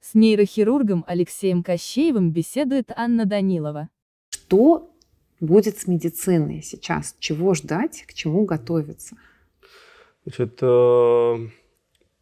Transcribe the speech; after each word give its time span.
С 0.00 0.14
нейрохирургом 0.14 1.04
Алексеем 1.06 1.62
Кощеевым 1.62 2.32
беседует 2.32 2.90
Анна 2.96 3.26
Данилова. 3.26 3.88
Что 4.30 4.90
будет 5.38 5.78
с 5.78 5.86
медициной 5.86 6.62
сейчас? 6.62 7.14
Чего 7.20 7.54
ждать, 7.54 8.04
к 8.08 8.14
чему 8.14 8.44
готовиться? 8.44 9.16
Значит, 10.24 10.58
э, 10.60 11.48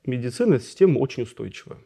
медицина– 0.04 0.58
система 0.61 0.98
очень 0.98 1.22
устойчивая 1.22 1.78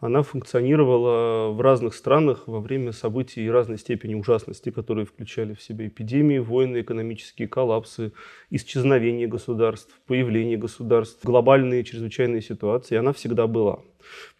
она 0.00 0.22
функционировала 0.22 1.50
в 1.50 1.60
разных 1.60 1.94
странах 1.94 2.44
во 2.46 2.60
время 2.60 2.92
событий 2.92 3.50
разной 3.50 3.78
степени 3.78 4.14
ужасности, 4.14 4.70
которые 4.70 5.06
включали 5.06 5.54
в 5.54 5.62
себя 5.62 5.88
эпидемии, 5.88 6.38
войны, 6.38 6.82
экономические 6.82 7.48
коллапсы, 7.48 8.12
исчезновение 8.50 9.26
государств, 9.26 9.92
появление 10.06 10.56
государств, 10.56 11.24
глобальные 11.24 11.82
чрезвычайные 11.82 12.42
ситуации. 12.42 12.94
И 12.94 12.98
она 12.98 13.12
всегда 13.12 13.48
была. 13.48 13.80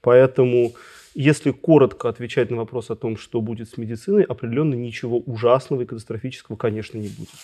Поэтому 0.00 0.74
если 1.20 1.50
коротко 1.50 2.08
отвечать 2.08 2.48
на 2.48 2.58
вопрос 2.58 2.90
о 2.90 2.94
том, 2.94 3.16
что 3.16 3.40
будет 3.40 3.68
с 3.68 3.76
медициной, 3.76 4.22
определенно 4.22 4.74
ничего 4.74 5.18
ужасного 5.18 5.82
и 5.82 5.84
катастрофического, 5.84 6.54
конечно, 6.54 6.96
не 6.96 7.08
будет. 7.08 7.34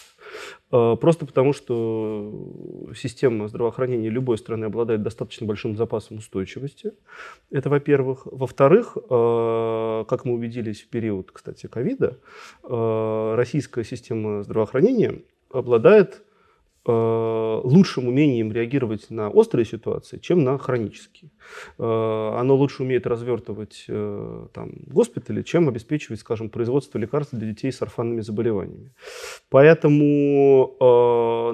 Э, 0.70 0.95
просто 1.00 1.27
потому, 1.27 1.52
что 1.52 2.92
система 2.95 3.48
здравоохранения 3.48 4.10
любой 4.10 4.38
страны 4.38 4.66
обладает 4.66 5.02
достаточно 5.02 5.45
большим 5.45 5.77
запасом 5.77 6.19
устойчивости. 6.19 6.92
Это, 7.50 7.69
во-первых. 7.69 8.27
Во-вторых, 8.27 8.97
э, 8.97 10.05
как 10.09 10.25
мы 10.25 10.34
убедились 10.34 10.83
в 10.83 10.88
период, 10.88 11.33
кстати, 11.33 11.66
ковида, 11.66 12.19
э, 12.62 13.34
российская 13.34 13.83
система 13.83 14.45
здравоохранения 14.45 15.22
обладает 15.50 16.22
лучшим 16.86 18.08
умением 18.08 18.52
реагировать 18.52 19.08
на 19.10 19.30
острые 19.30 19.64
ситуации, 19.64 20.18
чем 20.18 20.44
на 20.44 20.58
хронические. 20.58 21.30
Э, 21.78 22.36
оно 22.38 22.56
лучше 22.56 22.82
умеет 22.82 23.06
развертывать 23.06 23.86
э, 23.88 24.46
там, 24.52 24.72
госпитали, 24.86 25.42
чем 25.42 25.68
обеспечивать, 25.68 26.20
скажем, 26.20 26.50
производство 26.50 26.98
лекарств 26.98 27.34
для 27.34 27.48
детей 27.50 27.72
с 27.72 27.80
орфанными 27.80 28.20
заболеваниями. 28.20 28.92
Поэтому, 29.48 30.76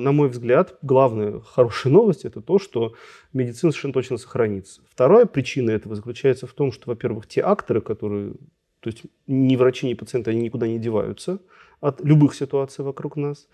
на 0.00 0.12
мой 0.12 0.28
взгляд, 0.28 0.78
главная 0.83 1.41
хорошая 1.41 1.92
новость– 1.92 2.25
это 2.27 2.41
то, 2.41 2.59
что 2.59 2.94
медицина 3.33 3.70
совершенно 3.72 3.94
точно 3.94 4.17
сохранится. 4.17 4.83
Вторая 4.91 5.27
причина 5.27 5.70
этого 5.70 5.94
заключается 5.94 6.47
в 6.47 6.53
том, 6.53 6.72
что, 6.72 6.91
во-первых, 6.91 7.27
те 7.27 7.41
акторы, 7.42 7.81
которые, 7.81 8.33
то 8.81 8.91
есть 8.91 9.03
ни 9.27 9.56
врачи, 9.56 9.87
ни 9.87 9.94
пациенты, 9.94 10.31
они 10.31 10.42
никуда 10.42 10.67
не 10.67 10.78
деваются– 10.78 11.39
от 11.81 12.00
любых 12.05 12.34
ситуаций 12.34 12.84
вокруг 12.84 13.17
нас. 13.17 13.48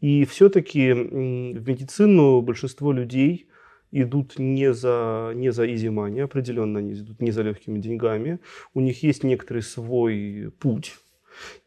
И 0.00 0.24
все-таки 0.24 0.92
в 0.92 1.68
медицину 1.68 2.40
большинство 2.40 2.92
людей 2.92 3.48
идут 3.90 4.38
не 4.38 4.72
за, 4.72 5.32
не 5.34 5.52
за 5.52 5.66
money, 5.66 6.22
определенно 6.22 6.78
они 6.78 6.94
идут 6.94 7.20
не 7.20 7.30
за 7.30 7.42
легкими 7.42 7.78
деньгами. 7.78 8.38
У 8.74 8.80
них 8.80 9.02
есть 9.02 9.24
некоторый 9.24 9.62
свой 9.62 10.52
путь. 10.58 10.94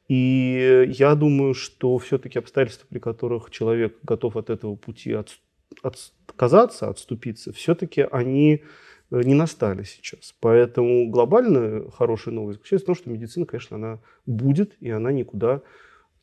И 0.08 0.94
я 0.96 1.16
думаю, 1.16 1.54
что 1.54 1.98
все-таки 1.98 2.40
обстоятельства, 2.40 2.88
при 2.90 3.00
которых 3.00 3.50
человек 3.50 3.98
готов 4.04 4.38
от 4.38 4.50
этого 4.50 4.76
пути 4.76 5.14
от, 5.14 5.40
отказаться, 5.82 6.90
отступиться, 6.90 7.52
все-таки 7.52 8.06
они 8.12 8.64
э, 9.10 9.22
не 9.24 9.34
настали 9.34 9.84
сейчас. 9.84 10.36
Поэтому 10.40 11.10
глобальная 11.10 11.90
хорошая 11.90 12.36
новость 12.36 12.60
заключается 12.60 12.86
в 12.86 12.88
том, 12.88 12.96
что 12.96 13.10
медицина, 13.10 13.48
конечно, 13.48 13.78
она 13.78 14.00
будет, 14.28 14.76
и 14.80 14.92
она 14.92 15.12
никуда 15.12 15.64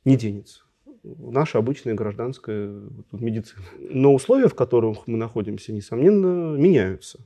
не 0.04 0.16
денется. 0.16 0.62
Наша 1.04 1.58
обычная 1.58 1.94
гражданская 1.94 2.72
медицина. 3.10 3.62
Но 3.78 4.14
условия, 4.14 4.48
в 4.48 4.54
которых 4.54 5.06
мы 5.06 5.16
находимся, 5.18 5.72
несомненно, 5.72 6.56
меняются. 6.56 7.20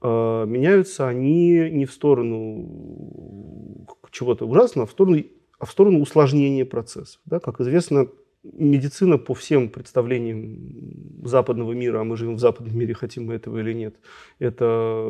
А, 0.00 0.44
меняются 0.46 1.06
они 1.06 1.70
не 1.70 1.84
в 1.84 1.92
сторону 1.92 3.86
чего-то 4.10 4.46
ужасного, 4.46 4.84
а 4.84 4.88
в 4.88 4.92
сторону, 4.92 5.22
а 5.58 5.66
в 5.66 5.70
сторону 5.70 6.00
усложнения 6.00 6.64
процесса. 6.64 7.18
Да, 7.26 7.40
как 7.40 7.60
известно, 7.60 8.08
медицина 8.42 9.18
по 9.18 9.34
всем 9.34 9.68
представлениям 9.68 11.26
западного 11.26 11.72
мира, 11.72 12.00
а 12.00 12.04
мы 12.04 12.16
живем 12.16 12.36
в 12.36 12.40
западном 12.40 12.78
мире, 12.78 12.94
хотим 12.94 13.26
мы 13.26 13.34
этого 13.34 13.58
или 13.58 13.74
нет, 13.74 13.96
это, 14.38 15.06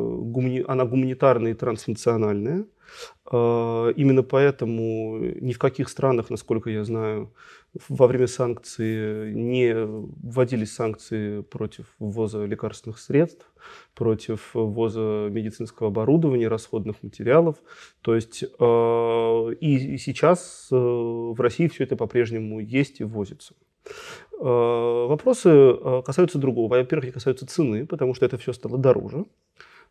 она 0.67 0.85
гуманитарная 0.85 1.51
и 1.51 1.55
транснациональная. 1.55 2.65
А, 3.25 3.89
именно 3.91 4.23
поэтому 4.23 5.19
ни 5.19 5.53
в 5.53 5.59
каких 5.59 5.89
странах, 5.89 6.29
насколько 6.29 6.69
я 6.69 6.83
знаю, 6.83 7.33
во 7.87 8.07
время 8.07 8.27
санкций 8.27 9.33
не 9.33 9.73
вводились 9.73 10.73
санкции 10.73 11.41
против 11.41 11.85
ввоза 11.99 12.45
лекарственных 12.45 12.99
средств, 12.99 13.45
против 13.95 14.51
ввоза 14.53 15.29
медицинского 15.29 15.89
оборудования, 15.89 16.47
расходных 16.47 17.01
материалов. 17.01 17.57
То 18.01 18.15
есть 18.15 18.43
а, 18.59 19.49
и 19.51 19.97
сейчас 19.97 20.67
э, 20.71 20.75
в 20.75 21.39
России 21.39 21.67
все 21.67 21.85
это 21.85 21.95
по-прежнему 21.95 22.59
есть 22.59 22.99
и 22.99 23.05
ввозится. 23.05 23.55
А, 24.39 25.07
вопросы 25.07 25.77
касаются 26.05 26.39
другого. 26.39 26.75
Во-первых, 26.75 27.05
они 27.05 27.13
касаются 27.13 27.45
цены, 27.45 27.85
потому 27.85 28.13
что 28.13 28.25
это 28.25 28.37
все 28.37 28.51
стало 28.51 28.77
дороже. 28.77 29.25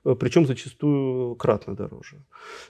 Э, 0.05 0.15
причем 0.19 0.47
зачастую 0.47 1.35
кратно 1.37 1.75
дороже. 1.75 2.17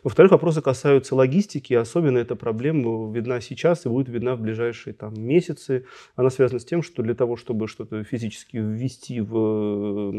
Во-вторых, 0.03 0.33
вопросы 0.33 0.63
касаются 0.63 1.15
логистики, 1.15 1.75
особенно 1.75 2.19
эта 2.19 2.35
проблема 2.35 3.13
видна 3.13 3.41
сейчас 3.41 3.87
и 3.87 3.89
будет 3.89 4.09
видна 4.09 4.35
в 4.35 4.41
ближайшие 4.41 4.95
там, 4.95 5.15
месяцы. 5.15 5.85
Она 6.17 6.31
связана 6.31 6.59
с 6.59 6.65
тем, 6.65 6.83
что 6.83 7.03
для 7.03 7.15
того, 7.15 7.37
чтобы 7.37 7.69
что-то 7.69 8.03
физически 8.05 8.57
ввести 8.57 9.21
в 9.21 10.13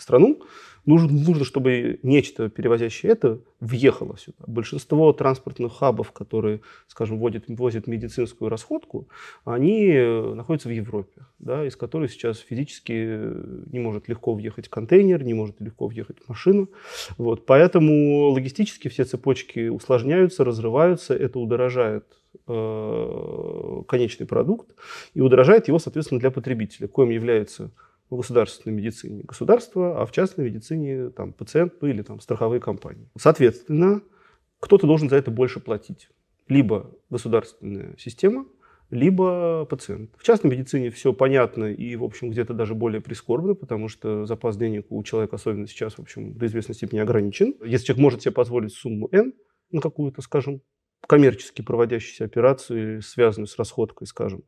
страну, 0.00 0.40
нужно, 0.86 1.12
нужно, 1.12 1.44
чтобы 1.44 1.98
нечто, 2.02 2.48
перевозящее 2.48 3.12
это, 3.12 3.40
въехало 3.60 4.16
сюда. 4.16 4.44
Большинство 4.46 5.12
транспортных 5.12 5.76
хабов, 5.76 6.12
которые, 6.12 6.60
скажем, 6.86 7.18
вводят, 7.18 7.44
возят 7.48 7.86
медицинскую 7.86 8.48
расходку, 8.48 9.08
они 9.44 9.92
находятся 10.34 10.68
в 10.68 10.72
Европе, 10.72 11.26
да, 11.38 11.66
из 11.66 11.76
которой 11.76 12.08
сейчас 12.08 12.38
физически 12.38 12.92
не 13.70 13.80
может 13.80 14.08
легко 14.08 14.34
въехать 14.34 14.68
контейнер, 14.68 15.22
не 15.22 15.34
может 15.34 15.60
легко 15.60 15.73
въехать 15.78 16.16
машина. 16.28 16.66
Вот. 17.18 17.46
Поэтому 17.46 18.30
логистически 18.30 18.88
все 18.88 19.04
цепочки 19.04 19.68
усложняются, 19.68 20.44
разрываются, 20.44 21.14
это 21.14 21.38
удорожает 21.38 22.04
э, 22.46 23.82
конечный 23.88 24.26
продукт 24.26 24.74
и 25.14 25.20
удорожает 25.20 25.68
его, 25.68 25.78
соответственно, 25.78 26.20
для 26.20 26.30
потребителя, 26.30 26.88
коим 26.88 27.10
является 27.10 27.70
в 28.10 28.16
государственной 28.16 28.74
медицине 28.74 29.22
государство, 29.22 30.00
а 30.00 30.06
в 30.06 30.12
частной 30.12 30.44
медицине 30.44 31.10
там, 31.10 31.32
пациент 31.32 31.74
ну, 31.80 31.88
или 31.88 32.02
там, 32.02 32.20
страховые 32.20 32.60
компании. 32.60 33.08
Соответственно, 33.18 34.02
кто-то 34.60 34.86
должен 34.86 35.08
за 35.08 35.16
это 35.16 35.30
больше 35.30 35.60
платить. 35.60 36.08
Либо 36.48 36.90
государственная 37.10 37.96
система, 37.98 38.46
либо 38.94 39.66
пациент. 39.66 40.10
В 40.16 40.22
частной 40.22 40.52
медицине 40.52 40.90
все 40.90 41.12
понятно 41.12 41.64
и, 41.64 41.96
в 41.96 42.04
общем, 42.04 42.30
где-то 42.30 42.54
даже 42.54 42.74
более 42.74 43.00
прискорбно, 43.00 43.54
потому 43.54 43.88
что 43.88 44.24
запас 44.24 44.56
денег 44.56 44.86
у 44.90 45.02
человека, 45.02 45.36
особенно 45.36 45.66
сейчас, 45.66 45.94
в 45.94 46.00
общем, 46.00 46.34
до 46.34 46.46
известной 46.46 46.74
степени 46.74 47.00
ограничен. 47.00 47.54
Если 47.64 47.86
человек 47.86 48.02
может 48.02 48.22
себе 48.22 48.32
позволить 48.32 48.72
сумму 48.72 49.08
N 49.12 49.34
на 49.70 49.80
какую-то, 49.80 50.22
скажем, 50.22 50.62
коммерчески 51.06 51.60
проводящиеся 51.60 52.24
операции, 52.24 53.00
связанные 53.00 53.48
с 53.48 53.58
расходкой, 53.58 54.06
скажем, 54.06 54.44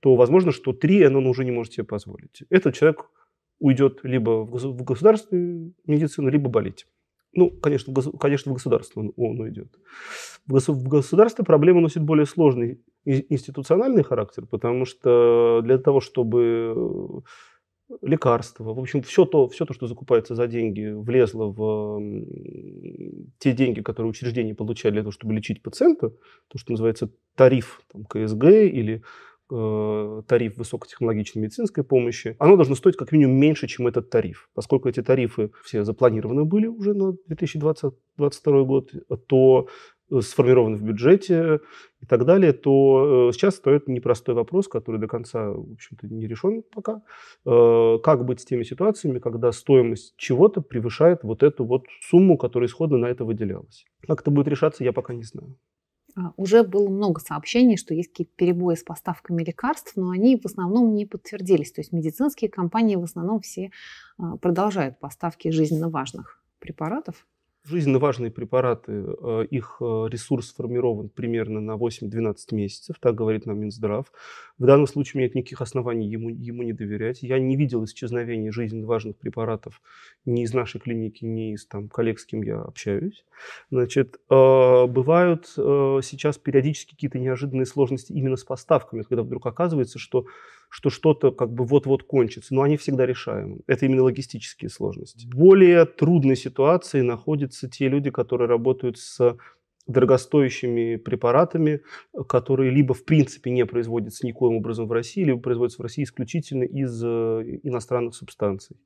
то 0.00 0.14
возможно, 0.14 0.52
что 0.52 0.72
3 0.72 1.06
он 1.06 1.26
уже 1.26 1.44
не 1.44 1.50
может 1.50 1.72
себе 1.72 1.84
позволить. 1.84 2.42
Этот 2.50 2.74
человек 2.74 3.10
уйдет 3.58 4.00
либо 4.02 4.44
в 4.44 4.82
государственную 4.84 5.74
медицину, 5.86 6.28
либо 6.28 6.50
болеть. 6.50 6.86
Ну, 7.32 7.50
конечно, 7.50 7.92
в, 7.92 8.18
конечно, 8.18 8.50
в 8.50 8.54
государство 8.54 9.00
он, 9.00 9.12
он 9.16 9.40
уйдет. 9.40 9.68
В, 10.46 10.52
госу, 10.52 10.72
в 10.72 10.88
государство 10.88 11.42
проблема 11.42 11.80
носит 11.80 12.02
более 12.02 12.26
сложный 12.26 12.80
институциональный 13.04 14.02
характер, 14.02 14.46
потому 14.46 14.84
что 14.84 15.60
для 15.62 15.78
того, 15.78 16.00
чтобы 16.00 17.22
лекарства, 18.02 18.64
в 18.64 18.80
общем, 18.80 19.02
все 19.02 19.24
то, 19.24 19.48
все 19.48 19.64
то, 19.64 19.72
что 19.72 19.86
закупается 19.86 20.34
за 20.34 20.46
деньги, 20.46 20.92
влезло 20.92 21.46
в 21.46 22.00
те 23.38 23.52
деньги, 23.52 23.80
которые 23.80 24.10
учреждения 24.10 24.54
получали 24.54 24.94
для 24.94 25.02
того, 25.02 25.12
чтобы 25.12 25.34
лечить 25.34 25.62
пациента, 25.62 26.10
то, 26.48 26.58
что 26.58 26.72
называется 26.72 27.10
тариф 27.36 27.82
там, 27.92 28.04
КСГ 28.04 28.44
или 28.44 29.02
э, 29.50 30.22
тариф 30.26 30.56
высокотехнологичной 30.56 31.42
медицинской 31.42 31.84
помощи, 31.84 32.36
оно 32.38 32.56
должно 32.56 32.74
стоить 32.74 32.96
как 32.96 33.12
минимум 33.12 33.36
меньше, 33.36 33.66
чем 33.66 33.86
этот 33.86 34.10
тариф. 34.10 34.48
Поскольку 34.54 34.88
эти 34.88 35.02
тарифы 35.02 35.50
все 35.64 35.84
запланированы 35.84 36.44
были 36.44 36.66
уже 36.66 36.94
на 36.94 37.12
2022 37.26 38.62
год, 38.64 38.92
то 39.26 39.68
Э, 40.10 40.20
сформирован 40.20 40.76
в 40.76 40.82
бюджете 40.82 41.60
и 42.00 42.06
так 42.06 42.24
далее, 42.24 42.52
то 42.52 43.28
э, 43.28 43.32
сейчас 43.32 43.56
стоит 43.56 43.88
непростой 43.88 44.34
вопрос, 44.34 44.68
который 44.68 45.00
до 45.00 45.08
конца, 45.08 45.50
в 45.50 45.72
общем-то, 45.72 46.06
не 46.06 46.26
решен 46.26 46.62
пока. 46.74 47.02
Как 47.44 48.24
быть 48.24 48.40
с 48.40 48.44
теми 48.44 48.62
ситуациями, 48.62 49.18
когда 49.18 49.52
стоимость 49.52 50.14
чего-то 50.16 50.60
превышает 50.60 51.24
вот 51.24 51.42
эту 51.42 51.64
вот 51.64 51.86
сумму, 52.02 52.38
которая 52.38 52.68
исходно 52.68 52.98
на 52.98 53.06
это 53.06 53.24
выделялась? 53.24 53.84
Как 54.06 54.20
это 54.20 54.30
будет 54.30 54.48
решаться, 54.48 54.84
я 54.84 54.92
пока 54.92 55.12
не 55.12 55.24
знаю. 55.24 55.56
А, 56.16 56.32
уже 56.36 56.62
было 56.62 56.88
много 56.88 57.20
сообщений, 57.20 57.76
что 57.76 57.94
есть 57.94 58.10
какие-то 58.10 58.32
перебои 58.36 58.74
с 58.74 58.82
поставками 58.82 59.42
лекарств, 59.44 59.92
но 59.96 60.10
они 60.10 60.36
в 60.36 60.46
основном 60.46 60.94
не 60.94 61.04
подтвердились. 61.06 61.72
То 61.72 61.80
есть 61.80 61.92
медицинские 61.92 62.50
компании 62.50 62.96
в 62.96 63.04
основном 63.04 63.40
все 63.40 63.70
а, 64.18 64.36
продолжают 64.36 64.98
поставки 64.98 65.50
жизненно 65.50 65.88
важных 65.88 66.42
препаратов. 66.58 67.26
Жизненно 67.68 67.98
важные 67.98 68.30
препараты, 68.30 68.92
э, 68.92 69.46
их 69.50 69.78
э, 69.80 69.84
ресурс 70.08 70.50
сформирован 70.50 71.08
примерно 71.08 71.60
на 71.60 71.72
8-12 71.72 72.36
месяцев, 72.52 72.96
так 73.00 73.16
говорит 73.16 73.44
нам 73.44 73.58
Минздрав. 73.58 74.12
В 74.56 74.66
данном 74.66 74.86
случае 74.86 75.24
нет 75.24 75.34
никаких 75.34 75.60
оснований 75.60 76.08
ему, 76.08 76.28
ему 76.28 76.62
не 76.62 76.72
доверять. 76.72 77.22
Я 77.22 77.40
не 77.40 77.56
видел 77.56 77.84
исчезновения 77.84 78.52
жизненно 78.52 78.86
важных 78.86 79.16
препаратов 79.16 79.82
ни 80.24 80.44
из 80.44 80.54
нашей 80.54 80.80
клиники, 80.80 81.24
ни 81.24 81.54
из 81.54 81.66
там, 81.66 81.88
коллег, 81.88 82.20
с 82.20 82.26
кем 82.26 82.42
я 82.42 82.60
общаюсь. 82.60 83.24
Значит, 83.70 84.20
э, 84.30 84.86
бывают 84.86 85.46
сейчас 85.46 86.38
периодически 86.38 86.94
какие-то 86.94 87.18
неожиданные 87.18 87.66
сложности 87.66 88.12
именно 88.12 88.36
с 88.36 88.44
поставками, 88.44 89.02
когда 89.02 89.22
вдруг 89.22 89.44
оказывается, 89.44 89.98
что 89.98 90.26
что 90.68 90.90
что-то 90.90 91.30
как 91.32 91.52
бы 91.52 91.64
вот-вот 91.64 92.02
кончится, 92.02 92.54
но 92.54 92.62
они 92.62 92.76
всегда 92.76 93.06
решаемы. 93.06 93.60
Это 93.66 93.86
именно 93.86 94.02
логистические 94.02 94.68
сложности. 94.68 95.26
В 95.26 95.30
более 95.30 95.84
трудной 95.84 96.36
ситуации 96.36 97.00
находятся 97.00 97.68
те 97.68 97.88
люди, 97.88 98.10
которые 98.10 98.48
работают 98.48 98.98
с 98.98 99.36
дорогостоящими 99.86 100.96
препаратами, 100.96 101.80
которые 102.28 102.70
либо 102.70 102.92
в 102.92 103.04
принципе 103.04 103.50
не 103.50 103.64
производятся 103.64 104.26
никоим 104.26 104.56
образом 104.56 104.88
в 104.88 104.92
России, 104.92 105.22
либо 105.22 105.40
производятся 105.40 105.78
в 105.78 105.82
России 105.82 106.02
исключительно 106.02 106.64
из 106.64 107.02
э, 107.04 107.60
иностранных 107.62 108.14
субстанций. 108.14 108.76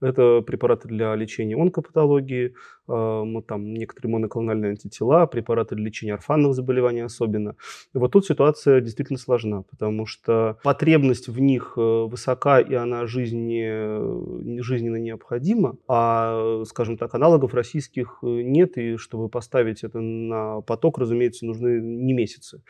Это 0.00 0.40
препараты 0.40 0.88
для 0.88 1.14
лечения 1.14 1.56
онкопатологии, 1.56 2.54
э, 2.88 3.42
там 3.46 3.74
некоторые 3.74 4.12
моноклональные 4.12 4.70
антитела, 4.70 5.26
препараты 5.26 5.74
для 5.74 5.86
лечения 5.86 6.14
орфанных 6.14 6.54
заболеваний 6.54 7.00
особенно. 7.00 7.56
И 7.94 7.98
вот 7.98 8.12
тут 8.12 8.26
ситуация 8.26 8.80
действительно 8.80 9.18
сложна, 9.18 9.62
потому 9.62 10.06
что 10.06 10.58
потребность 10.62 11.28
в 11.28 11.38
них 11.38 11.74
э, 11.76 11.80
высока, 11.80 12.60
и 12.60 12.74
она 12.74 13.06
жизни, 13.06 14.60
жизненно 14.60 14.96
необходима, 14.96 15.76
а, 15.88 16.62
скажем 16.66 16.96
так, 16.96 17.14
аналогов 17.14 17.54
российских 17.54 18.18
нет, 18.22 18.78
и 18.78 18.96
чтобы 18.96 19.28
поставить 19.28 19.84
это 19.84 20.00
на 20.00 20.60
поток, 20.62 20.98
разумеется, 20.98 21.46
нужны 21.46 21.80
не 21.80 22.12
месяцы. 22.12 22.62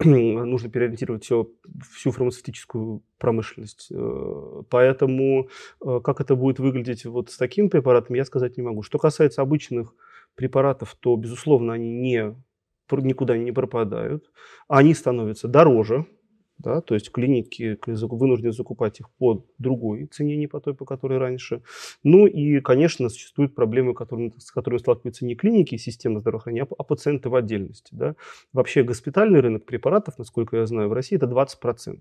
Нужно 0.00 0.70
переориентировать 0.70 1.24
все, 1.24 1.48
всю 1.92 2.10
фармацевтическую 2.10 3.02
промышленность. 3.18 3.88
Э, 3.92 4.62
поэтому 4.68 5.48
э, 5.84 6.00
как 6.02 6.20
это 6.20 6.34
будет 6.34 6.58
выглядеть 6.58 7.04
вот 7.04 7.30
с 7.30 7.36
такими 7.36 7.68
препаратами, 7.68 8.18
я 8.18 8.24
сказать 8.24 8.56
не 8.56 8.62
могу. 8.62 8.82
Что 8.82 8.98
касается 8.98 9.42
обычных 9.42 9.94
препаратов, 10.34 10.96
то, 10.98 11.16
безусловно, 11.16 11.74
они 11.74 11.92
не, 11.92 12.34
никуда 12.90 13.36
не 13.36 13.52
пропадают. 13.52 14.30
Они 14.68 14.94
становятся 14.94 15.48
дороже, 15.48 16.06
да, 16.58 16.80
то 16.80 16.94
есть 16.94 17.10
клиники 17.10 17.78
вынуждены 17.86 18.52
закупать 18.52 19.00
их 19.00 19.10
по 19.18 19.44
другой 19.58 20.06
цене, 20.06 20.36
не 20.36 20.46
по 20.46 20.60
той, 20.60 20.74
по 20.74 20.84
которой 20.84 21.18
раньше. 21.18 21.62
Ну 22.02 22.26
и, 22.26 22.60
конечно, 22.60 23.08
существуют 23.08 23.54
проблемы, 23.54 23.94
которыми, 23.94 24.32
с 24.38 24.50
которыми 24.50 24.78
сталкиваются 24.78 25.24
не 25.24 25.34
клиники 25.34 25.74
и 25.74 25.78
система 25.78 26.20
здравоохранения, 26.20 26.66
а, 26.70 26.74
а 26.78 26.82
пациенты 26.84 27.28
в 27.28 27.34
отдельности. 27.34 27.90
Да. 27.92 28.14
Вообще 28.52 28.82
госпитальный 28.82 29.40
рынок 29.40 29.64
препаратов, 29.64 30.18
насколько 30.18 30.56
я 30.56 30.66
знаю, 30.66 30.88
в 30.88 30.92
России 30.92 31.16
это 31.16 31.26
20%. 31.26 32.00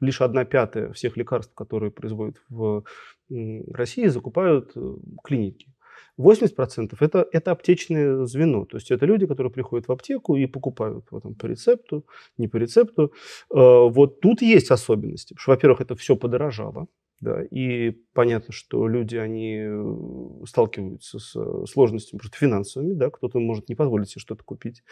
Лишь 0.00 0.20
одна 0.20 0.44
пятая 0.44 0.92
всех 0.92 1.16
лекарств, 1.16 1.54
которые 1.54 1.90
производят 1.90 2.42
в 2.48 2.84
России, 3.28 4.06
закупают 4.06 4.72
э, 4.76 4.94
клиники. 5.22 5.72
80% 6.18 6.96
это, 7.00 7.26
это 7.32 7.52
аптечное 7.52 8.24
звено. 8.26 8.64
То 8.64 8.76
есть 8.76 8.90
это 8.90 9.06
люди, 9.06 9.26
которые 9.26 9.52
приходят 9.52 9.88
в 9.88 9.92
аптеку 9.92 10.36
и 10.36 10.46
покупают 10.46 11.04
потом 11.10 11.34
по 11.34 11.46
рецепту, 11.46 12.04
не 12.38 12.48
по 12.48 12.56
рецепту. 12.56 13.12
Э, 13.50 13.88
вот 13.88 14.20
тут 14.20 14.42
есть 14.42 14.70
особенности. 14.70 15.34
Потому 15.34 15.42
что, 15.42 15.50
во-первых, 15.52 15.80
это 15.80 15.96
все 15.96 16.16
подорожало. 16.16 16.86
Да, 17.20 17.42
и 17.42 17.92
понятно, 18.12 18.52
что 18.52 18.86
люди, 18.88 19.16
они 19.16 19.62
э, 19.64 20.46
сталкиваются 20.46 21.18
с 21.18 21.34
э, 21.36 21.64
сложностями 21.66 22.18
просто 22.18 22.36
финансовыми, 22.36 22.92
да, 22.92 23.08
кто-то 23.08 23.38
может 23.38 23.68
не 23.68 23.76
позволить 23.76 24.10
себе 24.10 24.20
что-то 24.20 24.42
купить 24.44 24.82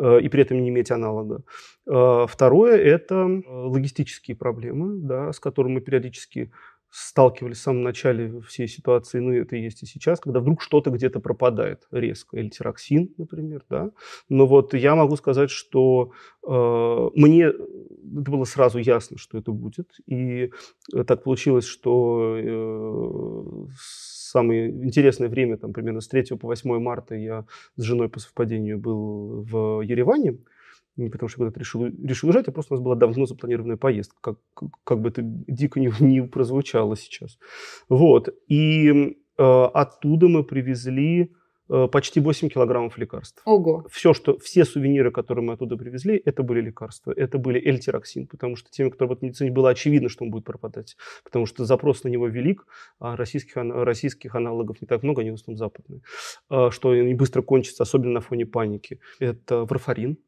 и 0.00 0.28
при 0.28 0.40
этом 0.40 0.62
не 0.62 0.70
иметь 0.70 0.90
аналога. 0.90 1.42
Второе– 1.84 2.76
это 2.78 3.26
логистические 3.46 4.36
проблемы, 4.36 5.00
да, 5.00 5.32
с 5.32 5.40
которыми 5.40 5.74
мы 5.74 5.80
периодически 5.80 6.52
сталкивались 6.94 7.58
в 7.58 7.62
самом 7.62 7.82
начале 7.82 8.40
всей 8.42 8.68
ситуации, 8.68 9.18
ну 9.18 9.32
это 9.32 9.56
есть 9.56 9.82
и 9.82 9.86
сейчас, 9.86 10.20
когда 10.20 10.38
вдруг 10.38 10.62
что-то 10.62 10.90
где-то 10.90 11.18
пропадает 11.18 11.88
резко, 11.90 12.36
или 12.36 12.48
тироксин, 12.48 13.12
например, 13.18 13.64
да. 13.68 13.90
Но 14.28 14.46
вот 14.46 14.74
я 14.74 14.94
могу 14.94 15.16
сказать, 15.16 15.50
что 15.50 16.12
э, 16.46 17.10
мне 17.16 17.46
это 17.46 17.64
было 18.22 18.44
сразу 18.44 18.78
ясно, 18.78 19.18
что 19.18 19.38
это 19.38 19.50
будет, 19.50 19.90
и 20.06 20.52
так 21.08 21.24
получилось, 21.24 21.66
что 21.66 22.36
э, 22.38 23.66
самое 23.76 24.70
интересное 24.70 25.28
время, 25.28 25.56
там 25.56 25.72
примерно 25.72 26.00
с 26.00 26.06
3 26.06 26.36
по 26.36 26.46
8 26.46 26.78
марта 26.78 27.16
я 27.16 27.44
с 27.74 27.82
женой 27.82 28.08
по 28.08 28.20
совпадению 28.20 28.78
был 28.78 29.42
в 29.42 29.80
Ереване, 29.80 30.38
не 30.96 31.10
потому 31.10 31.28
что 31.28 31.38
куда-то 31.38 31.58
решил, 31.60 31.86
решил 31.86 32.28
уезжать, 32.28 32.48
а 32.48 32.52
просто 32.52 32.74
у 32.74 32.76
нас 32.76 32.84
была 32.84 32.94
давно 32.94 33.26
запланированная 33.26 33.76
поездка, 33.76 34.16
как, 34.20 34.38
как 34.84 35.00
бы 35.00 35.08
это 35.08 35.22
дико 35.22 35.80
не, 35.80 35.92
не 36.00 36.22
прозвучало 36.22 36.96
сейчас. 36.96 37.38
Вот. 37.88 38.28
И 38.48 39.16
э, 39.38 39.42
оттуда 39.42 40.28
мы 40.28 40.44
привезли 40.44 41.32
э, 41.68 41.88
почти 41.88 42.20
8 42.20 42.48
килограммов 42.48 42.96
лекарств. 42.96 43.42
Ого. 43.44 43.84
Все, 43.90 44.14
что, 44.14 44.38
все 44.38 44.64
сувениры, 44.64 45.10
которые 45.10 45.44
мы 45.44 45.54
оттуда 45.54 45.76
привезли, 45.76 46.22
это 46.24 46.44
были 46.44 46.60
лекарства. 46.60 47.12
Это 47.16 47.38
были 47.38 47.58
эльтироксин, 47.58 48.28
потому 48.28 48.54
что 48.54 48.70
теми, 48.70 48.90
кто 48.90 49.04
работает 49.04 49.20
в 49.20 49.24
медицине, 49.24 49.50
было 49.50 49.70
очевидно, 49.70 50.08
что 50.08 50.24
он 50.24 50.30
будет 50.30 50.44
пропадать. 50.44 50.96
Потому 51.24 51.46
что 51.46 51.64
запрос 51.64 52.04
на 52.04 52.08
него 52.08 52.28
велик, 52.28 52.66
а 53.00 53.16
российских, 53.16 53.56
российских 53.56 54.36
аналогов 54.36 54.80
не 54.80 54.86
так 54.86 55.02
много, 55.02 55.22
они 55.22 55.32
в 55.32 55.34
основном 55.34 55.58
западные. 55.58 56.02
Э, 56.50 56.70
что 56.70 56.90
они 56.90 57.14
быстро 57.14 57.42
кончатся, 57.42 57.82
особенно 57.82 58.12
на 58.12 58.20
фоне 58.20 58.46
паники. 58.46 59.00
Это 59.18 59.64
варфарин 59.64 60.18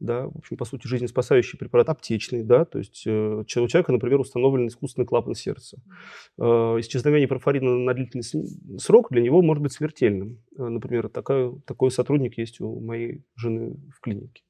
да, 0.00 0.26
в 0.26 0.36
общем, 0.38 0.56
по 0.56 0.64
сути, 0.64 0.86
жизнеспасающий 0.86 1.58
препарат 1.58 1.88
аптечный, 1.88 2.42
да, 2.42 2.64
то 2.64 2.78
есть 2.78 3.04
э, 3.06 3.10
у 3.10 3.44
человека, 3.44 3.92
например, 3.92 4.20
установлен 4.20 4.66
искусственный 4.66 5.06
клапан 5.06 5.34
сердца. 5.34 5.78
Э, 6.38 6.42
исчезновение 6.78 7.28
парфорина 7.28 7.76
на 7.78 7.94
длительный 7.94 8.24
срок 8.78 9.08
для 9.10 9.22
него 9.22 9.42
может 9.42 9.62
быть 9.62 9.72
смертельным. 9.72 10.38
Э, 10.58 10.68
например, 10.68 11.08
такая, 11.08 11.52
такой 11.66 11.90
сотрудник 11.90 12.38
есть 12.38 12.60
у 12.60 12.80
моей 12.80 13.22
жены 13.36 13.76
в 13.94 14.00
клинике. 14.00 14.42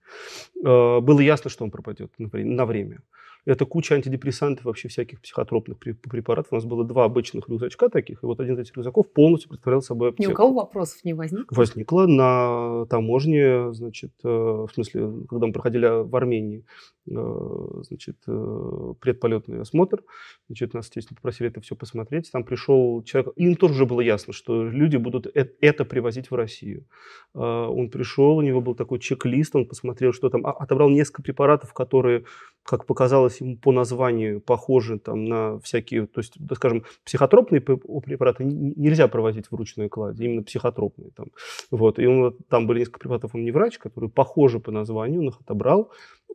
Э, 0.65 1.01
было 1.01 1.21
ясно, 1.21 1.51
что 1.51 1.65
он 1.65 1.71
пропадет 1.71 2.13
на 2.19 2.67
время. 2.67 3.01
Это 3.47 3.67
куча 3.67 3.95
антидепрессантов, 3.95 4.65
вообще 4.65 4.89
всяких 4.89 5.21
психотропных 5.21 5.79
препаратов. 5.79 6.53
У 6.53 6.55
нас 6.55 6.65
было 6.65 6.85
два 6.85 7.05
обычных 7.05 7.49
рюкзачка 7.49 7.91
таких, 7.91 8.23
и 8.23 8.27
вот 8.27 8.41
один 8.41 8.55
из 8.55 8.61
этих 8.61 8.77
рюкзаков 8.77 9.13
полностью 9.13 9.51
представлял 9.51 9.83
собой 9.83 10.11
аптеку. 10.11 10.31
Ни 10.31 10.33
у 10.33 10.37
кого 10.37 10.55
вопросов 10.55 11.05
не 11.05 11.13
возникло? 11.13 11.55
Возникло 11.55 12.07
на 12.07 12.87
таможне, 12.87 13.73
значит, 13.75 14.13
э, 14.25 14.29
в 14.29 14.71
смысле, 14.73 15.27
когда 15.29 15.47
мы 15.47 15.53
проходили 15.53 16.03
в 16.05 16.17
Армении, 16.17 16.65
э, 17.07 17.83
значит, 17.83 18.17
э, 18.27 18.95
предполетный 19.01 19.61
осмотр, 19.61 20.03
значит, 20.49 20.73
нас, 20.73 20.87
естественно, 20.87 21.17
попросили 21.17 21.51
это 21.51 21.61
все 21.61 21.77
посмотреть. 21.77 22.31
Там 22.33 22.45
пришел 22.45 23.03
человек, 23.03 23.35
им 23.37 23.57
тоже 23.57 23.75
уже 23.75 23.87
было 23.87 24.01
ясно, 24.01 24.33
что 24.33 24.65
люди 24.65 24.97
будут 24.97 25.27
это 25.35 25.85
привозить 25.85 26.31
в 26.31 26.35
Россию. 26.35 26.87
Он 27.35 27.91
пришел, 27.91 28.37
у 28.37 28.43
него 28.43 28.61
был 28.61 28.75
такой 28.75 28.99
чек-лист, 29.01 29.57
он 29.57 29.67
посмотрел, 29.67 30.13
что 30.13 30.31
там, 30.31 30.47
а, 30.47 30.53
отобрал 30.53 30.89
несколько 30.89 31.23
препаратов, 31.23 31.73
которые, 31.73 32.25
как 32.63 32.87
показалось, 32.87 33.34
показалось 33.35 33.41
ему 33.41 33.57
по 33.57 33.73
названию 33.73 34.41
похоже 34.41 34.99
там, 34.99 35.25
на 35.25 35.59
всякие, 35.61 36.07
то 36.07 36.21
есть, 36.21 36.35
скажем, 36.55 36.85
психотропные 37.05 37.61
препараты 37.61 38.45
нельзя 38.45 39.09
проводить 39.09 39.47
в 39.51 39.55
ручной 39.55 39.89
кладе, 39.89 40.25
именно 40.25 40.43
психотропные. 40.43 41.11
Там. 41.11 41.27
Вот. 41.71 41.99
И 41.99 42.07
он, 42.07 42.37
там 42.49 42.67
были 42.67 42.81
несколько 42.81 43.01
препаратов, 43.01 43.35
он 43.35 43.45
не 43.45 43.53
врач, 43.53 43.79
который 43.79 44.09
похожи 44.09 44.61
по 44.61 44.71
названию, 44.73 45.21
он 45.21 45.29
их 45.29 45.41
отобрал, 45.41 45.91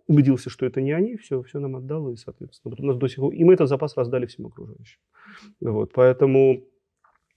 убедился, 0.07 0.49
что 0.49 0.65
это 0.65 0.81
не 0.81 0.91
они, 0.91 1.15
все, 1.15 1.41
все 1.43 1.59
нам 1.59 1.75
отдал, 1.75 2.09
и, 2.09 2.15
соответственно, 2.15 2.75
у 2.77 2.85
нас 2.85 2.97
до 2.97 3.07
сих 3.07 3.17
пор, 3.17 3.33
и 3.33 3.43
мы 3.43 3.53
этот 3.53 3.67
запас 3.67 3.97
раздали 3.97 4.25
всем 4.25 4.47
окружающим. 4.47 4.99
Вот. 5.61 5.91
Поэтому 5.93 6.63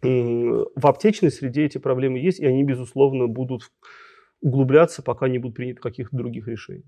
в 0.02 0.86
аптечной 0.86 1.30
среде 1.30 1.64
эти 1.64 1.78
проблемы 1.78 2.18
есть, 2.18 2.40
и 2.40 2.46
они, 2.46 2.64
безусловно, 2.64 3.28
будут 3.28 3.70
углубляться, 4.40 5.02
пока 5.02 5.28
не 5.28 5.38
будут 5.38 5.56
приняты 5.56 5.80
каких-то 5.80 6.16
других 6.16 6.48
решений. 6.48 6.84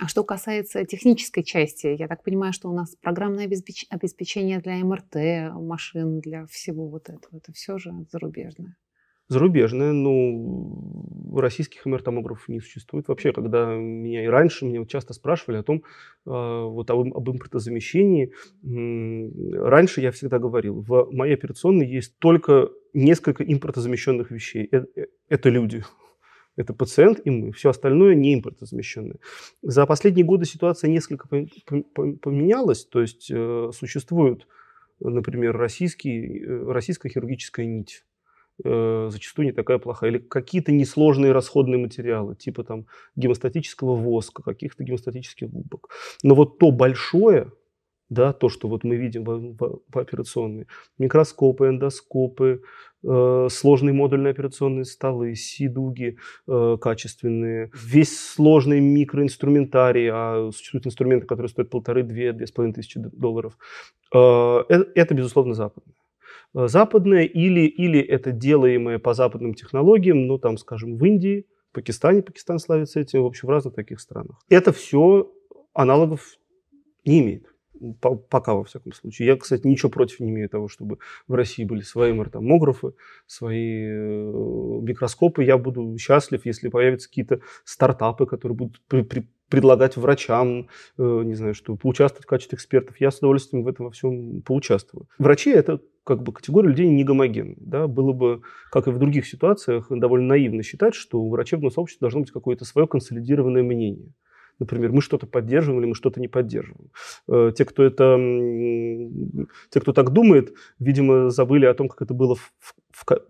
А 0.00 0.08
что 0.08 0.24
касается 0.24 0.84
технической 0.84 1.44
части, 1.44 1.86
я 1.86 2.08
так 2.08 2.22
понимаю, 2.22 2.52
что 2.52 2.68
у 2.68 2.74
нас 2.74 2.96
программное 3.00 3.44
обеспечение 3.44 4.60
для 4.60 4.76
МРТ, 4.84 5.54
машин, 5.54 6.20
для 6.20 6.46
всего 6.46 6.88
вот 6.88 7.08
этого, 7.08 7.36
это 7.36 7.52
все 7.52 7.78
же 7.78 7.92
зарубежное. 8.10 8.76
Зарубежное, 9.28 9.92
ну, 9.92 11.40
российских 11.40 11.86
МР-томографов 11.86 12.48
не 12.48 12.60
существует. 12.60 13.08
Вообще, 13.08 13.32
когда 13.32 13.74
меня 13.74 14.24
и 14.24 14.26
раньше, 14.26 14.66
меня 14.66 14.84
часто 14.84 15.14
спрашивали 15.14 15.58
о 15.58 15.62
том, 15.62 15.78
э, 15.78 15.80
вот 16.26 16.90
об, 16.90 17.16
об 17.16 17.30
импортозамещении, 17.30 18.32
раньше 18.62 20.00
я 20.02 20.10
всегда 20.10 20.38
говорил, 20.38 20.82
в 20.82 21.08
моей 21.12 21.34
операционной 21.34 21.86
есть 21.86 22.18
только 22.18 22.70
несколько 22.92 23.42
импортозамещенных 23.42 24.30
вещей. 24.30 24.68
Это, 24.70 24.86
э, 25.00 25.06
это 25.28 25.48
люди. 25.48 25.82
Это 26.56 26.74
пациент 26.74 27.20
и 27.24 27.30
мы. 27.30 27.52
Все 27.52 27.70
остальное 27.70 28.14
не 28.14 28.34
импортозамещенное. 28.34 29.16
За 29.62 29.86
последние 29.86 30.26
годы 30.26 30.44
ситуация 30.44 30.90
несколько 30.90 31.26
поменялась. 31.28 32.84
То 32.84 33.00
есть 33.00 33.30
э, 33.30 33.70
существует, 33.72 34.46
например, 35.00 35.56
российский, 35.56 36.44
э, 36.44 36.70
российская 36.70 37.08
хирургическая 37.08 37.64
нить 37.64 38.04
э, 38.64 39.08
зачастую 39.10 39.46
не 39.46 39.52
такая 39.52 39.78
плохая. 39.78 40.10
Или 40.10 40.18
какие-то 40.18 40.72
несложные 40.72 41.32
расходные 41.32 41.78
материалы, 41.78 42.36
типа 42.36 42.64
там 42.64 42.86
гемостатического 43.16 43.94
воска, 43.94 44.42
каких-то 44.42 44.84
гемостатических 44.84 45.48
губок. 45.48 45.88
Но 46.22 46.34
вот 46.34 46.58
то 46.58 46.70
большое, 46.70 47.50
да, 48.12 48.32
то, 48.32 48.48
что 48.48 48.68
вот 48.68 48.84
мы 48.84 48.96
видим 48.96 49.24
в, 49.24 49.56
в, 49.56 49.80
в 49.88 49.98
операционной, 49.98 50.66
микроскопы, 50.98 51.68
эндоскопы, 51.68 52.62
э, 53.02 53.48
сложные 53.50 53.92
модульные 53.94 54.32
операционные 54.32 54.84
столы, 54.84 55.34
сидуги 55.34 56.18
э, 56.46 56.76
качественные, 56.80 57.70
весь 57.74 58.18
сложный 58.18 58.80
микроинструментарий, 58.80 60.10
а 60.12 60.50
существуют 60.52 60.86
инструменты, 60.86 61.26
которые 61.26 61.48
стоят 61.48 61.70
полторы-две, 61.70 62.32
две 62.32 62.46
с 62.46 62.52
половиной 62.52 62.74
тысячи 62.74 63.00
долларов, 63.00 63.56
э, 64.14 64.18
это, 64.68 64.88
это, 64.94 65.14
безусловно, 65.14 65.54
западное. 65.54 65.94
Э, 66.54 66.68
западное 66.68 67.24
или, 67.24 67.62
или 67.66 68.00
это 68.00 68.30
делаемое 68.30 68.98
по 68.98 69.14
западным 69.14 69.54
технологиям, 69.54 70.26
ну, 70.26 70.38
там, 70.38 70.58
скажем, 70.58 70.98
в 70.98 71.04
Индии, 71.04 71.46
в 71.70 71.74
Пакистане, 71.74 72.22
Пакистан 72.22 72.58
славится 72.58 73.00
этим, 73.00 73.22
в 73.22 73.26
общем, 73.26 73.48
в 73.48 73.50
разных 73.50 73.74
таких 73.74 74.00
странах. 74.00 74.36
Это 74.50 74.72
все 74.72 75.32
аналогов 75.72 76.36
не 77.06 77.20
имеет 77.20 77.51
пока 78.00 78.54
во 78.54 78.64
всяком 78.64 78.92
случае. 78.92 79.28
Я, 79.28 79.36
кстати, 79.36 79.66
ничего 79.66 79.90
против 79.90 80.20
не 80.20 80.30
имею 80.30 80.48
того, 80.48 80.68
чтобы 80.68 80.98
в 81.28 81.34
России 81.34 81.64
были 81.64 81.82
свои 81.82 82.12
мартомографы, 82.12 82.94
свои 83.26 83.86
э, 83.86 84.32
микроскопы. 84.82 85.44
Я 85.44 85.58
буду 85.58 85.96
счастлив, 85.98 86.44
если 86.46 86.68
появятся 86.68 87.08
какие-то 87.08 87.40
стартапы, 87.64 88.26
которые 88.26 88.56
будут 88.56 88.80
при, 88.88 89.02
при, 89.02 89.28
предлагать 89.48 89.96
врачам, 89.96 90.68
э, 90.96 91.22
не 91.24 91.34
знаю, 91.34 91.54
что 91.54 91.76
поучаствовать 91.76 92.24
в 92.24 92.28
качестве 92.28 92.56
экспертов. 92.56 92.96
Я 93.00 93.10
с 93.10 93.18
удовольствием 93.18 93.64
в 93.64 93.68
этом 93.68 93.86
во 93.86 93.92
всем 93.92 94.42
поучаствую. 94.42 95.08
Врачи 95.18 95.50
это 95.50 95.80
как 96.04 96.22
бы 96.22 96.32
категория 96.32 96.70
людей 96.70 96.88
не 96.88 97.04
гомогенная. 97.04 97.56
Да? 97.58 97.86
Было 97.86 98.12
бы, 98.12 98.42
как 98.70 98.86
и 98.86 98.90
в 98.90 98.98
других 98.98 99.26
ситуациях, 99.26 99.86
довольно 99.90 100.28
наивно 100.28 100.62
считать, 100.62 100.94
что 100.94 101.20
у 101.20 101.30
врачебного 101.30 101.70
сообщества 101.70 102.06
должно 102.06 102.20
быть 102.20 102.30
какое-то 102.30 102.64
свое 102.64 102.86
консолидированное 102.86 103.62
мнение. 103.62 104.12
Например, 104.58 104.92
мы 104.92 105.00
что-то 105.00 105.26
поддерживаем 105.26 105.80
или 105.80 105.88
мы 105.88 105.94
что-то 105.94 106.20
не 106.20 106.28
поддерживаем. 106.28 106.90
Э, 107.28 107.52
те, 107.56 107.64
кто 107.64 107.82
это, 107.82 108.16
те, 109.70 109.80
кто 109.80 109.92
так 109.92 110.10
думает, 110.10 110.54
видимо, 110.78 111.30
забыли 111.30 111.66
о 111.66 111.74
том, 111.74 111.88
как 111.88 112.02
это 112.02 112.14
было 112.14 112.36
в, 112.36 112.74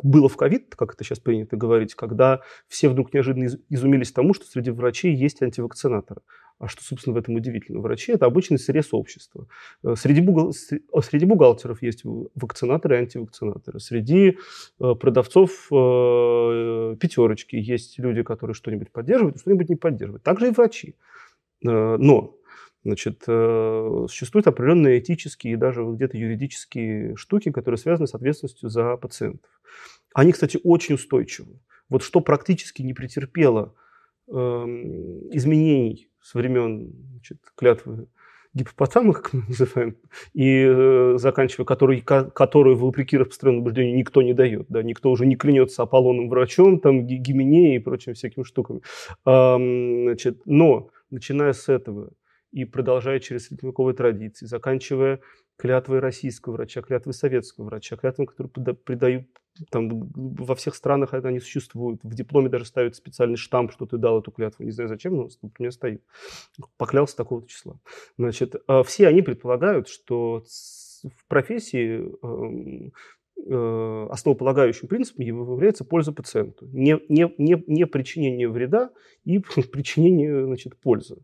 было 0.03 0.29
в 0.29 0.37
ковид, 0.37 0.75
как 0.77 0.95
это 0.95 1.05
сейчас 1.05 1.21
принято 1.21 1.57
говорить, 1.57 1.95
когда 1.95 2.41
все 2.69 2.89
вдруг 2.89 3.15
неожиданно 3.15 3.49
изумились 3.69 4.13
тому, 4.13 4.35
что 4.35 4.47
среди 4.47 4.71
врачей 4.71 5.15
есть 5.15 5.43
антивакцинаторы. 5.43 6.23
А 6.63 6.69
что, 6.69 6.85
собственно, 6.85 7.15
в 7.15 7.19
этом 7.19 7.35
удивительно? 7.35 7.81
Врачи– 7.81 8.13
это 8.15 8.27
обычный 8.27 8.57
срез 8.57 8.91
общества. 8.93 9.49
Э, 9.83 9.97
среди, 9.97 10.21
бухгал... 10.21 10.53
среди 10.53 11.25
бухгалтеров 11.25 11.83
есть 11.83 12.03
вакцинаторы 12.05 12.95
и 12.95 12.99
антивакцинаторы. 13.01 13.81
Среди 13.81 14.39
э, 14.79 14.95
продавцов 14.95 15.51
пятерочки 17.01 17.57
есть 17.57 17.99
люди, 17.99 18.23
которые 18.23 18.55
что-нибудь 18.55 18.93
поддерживают, 18.93 19.41
что-нибудь 19.41 19.71
не 19.71 19.77
поддерживают. 19.77 20.23
Также 20.23 20.47
и 20.47 20.51
врачи. 20.51 20.95
Э, 21.67 21.97
но 21.99 22.37
Значит, 22.85 23.23
э, 23.29 24.07
существуют 24.09 24.49
определенные 24.49 24.99
этические 24.99 25.53
и 25.53 25.57
даже 25.57 25.85
где-то 25.85 26.17
юридические 26.17 27.15
штуки, 27.15 27.53
которые 27.53 27.79
связаны 27.79 28.09
с 28.09 28.15
ответственностью 28.15 28.69
за 28.69 28.97
пациентов. 28.97 29.51
Они, 30.15 30.33
кстати, 30.33 30.59
очень 30.65 30.97
устойчивы. 30.97 31.61
Вот 31.89 32.03
что 32.03 32.21
практически 32.21 32.83
не 32.83 32.93
претерпело 32.93 33.77
э, 34.27 34.33
изменений 34.33 36.12
с 36.23 36.35
времен 36.35 36.93
значит, 37.13 37.39
клятвы 37.57 38.07
гипопотама, 38.55 39.13
как 39.15 39.33
мы 39.33 39.43
называем, 39.49 39.97
и 40.35 40.65
э, 40.67 41.15
заканчивая 41.19 41.67
который, 41.67 42.01
которую, 42.01 42.77
вопреки 42.77 43.17
распространенному 43.17 43.65
убеждению, 43.65 43.97
никто 43.97 44.23
не 44.23 44.35
дает. 44.35 44.67
Да, 44.69 44.83
никто 44.83 45.11
уже 45.11 45.27
не 45.27 45.37
клянется 45.37 45.83
Аполлоном 45.83 46.29
врачом, 46.29 46.81
там, 46.81 47.07
гименеей 47.07 47.77
и 47.77 47.79
прочими 47.79 48.15
всякими 48.15 48.45
штуками. 48.45 48.83
А, 49.25 49.57
значит, 49.57 50.43
но 50.45 50.91
начиная 51.11 51.53
с 51.53 51.69
этого 51.69 52.13
и 52.53 52.67
продолжая 52.67 53.19
через 53.19 53.47
средневековые 53.47 53.97
традиции, 53.97 54.45
заканчивая 54.45 55.21
клятвой 55.63 56.01
российского 56.01 56.55
врача, 56.55 56.83
клятвой 56.83 57.15
советского 57.15 57.67
врача, 57.67 57.97
клятвами, 57.97 58.27
которые 58.27 58.75
придают 58.75 59.29
там, 59.71 60.11
во 60.17 60.57
всех 60.57 60.75
странах 60.75 61.15
они 61.15 61.39
существуют. 61.39 62.01
В 62.03 62.15
дипломе 62.15 62.49
даже 62.49 62.65
ставят 62.65 62.97
специальный 62.97 63.37
штамп, 63.37 63.71
что 63.71 63.87
ты 63.87 63.97
дал 63.97 64.19
эту 64.19 64.33
клятву. 64.33 64.65
Не 64.65 64.73
знаю 64.73 64.89
зачем, 64.89 65.15
но 65.15 65.29
у 65.41 65.51
меня 65.61 65.71
стоит. 65.71 66.03
Поклялся 66.79 67.17
такого 67.17 67.47
числа. 67.47 67.79
Значит, 68.19 68.57
а 68.67 68.83
все 68.83 69.07
они 69.07 69.23
предполагают, 69.23 69.87
что 69.87 70.43
в 71.05 71.29
профессии 71.29 72.13
эм, 72.25 72.93
э, 73.37 74.07
основополагающим 74.11 74.89
принципом 74.89 75.25
является 75.25 75.85
польза 75.85 76.11
пациенту. 76.11 76.67
Не, 76.73 76.99
не, 77.09 77.33
не, 77.39 77.63
не 77.69 77.87
причинение 77.87 78.49
вреда 78.49 78.91
и 79.23 79.39
причинение 79.71 80.45
значит, 80.45 80.77
пользы. 80.81 81.19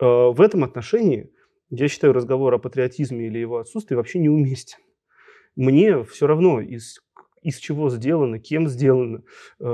Э, 0.00 0.30
в 0.30 0.40
этом 0.40 0.64
отношении 0.64 1.30
я 1.70 1.88
считаю 1.88 2.12
разговор 2.12 2.54
о 2.54 2.58
патриотизме 2.58 3.26
или 3.26 3.38
его 3.38 3.58
отсутствии 3.58 3.96
вообще 3.96 4.18
неуместен. 4.18 4.78
Мне 5.56 6.04
все 6.04 6.26
равно, 6.26 6.60
из 6.60 7.00
из 7.46 7.58
чего 7.58 7.90
сделано, 7.90 8.40
кем 8.40 8.66
сделано, 8.66 9.22
э, 9.60 9.64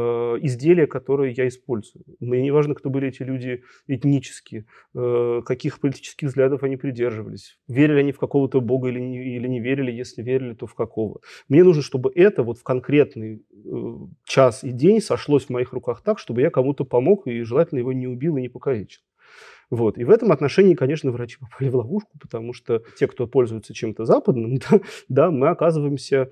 изделия, 0.42 0.86
которые 0.86 1.32
я 1.32 1.48
использую. 1.48 2.04
Мне 2.20 2.42
не 2.42 2.50
важно, 2.50 2.74
кто 2.74 2.90
были 2.90 3.08
эти 3.08 3.22
люди 3.22 3.62
этнически, 3.86 4.66
э, 4.94 5.40
каких 5.46 5.80
политических 5.80 6.28
взглядов 6.28 6.64
они 6.64 6.76
придерживались, 6.76 7.58
верили 7.68 8.00
они 8.00 8.12
в 8.12 8.18
какого-то 8.18 8.60
бога 8.60 8.88
или 8.88 9.00
не, 9.00 9.36
или 9.36 9.48
не 9.48 9.60
верили, 9.60 9.90
если 9.90 10.22
верили, 10.22 10.52
то 10.52 10.66
в 10.66 10.74
какого. 10.74 11.20
Мне 11.48 11.64
нужно, 11.64 11.82
чтобы 11.82 12.12
это 12.14 12.42
вот 12.42 12.58
в 12.58 12.62
конкретный 12.62 13.42
э, 13.50 13.96
час 14.24 14.64
и 14.64 14.70
день 14.70 15.00
сошлось 15.00 15.46
в 15.46 15.50
моих 15.50 15.72
руках 15.72 16.02
так, 16.02 16.18
чтобы 16.18 16.42
я 16.42 16.50
кому-то 16.50 16.84
помог 16.84 17.26
и 17.26 17.40
желательно 17.42 17.78
его 17.78 17.94
не 17.94 18.06
убил 18.06 18.36
и 18.36 18.42
не 18.42 18.50
покалечил. 18.50 19.00
Вот. 19.70 19.96
И 19.96 20.04
в 20.04 20.10
этом 20.10 20.32
отношении, 20.32 20.74
конечно, 20.74 21.10
врачи 21.10 21.38
попали 21.40 21.70
в 21.70 21.76
ловушку, 21.76 22.18
потому 22.18 22.52
что 22.52 22.82
те, 22.98 23.06
кто 23.06 23.26
пользуется 23.26 23.74
чем-то 23.74 24.04
западным, 24.04 24.58
да, 24.70 24.80
да, 25.08 25.30
мы 25.30 25.48
оказываемся 25.48 26.30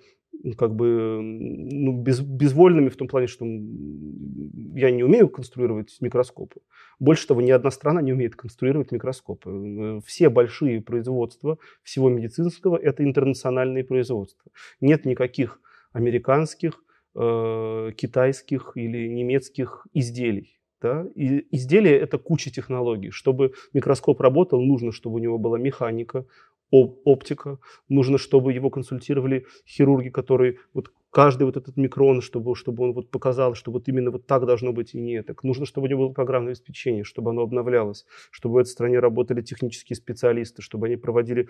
как 0.56 0.74
бы 0.74 1.20
ну, 1.22 1.92
без, 2.02 2.20
безвольными 2.20 2.88
в 2.88 2.96
том 2.96 3.08
плане, 3.08 3.26
что 3.26 3.44
я 3.44 4.90
не 4.90 5.02
умею 5.02 5.28
конструировать 5.28 5.96
микроскопы. 6.00 6.60
Больше 6.98 7.26
того, 7.26 7.40
ни 7.40 7.50
одна 7.50 7.70
страна 7.70 8.00
не 8.02 8.12
умеет 8.12 8.36
конструировать 8.36 8.92
микроскопы. 8.92 9.50
Э, 9.50 10.00
все 10.06 10.28
большие 10.28 10.80
производства 10.80 11.58
всего 11.82 12.08
медицинского– 12.08 12.76
это 12.82 13.04
интернациональные 13.04 13.84
производства. 13.84 14.50
Нет 14.80 15.04
никаких 15.04 15.60
американских, 15.92 16.82
э, 17.14 17.92
китайских 17.96 18.72
или 18.76 19.08
немецких 19.08 19.86
изделий. 19.92 20.59
Да? 20.80 21.06
И 21.14 21.46
изделие– 21.50 21.98
это 22.00 22.18
куча 22.18 22.50
технологий. 22.50 23.10
Чтобы 23.10 23.52
микроскоп 23.72 24.20
работал, 24.20 24.60
нужно, 24.60 24.92
чтобы 24.92 25.16
у 25.16 25.18
него 25.18 25.38
была 25.38 25.58
механика, 25.58 26.24
оптика, 26.70 27.58
нужно, 27.88 28.16
чтобы 28.18 28.52
его 28.52 28.70
консультировали 28.70 29.46
хирурги, 29.66 30.08
которые 30.08 30.58
вот 30.72 30.92
каждый 31.10 31.44
вот 31.44 31.56
этот 31.56 31.76
микрон, 31.76 32.20
чтобы, 32.20 32.54
чтобы 32.54 32.84
он 32.84 32.92
вот 32.92 33.10
показал, 33.10 33.54
что 33.54 33.72
вот 33.72 33.88
именно 33.88 34.10
вот 34.10 34.26
так 34.26 34.46
должно 34.46 34.72
быть 34.72 34.94
и 34.94 35.00
не 35.00 35.22
так. 35.22 35.42
Нужно, 35.42 35.66
чтобы 35.66 35.86
у 35.86 35.90
него 35.90 36.06
было 36.06 36.12
программное 36.12 36.52
обеспечение, 36.52 37.04
чтобы 37.04 37.30
оно 37.30 37.42
обновлялось, 37.42 38.06
чтобы 38.30 38.54
в 38.54 38.58
этой 38.58 38.68
стране 38.68 39.00
работали 39.00 39.42
технические 39.42 39.96
специалисты, 39.96 40.62
чтобы 40.62 40.86
они 40.86 40.96
проводили 40.96 41.48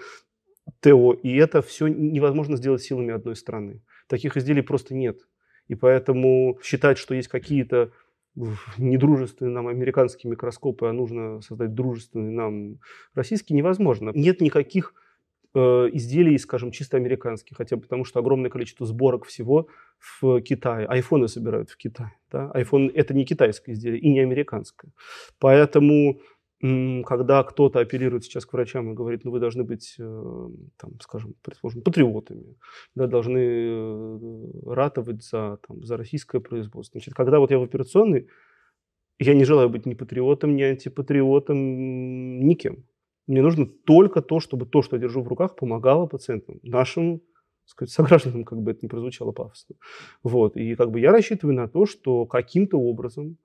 ТО. 0.81 1.13
И 1.13 1.37
это 1.37 1.61
все 1.63 1.89
невозможно 1.89 2.57
сделать 2.57 2.83
силами 2.83 3.13
одной 3.13 3.37
страны. 3.37 3.83
Таких 4.09 4.37
изделий 4.37 4.63
просто 4.63 4.95
нет. 4.95 5.19
И 5.69 5.75
поэтому 5.75 6.59
считать, 6.63 6.99
что 6.99 7.15
есть 7.15 7.29
какие-то 7.29 7.93
недружественные 8.79 9.53
нам 9.53 9.69
американские 9.69 10.31
микроскопы, 10.31 10.87
а 10.87 10.93
нужно 10.93 11.41
создать 11.41 11.75
дружественные 11.75 12.33
нам 12.33 12.79
российские, 13.15 13.57
невозможно. 13.57 14.13
Нет 14.15 14.41
никаких 14.41 14.95
Э, 15.53 15.89
изделий, 15.93 16.39
скажем, 16.39 16.71
чисто 16.71 16.97
американских, 16.97 17.57
хотя 17.57 17.77
потому, 17.77 18.05
что 18.05 18.21
огромное 18.21 18.51
количество 18.51 18.87
сборок 18.87 19.25
всего 19.25 19.67
в 19.99 20.41
Китае. 20.43 20.87
Айфоны 20.87 21.27
собирают 21.27 21.71
в 21.71 21.77
Китае. 21.77 22.13
Да? 22.31 22.53
IPhone– 22.55 22.89
это 22.95 23.15
не 23.15 23.25
китайское 23.25 23.75
изделие 23.75 24.01
и 24.01 24.09
не 24.11 24.21
американское. 24.21 24.93
Поэтому, 25.41 26.21
когда 26.61 27.43
кто-то 27.43 27.81
апеллирует 27.81 28.25
сейчас 28.25 28.45
к 28.45 28.53
врачам 28.53 28.91
и 28.91 28.95
говорит, 28.95 29.25
ну 29.25 29.31
вы 29.31 29.41
должны 29.41 29.65
быть, 29.65 29.95
э, 29.99 30.49
там, 30.77 31.01
скажем, 31.01 31.35
предположим, 31.43 31.81
патриотами, 31.81 32.57
да, 32.95 33.07
должны 33.07 33.39
э, 33.39 34.19
ратовать 34.67 35.25
за, 35.25 35.59
там, 35.67 35.83
за 35.85 35.97
российское 35.97 36.41
производство. 36.41 36.99
Значит, 36.99 37.15
когда 37.15 37.39
вот 37.39 37.51
я 37.51 37.59
в 37.59 37.63
операционной, 37.63 38.29
я 39.19 39.35
не 39.35 39.45
желаю 39.45 39.71
быть 39.71 39.87
ни 39.87 39.95
патриотом, 39.95 40.55
ни 40.55 40.63
антипатриотом, 40.63 42.41
никем. 42.41 42.85
Мне 43.27 43.41
нужно 43.41 43.65
только 43.67 44.21
то, 44.21 44.39
чтобы 44.41 44.67
то, 44.67 44.83
что 44.83 44.97
я 44.97 45.03
держу 45.03 45.23
в 45.23 45.29
руках, 45.29 45.57
помогало 45.57 46.07
пациентам, 46.07 46.59
нашим 46.63 47.23
сказать, 47.65 47.91
согражданам, 47.93 48.45
как 48.45 48.61
бы 48.61 48.73
это 48.73 48.81
ни 48.83 48.89
прозвучало 48.89 49.33
пафосно. 49.33 49.77
Вот. 50.23 50.57
И 50.57 50.75
как 50.75 50.91
бы 50.91 51.01
я 51.01 51.11
рассчитываю 51.11 51.57
на 51.57 51.69
то, 51.69 51.87
что 51.87 52.27
каким-то 52.27 52.79
образом 52.79 53.39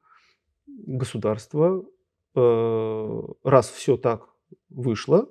государство, 0.67 1.85
раз 2.35 3.69
все 3.69 3.97
так 3.97 4.29
вышло, 4.69 5.29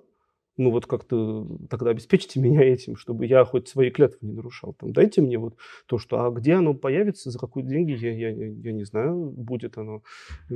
ну 0.56 0.70
вот 0.70 0.86
как-то 0.86 1.46
тогда 1.68 1.90
обеспечите 1.90 2.40
меня 2.40 2.62
этим, 2.62 2.96
чтобы 2.96 3.26
я 3.26 3.44
хоть 3.44 3.68
свои 3.68 3.90
клятвы 3.90 4.18
не 4.22 4.32
нарушал. 4.32 4.74
Там, 4.74 4.92
дайте 4.92 5.20
мне 5.20 5.38
вот 5.38 5.56
то, 5.86 5.98
что, 5.98 6.24
а 6.24 6.30
где 6.30 6.54
оно 6.54 6.74
появится, 6.74 7.30
за 7.30 7.38
какие 7.38 7.64
деньги, 7.64 7.92
я, 7.92 8.12
я, 8.12 8.30
я 8.30 8.72
не 8.72 8.84
знаю, 8.84 9.32
будет 9.36 9.78
оно 9.78 10.02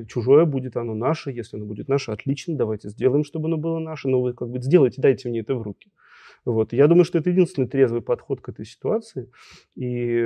чужое, 0.07 0.45
будет 0.45 0.77
оно 0.77 0.95
наше, 0.95 1.31
если 1.31 1.57
оно 1.57 1.67
будет 1.67 1.89
наше, 1.89 2.13
отлично, 2.13 2.57
давайте 2.57 2.89
сделаем, 2.89 3.25
чтобы 3.25 3.49
оно 3.49 3.57
было 3.57 3.79
наше, 3.79 4.09
но 4.09 4.21
вы 4.21 4.35
как 4.35 4.51
бы 4.51 4.61
сделайте, 4.61 5.03
дайте 5.03 5.29
мне 5.29 5.41
это 5.41 5.55
в 5.55 5.63
руки. 5.63 5.91
Вот. 6.53 6.73
Я 6.73 6.87
думаю, 6.87 7.05
что 7.05 7.19
это 7.19 7.29
единственный 7.29 7.69
трезвый 7.69 8.01
подход 8.01 8.41
к 8.41 8.49
этой 8.49 8.65
ситуации. 8.65 9.31
И 9.77 10.19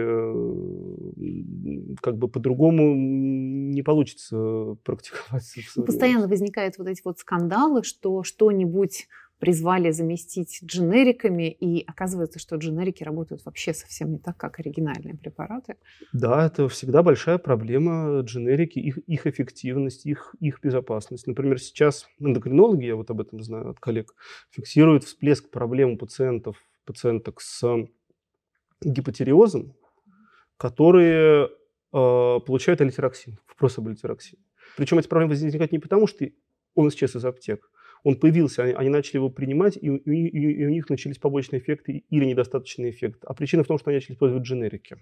как 2.00 2.16
бы 2.16 2.28
по-другому 2.28 2.94
не 2.94 3.82
получится 3.82 4.76
практиковать. 4.84 5.52
Постоянно 5.84 6.28
возникают 6.28 6.78
вот 6.78 6.86
эти 6.86 7.02
вот 7.04 7.18
скандалы, 7.18 7.82
что 7.82 8.22
что-нибудь 8.22 9.08
призвали 9.42 9.90
заместить 9.90 10.60
дженериками, 10.62 11.50
и 11.50 11.82
оказывается, 11.84 12.38
что 12.38 12.54
дженерики 12.54 13.02
работают 13.02 13.44
вообще 13.44 13.74
совсем 13.74 14.12
не 14.12 14.18
так, 14.18 14.36
как 14.36 14.60
оригинальные 14.60 15.16
препараты. 15.16 15.74
Да, 16.12 16.46
это 16.46 16.68
всегда 16.68 17.02
большая 17.02 17.38
проблема 17.38 18.20
дженерики, 18.20 18.78
их, 18.78 18.98
их 18.98 19.26
эффективность, 19.26 20.06
их, 20.06 20.36
их 20.38 20.60
безопасность. 20.62 21.26
Например, 21.26 21.58
сейчас 21.58 22.06
эндокринологи, 22.20 22.84
я 22.84 22.94
вот 22.94 23.10
об 23.10 23.20
этом 23.20 23.42
знаю 23.42 23.70
от 23.70 23.80
коллег, 23.80 24.14
фиксируют 24.50 25.02
всплеск 25.02 25.50
проблем 25.50 25.90
у 25.90 25.96
пациентов, 25.96 26.56
пациенток 26.84 27.40
с 27.40 27.64
гипотериозом, 28.80 29.74
которые 30.56 31.46
э, 31.46 31.48
получают 32.46 32.80
алитероксин, 32.80 33.40
впрос 33.48 33.76
об 33.76 33.88
алитероксине. 33.88 34.40
Причем 34.76 35.00
эти 35.00 35.08
проблемы 35.08 35.30
возникают 35.30 35.72
не 35.72 35.80
потому, 35.80 36.06
что 36.06 36.28
он 36.76 36.88
исчез 36.90 37.16
из 37.16 37.24
аптек, 37.24 37.71
он 38.04 38.16
появился, 38.16 38.64
они, 38.64 38.72
они 38.72 38.88
начали 38.88 39.16
его 39.16 39.30
принимать, 39.30 39.76
и, 39.76 39.86
и, 39.86 40.28
и 40.28 40.66
у 40.66 40.70
них 40.70 40.88
начались 40.90 41.18
побочные 41.18 41.60
эффекты 41.60 42.04
или 42.08 42.24
недостаточный 42.24 42.90
эффект. 42.90 43.24
А 43.24 43.34
причина 43.34 43.62
в 43.62 43.66
том, 43.66 43.78
что 43.78 43.90
они 43.90 43.98
начали 43.98 44.14
использовать 44.14 44.44
дженерики. 44.44 44.96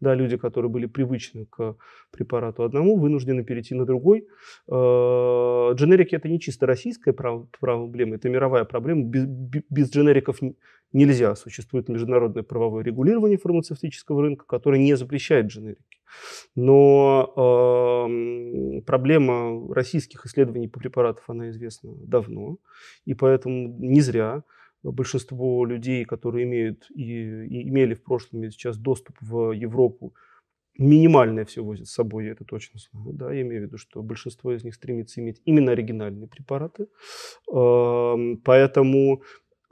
Да, 0.00 0.14
люди, 0.14 0.38
которые 0.38 0.70
были 0.70 0.86
привычны 0.86 1.46
к 1.46 1.76
препарату 2.10 2.62
одному, 2.62 2.96
вынуждены 2.96 3.44
перейти 3.44 3.74
на 3.74 3.84
другой. 3.84 4.26
Э, 4.66 5.74
дженерики– 5.74 6.14
это 6.16 6.28
не 6.28 6.40
чисто 6.40 6.66
российская 6.66 7.12
проблема, 7.12 8.14
это 8.14 8.30
мировая 8.30 8.64
проблема. 8.64 9.04
Без, 9.04 9.26
без 9.68 9.90
дженериков 9.90 10.38
нельзя. 10.92 11.34
Существует 11.36 11.88
международное 11.88 12.42
правовое 12.42 12.82
регулирование 12.82 13.36
фармацевтического 13.36 14.22
рынка, 14.22 14.44
которое 14.46 14.78
не 14.78 14.96
запрещает 14.96 15.46
дженерики. 15.46 16.00
Но 16.56 18.06
э, 18.08 18.80
проблема 18.86 19.72
российских 19.74 20.26
исследований 20.26 20.68
по 20.68 20.80
препаратам, 20.80 21.24
она 21.28 21.50
известна 21.50 21.90
давно. 22.06 22.56
И 23.04 23.14
поэтому 23.14 23.68
не 23.78 24.00
зря 24.00 24.42
большинство 24.82 25.64
людей, 25.64 26.04
которые 26.04 26.44
имеют 26.44 26.86
и, 26.90 27.02
и 27.02 27.68
имели 27.68 27.94
в 27.94 28.02
прошлом 28.02 28.44
и 28.44 28.50
сейчас 28.50 28.76
доступ 28.76 29.16
в 29.20 29.52
Европу, 29.52 30.14
минимальное 30.78 31.44
все 31.44 31.62
возят 31.62 31.88
с 31.88 31.92
собой, 31.92 32.26
я 32.26 32.32
это 32.32 32.44
точно 32.44 32.78
знаю. 32.78 33.12
Да, 33.12 33.32
я 33.32 33.42
имею 33.42 33.62
в 33.62 33.64
виду, 33.66 33.76
что 33.76 34.02
большинство 34.02 34.52
из 34.52 34.64
них 34.64 34.74
стремится 34.74 35.20
иметь 35.20 35.42
именно 35.44 35.72
оригинальные 35.72 36.28
препараты. 36.28 36.86
Поэтому 37.46 39.22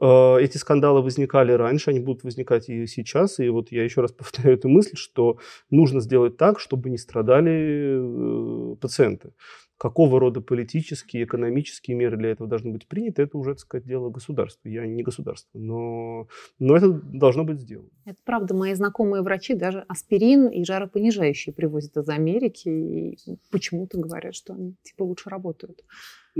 Э, 0.00 0.38
эти 0.40 0.56
скандалы 0.58 1.02
возникали 1.02 1.52
раньше, 1.52 1.90
они 1.90 2.00
будут 2.00 2.24
возникать 2.24 2.68
и 2.68 2.86
сейчас. 2.86 3.38
И 3.40 3.48
вот 3.48 3.72
я 3.72 3.84
еще 3.84 4.00
раз 4.00 4.12
повторяю 4.18 4.56
эту 4.56 4.68
мысль, 4.68 4.96
что 4.96 5.38
нужно 5.70 6.00
сделать 6.00 6.36
так, 6.36 6.60
чтобы 6.60 6.90
не 6.90 6.98
страдали 6.98 8.72
э, 8.72 8.76
пациенты. 8.76 9.32
Какого 9.78 10.18
рода 10.18 10.40
политические, 10.40 11.24
экономические 11.24 11.96
меры 11.96 12.16
для 12.16 12.30
этого 12.30 12.48
должны 12.48 12.72
быть 12.72 12.88
приняты, 12.88 13.22
это 13.22 13.38
уже, 13.38 13.52
так 13.52 13.60
сказать, 13.60 13.86
дело 13.86 14.10
государства. 14.10 14.68
Я 14.68 14.84
не 14.86 15.04
государство, 15.04 15.56
но, 15.56 16.26
но 16.58 16.76
это 16.76 16.90
должно 16.90 17.44
быть 17.44 17.60
сделано. 17.60 17.88
Это 18.04 18.18
правда. 18.24 18.54
Мои 18.54 18.74
знакомые 18.74 19.22
врачи 19.22 19.54
даже 19.54 19.84
аспирин 19.86 20.48
и 20.48 20.64
жаропонижающие 20.64 21.54
привозят 21.54 21.96
из 21.96 22.08
Америки 22.08 22.68
и 22.68 23.18
почему-то 23.50 24.00
говорят, 24.00 24.34
что 24.34 24.54
они 24.54 24.74
типа 24.82 25.04
лучше 25.04 25.30
работают. 25.30 25.84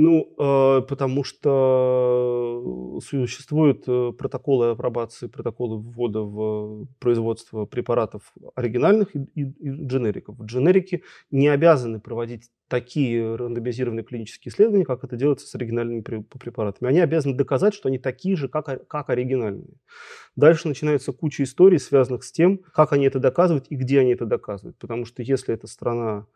Ну, 0.01 0.33
э, 0.39 0.83
потому 0.83 1.25
что 1.25 3.01
существуют 3.05 3.83
э, 3.89 4.13
протоколы 4.17 4.71
апробации, 4.71 5.27
протоколы 5.27 5.79
ввода 5.79 6.21
в 6.21 6.87
производство 7.01 7.65
препаратов 7.65 8.33
оригинальных 8.55 9.17
и, 9.17 9.25
и, 9.35 9.43
и 9.43 9.87
дженериков. 9.87 10.41
Дженерики 10.41 11.03
не 11.33 11.49
обязаны 11.49 11.99
проводить 11.99 12.49
такие 12.69 13.35
рандомизированные 13.35 14.05
клинические 14.05 14.53
исследования, 14.53 14.85
как 14.85 15.03
это 15.03 15.17
делается 15.17 15.49
с 15.49 15.55
оригинальными 15.57 16.03
препаратами. 16.03 16.91
Они 16.91 17.01
обязаны 17.01 17.35
доказать, 17.35 17.75
что 17.75 17.89
они 17.89 17.99
такие 17.99 18.37
же, 18.37 18.47
как, 18.47 18.87
как 18.87 19.11
оригинальные. 19.11 19.75
Дальше 20.37 20.69
начинается 20.69 21.13
куча 21.13 21.43
историй, 21.43 21.81
связанных 21.81 22.23
с 22.23 22.31
тем, 22.31 22.59
как 22.73 22.93
они 22.93 23.07
это 23.07 23.19
доказывают 23.19 23.67
и 23.69 23.75
где 23.75 23.99
они 23.99 24.13
это 24.13 24.27
доказывают. 24.27 24.79
Потому 24.79 25.07
что 25.07 25.25
если 25.25 25.53
эта 25.55 25.67
страна 25.67 26.27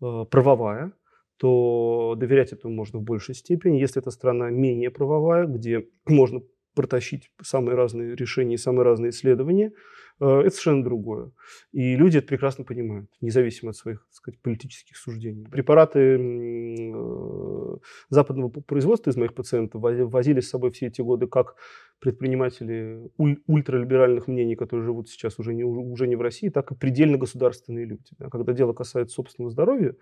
э, 0.00 0.24
правовая, 0.30 0.92
то 1.38 2.14
доверять 2.16 2.52
этому 2.52 2.74
можно 2.74 2.98
в 2.98 3.02
большей 3.02 3.34
степени. 3.34 3.78
Если 3.78 4.00
это 4.02 4.10
страна 4.10 4.50
менее 4.50 4.90
правовая, 4.90 5.46
где 5.46 5.86
можно 6.06 6.40
протащить 6.74 7.30
самые 7.42 7.76
разные 7.76 8.14
решения, 8.14 8.58
самые 8.58 8.84
разные 8.84 9.10
исследования, 9.10 9.72
это 10.20 10.50
совершенно 10.50 10.84
другое. 10.84 11.30
И 11.72 11.96
люди 11.96 12.18
это 12.18 12.26
прекрасно 12.26 12.64
понимают, 12.64 13.10
независимо 13.20 13.70
от 13.70 13.76
своих 13.76 14.00
так 14.06 14.14
сказать, 14.14 14.40
политических 14.40 14.96
суждений. 14.96 15.46
Препараты 15.50 16.18
э, 16.18 17.76
западного 18.10 18.48
производства 18.48 19.10
из 19.10 19.16
моих 19.16 19.34
пациентов 19.34 19.80
возили 19.82 20.40
с 20.40 20.50
собой 20.50 20.72
все 20.72 20.86
эти 20.86 21.00
годы 21.00 21.26
как 21.26 21.56
предприниматели 22.00 23.10
уль- 23.16 23.42
ультралиберальных 23.46 24.28
мнений, 24.28 24.54
которые 24.54 24.84
живут 24.84 25.08
сейчас 25.08 25.38
уже 25.38 25.52
не, 25.52 25.64
уже 25.64 26.06
не 26.06 26.16
в 26.16 26.20
России, 26.20 26.48
так 26.48 26.70
и 26.70 26.74
предельно 26.74 27.18
государственные 27.18 27.86
люди. 27.86 28.04
Да. 28.18 28.28
Когда 28.28 28.52
дело 28.52 28.72
касается 28.72 29.14
собственного 29.14 29.50
здоровья, 29.50 29.94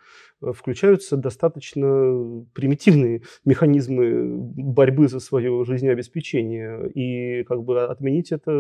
э, 0.43 0.53
включаются 0.53 1.17
достаточно 1.17 2.45
примитивные 2.55 3.23
механизмы 3.45 4.37
борьбы 4.37 5.09
за 5.09 5.21
свое 5.21 5.65
жизнеобеспечение. 5.65 6.91
И 6.91 7.45
как 7.45 7.63
бы 7.63 7.85
отменить 7.85 8.33
это 8.33 8.51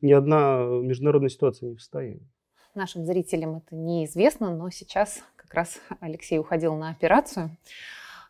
ни 0.00 0.12
одна 0.12 0.51
международная 0.58 1.30
ситуация 1.30 1.70
не 1.70 1.76
в 1.76 1.80
состоянии. 1.80 2.28
Нашим 2.74 3.04
зрителям 3.04 3.56
это 3.56 3.76
неизвестно, 3.76 4.54
но 4.54 4.70
сейчас 4.70 5.22
как 5.36 5.52
раз 5.54 5.78
Алексей 6.00 6.38
уходил 6.38 6.74
на 6.76 6.90
операцию. 6.90 7.56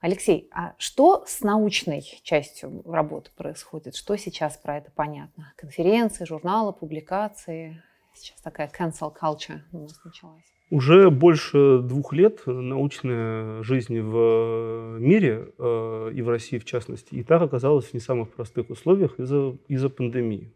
Алексей, 0.00 0.48
а 0.52 0.74
что 0.78 1.24
с 1.28 1.42
научной 1.42 2.02
частью 2.24 2.82
работы 2.85 3.30
происходит? 3.37 3.94
Что 3.94 4.16
сейчас 4.16 4.56
про 4.56 4.78
это 4.78 4.90
понятно? 4.90 5.52
Конференции, 5.56 6.24
журналы, 6.24 6.72
публикации? 6.72 7.80
Сейчас 8.12 8.40
такая 8.40 8.68
cancel 8.68 9.14
culture 9.14 9.61
у 9.72 9.78
нас 9.78 10.00
началась. 10.04 10.42
Уже 10.70 11.11
больше 11.11 11.78
двух 11.82 12.12
лет 12.12 12.40
научная 12.46 13.62
жизнь 13.62 14.00
в 14.00 14.98
мире, 14.98 15.52
э, 15.56 16.11
и 16.14 16.22
в 16.22 16.28
России 16.28 16.58
в 16.58 16.64
частности, 16.64 17.14
и 17.14 17.22
так 17.22 17.42
оказалась 17.42 17.87
в 17.87 17.94
не 17.94 18.00
самых 18.00 18.32
простых 18.32 18.70
условиях 18.70 19.20
из-за 19.20 19.56
из 19.68 19.88
пандемии. 19.90 20.52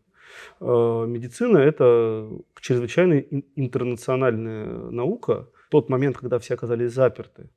Э, 0.61 1.05
медицина– 1.07 1.59
это 1.59 2.29
чрезвычайно 2.61 3.21
интернациональная 3.57 4.67
наука. 4.91 5.49
Тот 5.71 5.89
момент, 5.89 6.19
когда 6.19 6.39
все 6.39 6.55
оказались 6.55 6.93
заперты, 6.93 7.49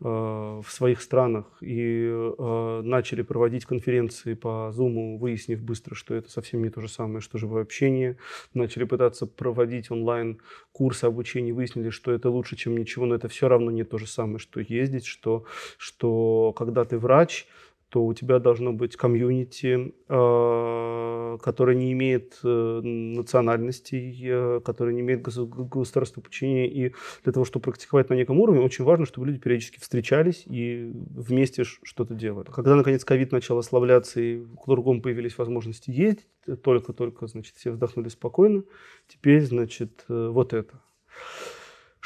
Э, 0.00 0.60
в 0.62 0.70
своих 0.70 1.00
странах 1.00 1.46
и 1.60 2.08
э, 2.10 2.80
начали 2.82 3.22
проводить 3.22 3.64
конференции 3.64 4.34
по 4.34 4.72
Zoom, 4.74 5.18
выяснив 5.18 5.62
быстро, 5.62 5.94
что 5.94 6.14
это 6.16 6.28
совсем 6.28 6.64
не 6.64 6.68
то 6.68 6.80
же 6.80 6.88
самое, 6.88 7.20
что 7.20 7.38
живое 7.38 7.62
общение. 7.62 8.18
Начали 8.54 8.84
пытаться 8.84 9.24
проводить 9.26 9.92
онлайн 9.92 10.40
курсы 10.72 11.04
обучения, 11.04 11.52
выяснили, 11.52 11.90
что 11.90 12.10
это 12.10 12.28
лучше, 12.28 12.56
чем 12.56 12.76
ничего, 12.76 13.06
но 13.06 13.14
это 13.14 13.28
все 13.28 13.46
равно 13.46 13.70
не 13.70 13.84
то 13.84 13.96
же 13.96 14.08
самое, 14.08 14.38
что 14.38 14.58
ездить, 14.58 15.06
что, 15.06 15.44
что 15.78 16.52
когда 16.56 16.84
ты 16.84 16.98
врач, 16.98 17.46
то 17.94 18.04
у 18.04 18.12
тебя 18.12 18.40
должно 18.40 18.72
быть 18.72 18.96
комьюнити, 18.96 19.94
э, 20.08 21.38
которое 21.40 21.76
не 21.76 21.92
имеет 21.92 22.40
э, 22.42 22.80
национальностей, 22.82 24.20
э, 24.20 24.60
которое 24.64 24.92
не 24.92 25.02
имеет 25.02 25.22
государственного 25.22 26.24
подчинения. 26.24 26.66
И 26.66 26.94
для 27.22 27.32
того, 27.32 27.44
чтобы 27.44 27.62
практиковать 27.62 28.10
на 28.10 28.14
неком 28.14 28.40
уровне, 28.40 28.62
очень 28.62 28.84
важно, 28.84 29.06
чтобы 29.06 29.28
люди 29.28 29.38
периодически 29.38 29.78
встречались 29.78 30.42
и 30.46 30.90
вместе 30.92 31.62
что-то 31.62 32.14
делали. 32.14 32.50
Когда, 32.50 32.74
наконец, 32.74 33.04
ковид 33.04 33.30
начал 33.30 33.58
ослабляться 33.58 34.20
и 34.20 34.44
кругом 34.60 35.00
появились 35.00 35.38
возможности 35.38 35.92
ездить, 35.92 36.26
только-только, 36.64 37.28
значит, 37.28 37.54
все 37.54 37.70
вздохнули 37.70 38.08
спокойно. 38.08 38.64
Теперь, 39.06 39.42
значит, 39.42 40.04
вот 40.08 40.52
это. 40.52 40.80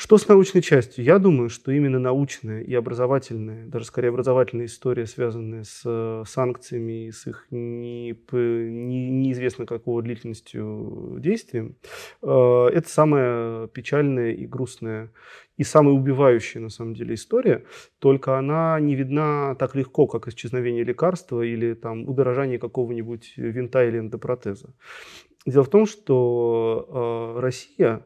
Что 0.00 0.16
с 0.16 0.28
научной 0.28 0.62
частью? 0.62 1.02
Я 1.02 1.18
думаю, 1.18 1.50
что 1.50 1.72
именно 1.72 1.98
научная 1.98 2.60
и 2.60 2.72
образовательная, 2.72 3.66
даже 3.66 3.84
скорее 3.84 4.10
образовательная 4.10 4.66
история, 4.66 5.06
связанная 5.06 5.64
с 5.64 5.82
э, 5.84 6.22
санкциями 6.24 7.08
и 7.08 7.10
с 7.10 7.26
их 7.26 7.48
не, 7.50 8.12
не, 8.12 9.10
неизвестно 9.10 9.66
какого 9.66 10.00
длительностью 10.00 11.16
действием, 11.18 11.74
э, 12.22 12.68
это 12.72 12.88
самая 12.88 13.66
печальная 13.66 14.30
и 14.30 14.46
грустная 14.46 15.10
и 15.56 15.64
самая 15.64 15.94
убивающая 15.94 16.60
на 16.60 16.68
самом 16.68 16.94
деле 16.94 17.14
история, 17.14 17.64
только 17.98 18.38
она 18.38 18.78
не 18.78 18.94
видна 18.94 19.56
так 19.56 19.74
легко, 19.74 20.06
как 20.06 20.28
исчезновение 20.28 20.84
лекарства 20.84 21.42
или 21.42 21.74
там 21.74 22.08
удорожание 22.08 22.60
какого-нибудь 22.60 23.32
винта 23.36 23.84
или 23.84 23.98
эндопротеза. 23.98 24.76
Дело 25.44 25.64
в 25.64 25.70
том, 25.70 25.86
что 25.86 27.34
э, 27.36 27.40
Россия 27.40 28.04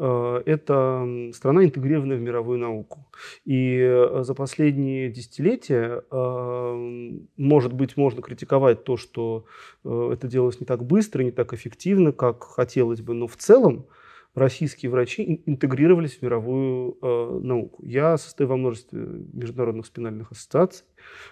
это 0.00 1.30
страна, 1.34 1.64
интегрированная 1.64 2.16
в 2.16 2.20
мировую 2.20 2.58
науку. 2.58 3.06
И 3.44 3.78
э, 3.78 4.22
за 4.22 4.34
последние 4.34 5.10
десятилетия, 5.10 6.02
э, 6.10 7.20
может 7.36 7.72
быть, 7.72 7.96
можно 7.96 8.22
критиковать 8.22 8.84
то, 8.84 8.96
что 8.96 9.44
это 9.84 10.26
делалось 10.26 10.60
не 10.60 10.66
так 10.66 10.84
быстро, 10.84 11.22
не 11.22 11.32
так 11.32 11.52
эффективно, 11.52 12.12
как 12.12 12.44
хотелось 12.44 13.00
бы, 13.02 13.14
но 13.14 13.26
в 13.26 13.36
целом 13.36 13.86
российские 14.34 14.90
врачи 14.90 15.42
интегрировались 15.44 16.16
в 16.16 16.22
мировую 16.22 16.96
науку. 17.42 17.84
Я 17.84 18.16
состою 18.16 18.48
во 18.48 18.56
множестве 18.56 19.00
международных 19.32 19.86
спинальных 19.86 20.30
ассоциаций. 20.30 20.86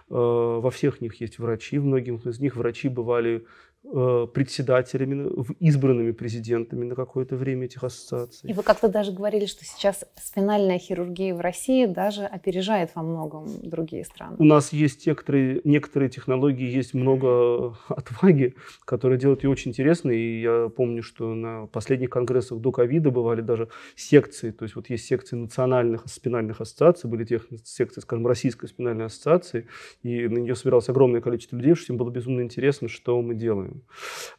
Во 0.09 0.71
всех 0.71 1.01
них 1.01 1.21
есть 1.21 1.39
врачи, 1.39 1.79
в 1.79 1.85
многих 1.85 2.27
из 2.27 2.41
них 2.41 2.57
врачи 2.57 2.89
бывали 2.89 3.45
Э, 3.45 3.68
председателями, 3.83 5.31
избранными 5.61 6.13
президентами 6.13 6.85
на 6.85 6.95
какое-то 6.95 7.37
время 7.37 7.67
этих 7.67 7.85
ассоциаций. 7.85 8.51
И 8.51 8.53
вы 8.53 8.63
как-то 8.63 8.89
даже 8.89 9.13
говорили, 9.13 9.47
что 9.47 9.65
сейчас 9.65 10.05
спинальная 10.17 10.79
хирургия 10.79 11.35
в 11.35 11.41
России 11.41 11.87
даже 11.87 12.25
опережает 12.25 12.91
во 12.95 13.03
многом 13.03 13.47
другие 13.63 14.05
страны. 14.05 14.37
У 14.39 14.45
нас 14.45 14.73
есть 14.73 15.07
некоторые, 15.07 15.61
некоторые 15.65 16.11
технологии, 16.11 16.69
есть 16.69 16.93
много 16.93 17.77
отваги, 17.89 18.55
которые 18.85 19.19
делают 19.19 19.45
ее 19.45 19.51
очень 19.51 19.71
интересной. 19.71 20.19
И 20.19 20.43
я 20.43 20.69
помню, 20.69 21.03
что 21.03 21.35
на 21.35 21.67
последних 21.67 22.11
конгрессах 22.11 22.59
до 22.59 22.73
ковида 22.73 23.11
бывали 23.11 23.41
даже 23.41 23.69
секции. 23.97 24.51
То 24.51 24.65
есть 24.65 24.77
вот 24.77 24.91
есть 24.91 25.07
секции 25.07 25.37
национальных 25.37 26.03
спинальных 26.07 26.61
ассоциаций, 26.61 27.09
были 27.09 27.25
тех 27.25 27.47
секции, 27.65 28.01
скажем, 28.01 28.27
Российской 28.27 28.67
спинальной 28.67 29.07
ассоциации, 29.07 29.67
и 30.03 30.27
на 30.29 30.39
нее 30.39 30.55
собиралось 30.55 30.89
огромное 30.89 31.21
количество 31.21 31.57
людей, 31.57 31.75
что 31.75 31.93
им 31.93 31.97
было 31.97 32.11
безумно 32.11 32.43
интересно, 32.43 32.89
что 32.89 33.21
мы 33.23 33.35
делаем. 33.35 33.68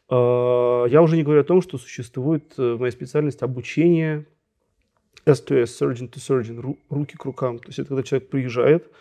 А, 0.09 0.85
я 0.85 1.01
уже 1.01 1.15
не 1.15 1.23
говорю 1.23 1.41
о 1.41 1.45
том, 1.45 1.61
что 1.61 1.77
существует 1.77 2.53
э, 2.57 2.73
в 2.73 2.79
моей 2.79 2.91
специальности 2.91 3.43
обучение 3.43 4.25
S2S, 5.25 5.65
surgeon 5.79 6.09
to 6.09 6.17
surgeon, 6.17 6.77
руки 6.89 7.15
к 7.17 7.25
рукам. 7.25 7.59
То 7.59 7.67
есть 7.67 7.79
это 7.79 7.89
когда 7.89 8.03
человек 8.03 8.29
приезжает, 8.29 8.91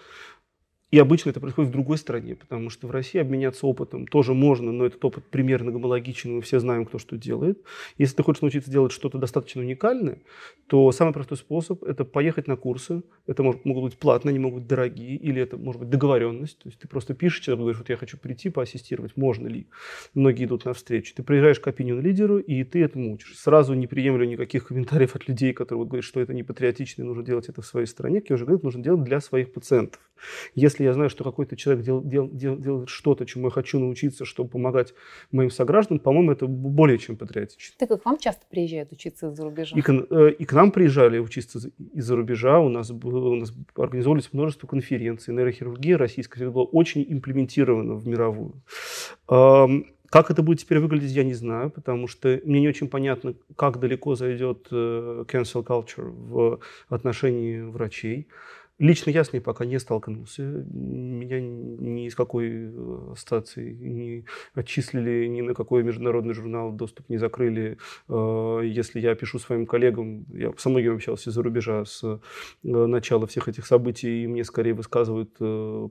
и 0.90 0.98
обычно 0.98 1.30
это 1.30 1.40
происходит 1.40 1.68
в 1.68 1.72
другой 1.72 1.98
стране, 1.98 2.34
потому 2.34 2.70
что 2.70 2.86
в 2.86 2.90
России 2.90 3.18
обменяться 3.18 3.66
опытом 3.66 4.06
тоже 4.06 4.32
можно, 4.32 4.72
но 4.72 4.86
этот 4.86 5.04
опыт 5.04 5.24
примерно 5.24 5.70
гомологичен, 5.70 6.36
мы 6.36 6.40
все 6.40 6.60
знаем, 6.60 6.86
кто 6.86 6.98
что 6.98 7.16
делает. 7.16 7.62
Если 7.98 8.16
ты 8.16 8.22
хочешь 8.22 8.40
научиться 8.40 8.70
делать 8.70 8.92
что-то 8.92 9.18
достаточно 9.18 9.60
уникальное, 9.60 10.22
то 10.66 10.90
самый 10.92 11.12
простой 11.12 11.36
способ– 11.36 11.82
это 11.84 12.04
поехать 12.04 12.46
на 12.46 12.56
курсы. 12.56 13.02
Это 13.26 13.42
может, 13.42 13.64
могут 13.64 13.84
быть 13.84 13.98
платные, 13.98 14.30
они 14.30 14.38
могут 14.38 14.60
быть 14.60 14.68
дорогие, 14.68 15.16
или 15.16 15.42
это 15.42 15.56
может 15.56 15.80
быть 15.80 15.90
договоренность. 15.90 16.58
То 16.58 16.68
есть 16.68 16.78
ты 16.80 16.88
просто 16.88 17.14
пишешь 17.14 17.40
человеку, 17.40 17.62
говоришь, 17.64 17.78
вот 17.78 17.88
я 17.90 17.96
хочу 17.96 18.16
прийти 18.16 18.48
поассистировать, 18.48 19.16
можно 19.16 19.46
ли. 19.46 19.66
Многие 20.14 20.46
идут 20.46 20.64
навстречу. 20.64 21.14
Ты 21.14 21.22
приезжаешь 21.22 21.60
к 21.60 21.66
опинион 21.66 22.00
лидеру, 22.00 22.38
и 22.38 22.64
ты 22.64 22.82
этому 22.82 23.12
учишь. 23.12 23.36
Сразу 23.38 23.74
не 23.74 23.86
приемлю 23.86 24.24
никаких 24.24 24.68
комментариев 24.68 25.14
от 25.14 25.28
людей, 25.28 25.52
которые 25.52 25.80
вот 25.80 25.88
говорят, 25.88 26.04
что 26.04 26.20
это 26.20 26.32
не 26.32 26.42
патриотично, 26.42 27.04
нужно 27.04 27.22
делать 27.22 27.48
это 27.48 27.60
в 27.60 27.66
своей 27.66 27.86
стране. 27.86 28.22
Я 28.26 28.34
уже 28.34 28.44
говорю, 28.46 28.60
нужно 28.62 28.82
делать 28.82 29.04
для 29.04 29.20
своих 29.20 29.52
пациентов. 29.52 30.00
Если 30.54 30.77
я 30.84 30.92
знаю, 30.92 31.10
что 31.10 31.24
какой-то 31.24 31.56
человек 31.56 31.84
дел, 31.84 32.02
дел, 32.02 32.28
дел, 32.30 32.56
делает 32.56 32.88
что-то, 32.88 33.26
чему 33.26 33.46
я 33.46 33.50
хочу 33.50 33.78
научиться, 33.78 34.24
чтобы 34.24 34.50
помогать 34.50 34.94
моим 35.30 35.50
согражданам, 35.50 36.00
по-моему, 36.00 36.32
это 36.32 36.46
более 36.46 36.98
чем 36.98 37.16
патриотично. 37.16 37.74
Так 37.78 37.88
как 37.88 38.04
вам 38.04 38.18
часто 38.18 38.44
приезжают 38.48 38.92
учиться 38.92 39.28
из-за 39.28 39.44
рубежа? 39.44 39.76
И 39.76 39.80
к, 39.80 39.90
э, 39.90 40.30
и 40.38 40.44
к 40.44 40.52
нам 40.52 40.70
приезжали 40.70 41.18
учиться 41.18 41.60
из-за 41.92 42.16
рубежа. 42.16 42.60
У 42.60 42.68
нас, 42.68 42.90
было, 42.90 43.28
у 43.30 43.36
нас 43.36 43.52
организовывались 43.76 44.32
множество 44.32 44.66
конференций. 44.66 45.34
Нейрохирургия 45.34 45.96
российская 45.98 46.50
была 46.50 46.64
очень 46.64 47.04
имплементирована 47.08 47.94
в 47.94 48.06
мировую. 48.06 48.54
Как 50.10 50.30
это 50.30 50.42
будет 50.42 50.60
теперь 50.60 50.78
выглядеть, 50.78 51.10
я 51.10 51.22
не 51.22 51.34
знаю, 51.34 51.70
потому 51.70 52.06
что 52.08 52.40
мне 52.44 52.60
не 52.60 52.68
очень 52.68 52.88
понятно, 52.88 53.34
как 53.56 53.78
далеко 53.78 54.14
зайдет 54.14 54.68
э, 54.70 55.24
cancel 55.28 55.62
culture 55.62 56.08
в 56.08 56.60
отношении 56.88 57.60
врачей. 57.60 58.28
Лично 58.78 59.10
я 59.10 59.24
с 59.24 59.32
ней 59.32 59.40
пока 59.40 59.64
не 59.64 59.80
столкнулся. 59.80 60.42
Меня 60.42 61.40
ни 61.40 62.06
из 62.06 62.14
какой 62.14 62.48
э, 62.48 63.14
стации 63.16 63.72
не 63.72 64.24
отчислили, 64.54 65.26
ни 65.26 65.40
на 65.40 65.52
какой 65.52 65.82
международный 65.82 66.32
журнал 66.32 66.70
доступ 66.70 67.08
не 67.08 67.16
закрыли. 67.16 67.78
Э, 68.08 68.60
если 68.62 69.00
я 69.00 69.16
пишу 69.16 69.40
своим 69.40 69.66
коллегам, 69.66 70.26
я 70.32 70.52
со 70.56 70.68
многими 70.68 70.94
общался 70.94 71.30
из-за 71.30 71.42
рубежа 71.42 71.84
с 71.84 72.04
э, 72.04 72.18
начала 72.62 73.26
всех 73.26 73.48
этих 73.48 73.66
событий, 73.66 74.22
и 74.22 74.26
мне 74.28 74.44
скорее 74.44 74.74
высказывают 74.74 75.36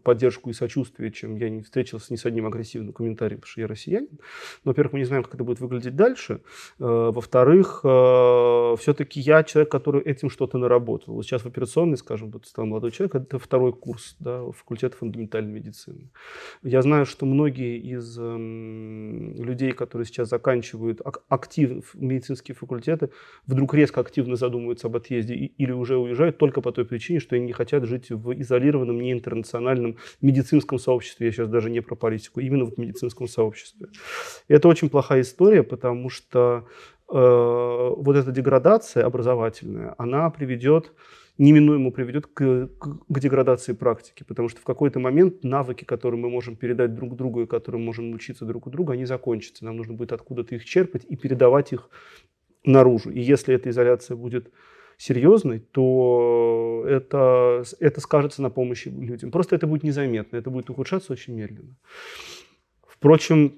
поддержку 0.04 0.50
и 0.50 0.54
сочувствие, 0.54 1.12
чем 1.12 1.36
я 1.36 1.50
не 1.50 1.64
встретился 1.64 2.14
ни 2.14 2.18
с 2.18 2.26
одним 2.26 2.46
агрессивным 2.46 2.94
комментарием, 2.94 3.42
потому 3.42 3.52
что 3.52 3.62
я 3.62 3.68
россиянин. 3.68 4.20
Но, 4.64 4.72
во-первых, 4.72 4.94
мы 4.94 5.00
не 5.00 5.06
знаем, 5.06 5.24
как 5.24 5.36
это 5.36 5.44
будет 5.44 5.60
выглядеть 5.60 5.96
дальше. 5.96 6.42
Во-вторых, 6.78 7.80
все-таки 7.80 9.20
я 9.20 9.44
человек, 9.44 9.72
который 9.72 10.02
этим 10.04 10.30
что-то 10.30 10.58
наработал. 10.58 11.16
Вот 11.16 11.26
сейчас 11.26 11.42
в 11.42 11.48
операционной, 11.48 11.98
скажем, 11.98 12.32
вот 12.32 12.46
стал 12.46 12.66
молодой 12.78 12.92
человек, 12.92 13.16
это 13.16 13.40
второй 13.40 13.74
курс 13.74 14.16
да, 14.20 14.46
факультета 14.52 14.96
фундаментальной 14.96 15.52
медицины. 15.52 16.12
Я 16.62 16.82
знаю, 16.82 17.06
что 17.06 17.26
многие 17.26 17.80
из 17.80 18.18
э, 18.20 18.38
людей, 19.44 19.72
которые 19.72 20.06
сейчас 20.06 20.30
заканчивают 20.30 21.02
активно 21.28 21.82
медицинские 21.96 22.56
факультеты, 22.56 23.10
вдруг 23.48 23.74
резко 23.74 24.02
активно 24.02 24.36
задумываются 24.36 24.88
об 24.88 24.96
отъезде 24.96 25.34
или 25.34 25.72
уже 25.72 25.98
уезжают 25.98 26.38
только 26.38 26.62
по 26.62 26.72
той 26.72 26.86
причине, 26.86 27.20
что 27.20 27.36
они 27.36 27.46
не 27.46 27.54
хотят 27.54 27.86
жить 27.86 28.12
в 28.12 28.40
изолированном, 28.40 29.02
неинтернациональном 29.02 29.98
медицинском 30.22 30.78
сообществе. 30.78 31.28
Я 31.28 31.32
сейчас 31.34 31.50
даже 31.50 31.72
не 31.72 31.82
про 31.82 31.96
политику, 31.96 32.42
именно 32.42 32.66
в 32.66 32.78
медицинском 32.78 33.28
сообществе. 33.28 33.88
И 34.48 34.54
это 34.54 34.68
очень 34.68 34.90
плохая 34.90 35.22
история, 35.22 35.64
потому 35.64 36.10
что 36.10 36.68
э, 37.10 37.14
вот 37.16 38.16
эта 38.16 38.32
деградация 38.32 39.04
образовательная, 39.04 39.96
она 39.98 40.30
приведет 40.30 40.94
неминуемо 41.38 41.92
приведет 41.92 42.28
к, 42.28 42.68
к, 42.68 42.98
к 43.08 43.20
деградации 43.20 43.74
практики, 43.74 44.24
потому 44.24 44.50
что 44.50 44.62
в 44.62 44.64
какой-то 44.64 45.00
момент 45.00 45.44
навыки, 45.44 45.84
которые 45.84 46.20
мы 46.20 46.30
можем 46.30 46.56
передать 46.56 46.96
друг 46.96 47.16
другу 47.16 47.44
и 47.44 47.48
которые 47.48 47.80
мы 47.80 47.86
можем 47.86 48.10
научиться 48.10 48.46
друг 48.46 48.68
у 48.68 48.70
друга, 48.70 48.94
они 48.94 49.06
закончатся. 49.06 49.66
Нам 49.66 49.78
нужно 49.78 49.94
будет 49.94 50.12
откуда-то 50.12 50.56
их 50.56 50.66
черпать 50.66 51.06
и 51.08 51.16
передавать 51.16 51.74
их 51.74 51.90
наружу. 52.66 53.12
И 53.12 53.20
если 53.20 53.56
эта 53.56 53.70
изоляция 53.70 54.18
будет 54.18 54.52
серьезной, 54.98 55.60
то 55.60 56.84
это, 56.88 57.64
это 57.80 58.02
скажется 58.02 58.42
на 58.42 58.50
помощи 58.50 58.90
людям. 58.90 59.32
Просто 59.32 59.56
это 59.56 59.68
будет 59.68 59.84
незаметно, 59.84 60.38
это 60.38 60.50
будет 60.50 60.70
ухудшаться 60.70 61.14
очень 61.14 61.36
медленно. 61.36 61.76
Впрочем, 62.88 63.54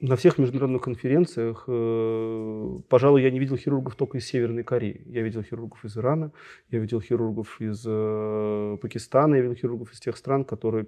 на 0.00 0.16
всех 0.16 0.38
международных 0.38 0.82
конференциях, 0.82 1.64
э, 1.66 2.78
пожалуй, 2.88 3.22
я 3.22 3.30
не 3.30 3.38
видел 3.38 3.56
хирургов 3.56 3.96
только 3.96 4.18
из 4.18 4.26
Северной 4.26 4.64
Кореи. 4.64 5.02
Я 5.06 5.22
видел 5.22 5.42
хирургов 5.42 5.84
из 5.84 5.96
Ирана, 5.96 6.32
я 6.70 6.78
видел 6.78 7.00
хирургов 7.00 7.60
из 7.60 7.84
э, 7.86 8.78
Пакистана, 8.80 9.34
я 9.34 9.42
видел 9.42 9.54
хирургов 9.54 9.92
из 9.92 10.00
тех 10.00 10.16
стран, 10.16 10.44
которые 10.44 10.86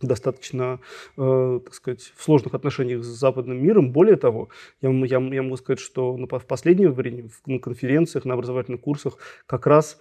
достаточно, 0.00 0.80
э, 1.16 1.60
так 1.62 1.74
сказать, 1.74 2.12
в 2.16 2.22
сложных 2.22 2.54
отношениях 2.54 3.04
с 3.04 3.06
западным 3.06 3.62
миром. 3.62 3.92
Более 3.92 4.16
того, 4.16 4.48
я, 4.80 4.90
я, 4.90 5.18
я 5.18 5.42
могу 5.42 5.56
сказать, 5.56 5.78
что 5.78 6.16
на, 6.16 6.26
в 6.26 6.46
последнее 6.46 6.90
время 6.90 7.28
на 7.46 7.58
конференциях, 7.58 8.24
на 8.24 8.34
образовательных 8.34 8.80
курсах 8.80 9.18
как 9.46 9.66
раз 9.66 10.00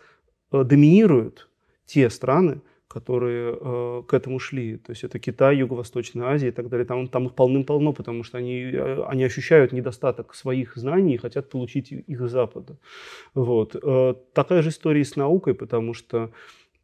э, 0.51 0.63
доминируют 0.63 1.49
те 1.85 2.09
страны, 2.09 2.61
которые 2.91 3.57
э, 3.59 4.03
к 4.07 4.13
этому 4.13 4.39
шли. 4.39 4.77
То 4.77 4.91
есть 4.91 5.03
это 5.03 5.19
Китай, 5.19 5.57
Юго-Восточная 5.57 6.27
Азия 6.27 6.49
и 6.49 6.51
так 6.51 6.69
далее. 6.69 6.85
Там, 6.85 7.07
там 7.07 7.27
их 7.27 7.33
полным-полно, 7.33 7.93
потому 7.93 8.23
что 8.23 8.37
они, 8.37 8.63
э, 8.63 9.03
они 9.07 9.23
ощущают 9.23 9.71
недостаток 9.71 10.35
своих 10.35 10.75
знаний 10.75 11.13
и 11.13 11.17
хотят 11.17 11.49
получить 11.49 11.91
их 11.91 12.21
из 12.21 12.31
Запада. 12.31 12.77
Вот. 13.33 13.75
Э, 13.81 14.15
такая 14.33 14.61
же 14.61 14.69
история 14.69 15.01
и 15.01 15.05
с 15.05 15.15
наукой, 15.15 15.53
потому 15.53 15.93
что 15.93 16.31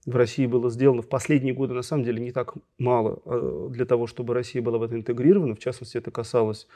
в 0.06 0.16
России 0.16 0.46
было 0.46 0.70
сделано 0.70 1.02
в 1.02 1.10
последние 1.10 1.54
годы, 1.54 1.74
на 1.74 1.82
самом 1.82 2.06
деле, 2.06 2.22
не 2.22 2.32
так 2.32 2.54
мало 2.80 3.22
э, 3.26 3.68
для 3.72 3.86
того, 3.86 4.08
чтобы 4.08 4.34
Россия 4.34 4.62
была 4.62 4.78
в 4.78 4.84
это 4.84 4.96
интегрирована. 4.96 5.56
В 5.56 5.60
частности, 5.60 5.98
это 5.98 6.12
касалось 6.12 6.68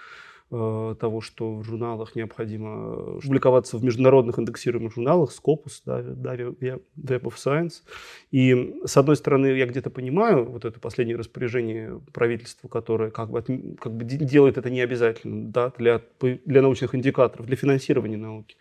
того, 0.52 1.22
что 1.22 1.56
в 1.56 1.64
журналах 1.64 2.16
необходимо 2.16 3.18
э, 3.18 3.20
публиковаться 3.24 3.78
в 3.78 3.84
международных 3.84 4.38
индексируемых 4.38 4.94
журналах, 4.94 5.32
Scopus, 5.32 5.82
да, 5.86 6.02
Web 6.02 6.82
of 6.98 7.36
Science. 7.36 7.84
И, 8.32 8.76
с 8.86 8.98
одной 8.98 9.16
стороны, 9.16 9.48
я 9.48 9.66
где-то 9.66 9.90
понимаю 9.90 10.46
вот 10.46 10.66
это 10.66 10.80
последнее 10.80 11.18
распоряжение 11.18 12.02
правительства, 12.12 12.68
которое 12.68 13.12
как 13.12 13.30
бы, 13.30 13.42
как 13.80 13.94
бы 13.94 14.04
делает 14.04 14.58
это 14.58 14.70
необязательным 14.70 15.52
да, 15.52 15.72
для, 15.78 16.02
для 16.20 16.62
научных 16.62 16.96
индикаторов, 16.96 17.46
для 17.46 17.56
финансирования 17.56 18.18
науки. 18.18 18.58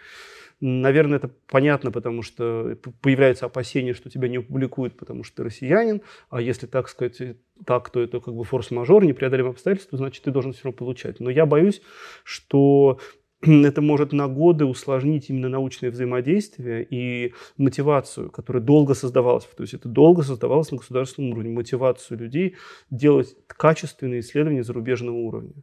Наверное, 0.60 1.16
это 1.16 1.30
понятно, 1.46 1.90
потому 1.90 2.20
что 2.22 2.76
появляется 3.00 3.46
опасение, 3.46 3.94
что 3.94 4.10
тебя 4.10 4.28
не 4.28 4.36
опубликуют, 4.36 4.96
потому 4.96 5.24
что 5.24 5.36
ты 5.36 5.44
россиянин, 5.44 6.02
а 6.28 6.42
если, 6.42 6.66
так 6.66 6.88
сказать, 6.90 7.18
так, 7.64 7.88
то 7.88 8.00
это 8.00 8.20
как 8.20 8.34
бы 8.34 8.44
форс-мажор, 8.44 9.04
непреодолимое 9.04 9.52
обстоятельство, 9.52 9.96
значит, 9.96 10.22
ты 10.22 10.30
должен 10.30 10.52
все 10.52 10.64
равно 10.64 10.76
получать. 10.76 11.18
Но 11.18 11.30
я 11.30 11.46
боюсь, 11.46 11.80
что 12.24 13.00
это 13.64 13.80
может 13.80 14.12
на 14.12 14.28
годы 14.28 14.66
усложнить 14.66 15.30
именно 15.30 15.48
научное 15.48 15.90
взаимодействие 15.90 16.86
и 16.88 17.32
мотивацию, 17.56 18.30
которая 18.30 18.62
долго 18.62 18.94
создавалась. 18.94 19.44
То 19.56 19.62
есть 19.62 19.74
это 19.74 19.88
долго 19.88 20.22
создавалось 20.22 20.70
на 20.70 20.76
государственном 20.76 21.32
уровне, 21.32 21.50
мотивацию 21.50 22.18
людей 22.18 22.56
делать 22.90 23.34
качественные 23.46 24.20
исследования 24.20 24.62
зарубежного 24.62 25.16
уровня. 25.16 25.54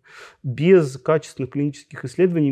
Без 0.41 0.97
качественных 0.97 1.51
клинических 1.51 2.03
исследований 2.05 2.51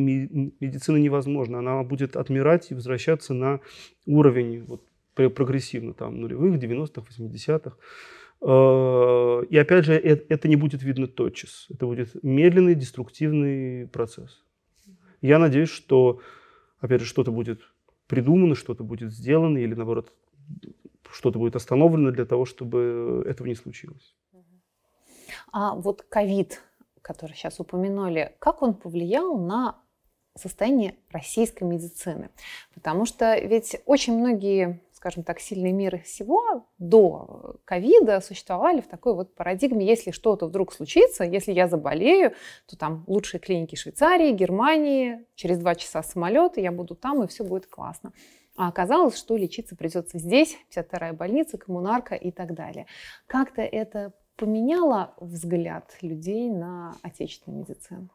медицина 0.60 0.98
невозможна. 0.98 1.60
Она 1.60 1.84
будет 1.84 2.16
отмирать 2.16 2.70
и 2.70 2.76
возвращаться 2.76 3.34
на 3.34 3.62
уровень 4.06 4.64
вот, 4.64 4.84
прогрессивно, 5.16 5.94
там, 5.94 6.22
нулевых, 6.22 6.62
90-х, 6.62 7.04
80-х. 7.18 7.78
Э, 8.42 9.46
и 9.50 9.58
опять 9.58 9.86
же, 9.86 9.94
это 9.96 10.48
не 10.48 10.56
будет 10.56 10.84
видно 10.84 11.08
тотчас. 11.08 11.66
Это 11.72 11.88
будет 11.88 12.16
медленный, 12.22 12.76
деструктивный 12.76 13.88
процесс. 13.88 14.45
Я 15.22 15.40
надеюсь, 15.40 15.70
что, 15.70 16.22
опять 16.80 17.02
же, 17.02 17.08
что-то 17.08 17.32
будет 17.32 17.62
придумано, 18.08 18.56
что-то 18.56 18.84
будет 18.84 19.12
сделано, 19.12 19.58
или 19.58 19.74
наоборот, 19.74 20.14
что-то 21.12 21.40
будет 21.40 21.56
остановлено 21.56 22.12
для 22.12 22.26
того, 22.26 22.46
чтобы 22.46 23.24
этого 23.28 23.48
не 23.48 23.56
случилось. 23.56 24.16
А 25.52 25.76
вот 25.76 26.02
ковид, 26.04 26.62
который 27.02 27.34
сейчас 27.34 27.60
упомянули, 27.60 28.36
как 28.40 28.62
он 28.62 28.74
повлиял 28.74 29.38
на 29.38 29.80
состояние 30.36 30.96
российской 31.12 31.64
медицины? 31.64 32.30
Потому 32.74 33.06
что 33.06 33.40
ведь 33.40 33.82
очень 33.86 34.18
многие 34.18 34.82
скажем 35.06 35.24
так, 35.24 35.40
сильные 35.40 35.72
миры 35.72 36.00
всего 36.00 36.66
до 36.80 37.58
ковида 37.66 38.22
существовали 38.22 38.82
в 38.82 38.88
такой 38.88 39.14
вот 39.14 39.36
парадигме, 39.36 39.86
если 39.86 40.10
что-то 40.10 40.48
вдруг 40.48 40.74
случится, 40.74 41.24
если 41.24 41.52
я 41.52 41.68
заболею, 41.68 42.34
то 42.66 42.76
там 42.76 43.04
лучшие 43.06 43.40
клиники 43.40 43.76
Швейцарии, 43.76 44.32
Германии, 44.32 45.24
через 45.36 45.60
два 45.60 45.76
часа 45.76 46.02
самолет, 46.02 46.58
я 46.58 46.72
буду 46.72 46.96
там, 46.96 47.22
и 47.22 47.28
все 47.28 47.44
будет 47.44 47.68
классно. 47.68 48.14
А 48.58 48.68
оказалось, 48.68 49.16
что 49.16 49.38
лечиться 49.38 49.76
придется 49.76 50.18
здесь, 50.18 50.58
52-я 50.76 51.14
больница, 51.14 51.60
коммунарка 51.60 52.16
и 52.16 52.32
так 52.32 52.56
далее. 52.56 52.88
Как-то 53.28 53.62
это 53.62 54.12
поменяло 54.38 55.14
взгляд 55.20 55.96
людей 56.02 56.50
на 56.50 56.96
отечественную 57.04 57.62
медицину? 57.62 58.10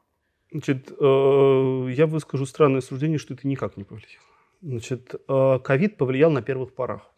Значит, 0.51 0.91
э, 0.91 1.87
я 1.93 2.09
выскажу 2.09 2.47
странное 2.47 2.81
суждение, 2.81 3.19
что 3.19 3.35
это 3.35 3.47
никак 3.47 3.77
не 3.77 3.85
повлияло. 3.85 4.30
Значит, 4.63 5.15
э, 5.15 5.59
ковид 5.65 5.97
повлиял 5.97 6.31
на 6.31 6.43
первых 6.43 6.75
порах, 6.75 7.11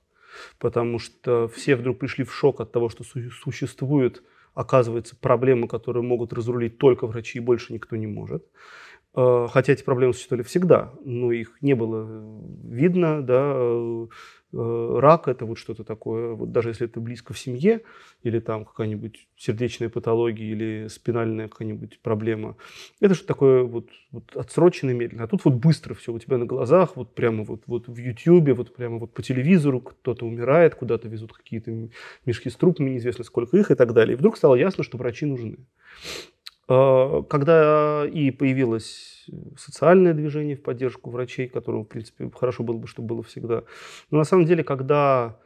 потому 0.58 0.98
что 0.98 1.48
все 1.48 1.76
вдруг 1.76 1.98
пришли 1.98 2.24
в 2.24 2.32
шок 2.32 2.60
от 2.60 2.70
того, 2.70 2.88
что 2.88 3.04
существует, 3.04 4.22
оказывается, 4.54 5.16
проблемы, 5.16 5.66
которые 5.66 6.02
могут 6.02 6.32
разрулить 6.32 6.78
только 6.78 7.06
врачи, 7.06 7.38
и 7.38 7.42
больше 7.42 7.72
никто 7.72 7.96
не 7.96 8.06
может. 8.06 8.46
Э, 9.14 9.48
хотя 9.50 9.72
эти 9.72 9.82
проблемы 9.82 10.14
существовали 10.14 10.44
всегда, 10.44 10.92
но 11.04 11.32
их 11.32 11.58
не 11.60 11.74
было 11.74 12.06
видно, 12.64 13.22
да, 13.22 13.52
Э, 13.54 14.06
рак 14.52 15.28
это 15.28 15.46
вот 15.46 15.58
что-то 15.58 15.84
такое, 15.84 16.32
вот 16.32 16.52
даже 16.52 16.70
если 16.70 16.86
это 16.86 17.00
близко 17.00 17.32
в 17.32 17.38
семье, 17.38 17.82
или 18.22 18.38
там 18.38 18.64
какая-нибудь 18.64 19.26
сердечная 19.36 19.88
патология, 19.88 20.46
или 20.46 20.88
спинальная 20.88 21.48
какая-нибудь 21.48 22.00
проблема, 22.00 22.56
это 23.00 23.14
что 23.14 23.26
такое 23.26 23.62
вот, 23.64 23.88
вот 24.10 24.36
отсроченно, 24.36 24.90
медленно. 24.90 25.24
А 25.24 25.26
тут 25.26 25.44
вот 25.44 25.54
быстро 25.54 25.94
все 25.94 26.12
у 26.12 26.18
тебя 26.18 26.38
на 26.38 26.46
глазах, 26.46 26.96
вот 26.96 27.14
прямо 27.14 27.44
вот, 27.44 27.62
вот 27.66 27.88
в 27.88 27.96
Ютьюбе, 27.96 28.54
вот 28.54 28.74
прямо 28.74 28.98
вот 28.98 29.12
по 29.14 29.22
телевизору 29.22 29.80
кто-то 29.80 30.26
умирает, 30.26 30.74
куда-то 30.74 31.08
везут 31.08 31.32
какие-то 31.32 31.70
мешки 32.26 32.50
с 32.50 32.56
трупами, 32.56 32.90
неизвестно 32.90 33.24
сколько 33.24 33.56
их 33.56 33.70
и 33.70 33.74
так 33.74 33.92
далее. 33.92 34.14
И 34.14 34.18
вдруг 34.18 34.36
стало 34.36 34.54
ясно, 34.54 34.84
что 34.84 34.98
врачи 34.98 35.26
нужны. 35.26 35.56
А, 36.74 37.22
когда 37.24 38.06
и 38.10 38.30
появилось 38.30 39.26
социальное 39.58 40.14
движение 40.14 40.56
в 40.56 40.62
поддержку 40.62 41.10
врачей, 41.10 41.46
которого, 41.46 41.84
в 41.84 41.88
принципе, 41.88 42.30
хорошо 42.34 42.62
было 42.62 42.78
бы, 42.78 42.86
чтобы 42.86 43.08
было 43.08 43.22
всегда. 43.22 43.64
Но 44.10 44.18
на 44.18 44.24
самом 44.24 44.46
деле, 44.46 44.64
когда 44.64 45.38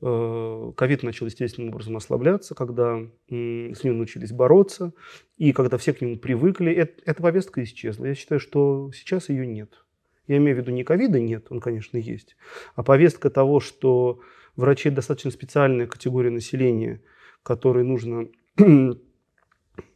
э, 0.00 0.72
ковид 0.74 1.02
начал 1.02 1.26
естественным 1.26 1.68
образом 1.74 1.98
ослабляться, 1.98 2.54
когда 2.54 2.98
с 3.28 3.84
ним 3.84 3.98
научились 3.98 4.32
бороться, 4.32 4.94
и 5.36 5.52
когда 5.52 5.76
все 5.76 5.92
к 5.92 6.00
нему 6.00 6.16
привыкли, 6.16 6.72
эта 6.72 7.22
повестка 7.22 7.62
исчезла. 7.62 8.06
Я 8.06 8.14
считаю, 8.14 8.40
что 8.40 8.90
сейчас 8.94 9.28
ее 9.28 9.46
нет. 9.46 9.84
Я 10.28 10.38
имею 10.38 10.56
в 10.56 10.60
виду 10.60 10.72
не 10.72 10.82
ковида 10.82 11.20
нет, 11.20 11.48
он, 11.50 11.60
конечно, 11.60 11.98
есть, 11.98 12.36
а 12.74 12.82
повестка 12.82 13.28
того, 13.28 13.60
что 13.60 14.20
врачи 14.56 14.88
достаточно 14.88 15.30
специальная 15.30 15.86
категория 15.86 16.30
населения, 16.30 17.02
которой 17.42 17.84
нужно 17.84 18.28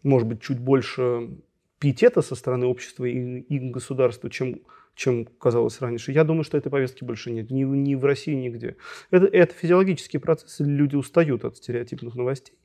может 0.03 0.29
быть, 0.29 0.43
чуть 0.43 0.59
больше 0.59 1.31
пиетета 1.79 2.23
со 2.23 2.35
стороны 2.35 2.67
общества 2.67 3.05
и, 3.05 3.41
и 3.41 3.59
государства, 3.59 4.31
чем, 4.31 4.61
чем 4.95 5.27
казалось 5.27 5.81
раньше. 5.81 6.13
Я 6.13 6.25
думаю, 6.25 6.45
что 6.45 6.57
этой 6.57 6.71
повестки 6.71 7.05
больше 7.05 7.31
нет. 7.31 7.51
Ни, 7.51 7.65
ни 7.65 7.95
в 7.95 8.05
России, 8.05 8.35
нигде. 8.35 8.77
Это, 9.11 9.27
это 9.27 9.55
физиологические 9.55 10.21
процессы, 10.21 10.65
люди 10.65 10.97
устают 10.97 11.45
от 11.45 11.57
стереотипных 11.57 12.15
новостей. 12.15 12.57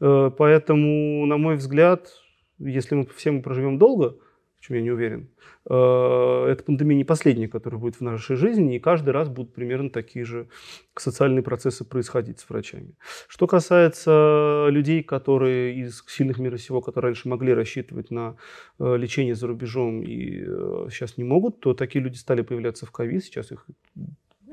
Э, 0.00 0.30
поэтому, 0.36 1.26
на 1.26 1.36
мой 1.36 1.56
взгляд, 1.56 2.10
если 2.58 2.94
мы 2.94 3.06
все 3.06 3.32
мы 3.32 3.42
проживем 3.42 3.78
долго, 3.78 4.16
чем 4.66 4.76
я 4.76 4.82
не 4.82 4.90
уверен, 4.90 5.28
э, 5.68 6.46
эта 6.48 6.62
пандемия 6.64 6.96
не 6.96 7.04
последняя, 7.04 7.48
которая 7.48 7.78
будет 7.78 7.96
в 7.96 8.00
нашей 8.00 8.36
жизни, 8.36 8.76
и 8.76 8.80
каждый 8.80 9.10
раз 9.10 9.28
будут 9.28 9.52
примерно 9.52 9.90
такие 9.90 10.24
же 10.24 10.48
социальные 10.96 11.42
процессы 11.42 11.84
происходить 11.84 12.40
с 12.40 12.48
врачами. 12.48 12.94
Что 13.28 13.46
касается 13.46 14.68
людей, 14.70 15.02
которые 15.02 15.74
из 15.74 16.02
сильных 16.06 16.38
мира 16.38 16.56
сего, 16.56 16.80
которые 16.80 17.10
раньше 17.10 17.28
могли 17.28 17.52
рассчитывать 17.52 18.10
на 18.10 18.36
э, 18.78 18.96
лечение 18.96 19.34
за 19.34 19.48
рубежом 19.48 20.02
и 20.02 20.44
э, 20.46 20.88
сейчас 20.90 21.18
не 21.18 21.24
могут, 21.24 21.60
то 21.60 21.74
такие 21.74 22.02
люди 22.02 22.16
стали 22.16 22.40
появляться 22.40 22.86
в 22.86 22.90
ковид, 22.90 23.22
сейчас 23.22 23.52
их 23.52 23.66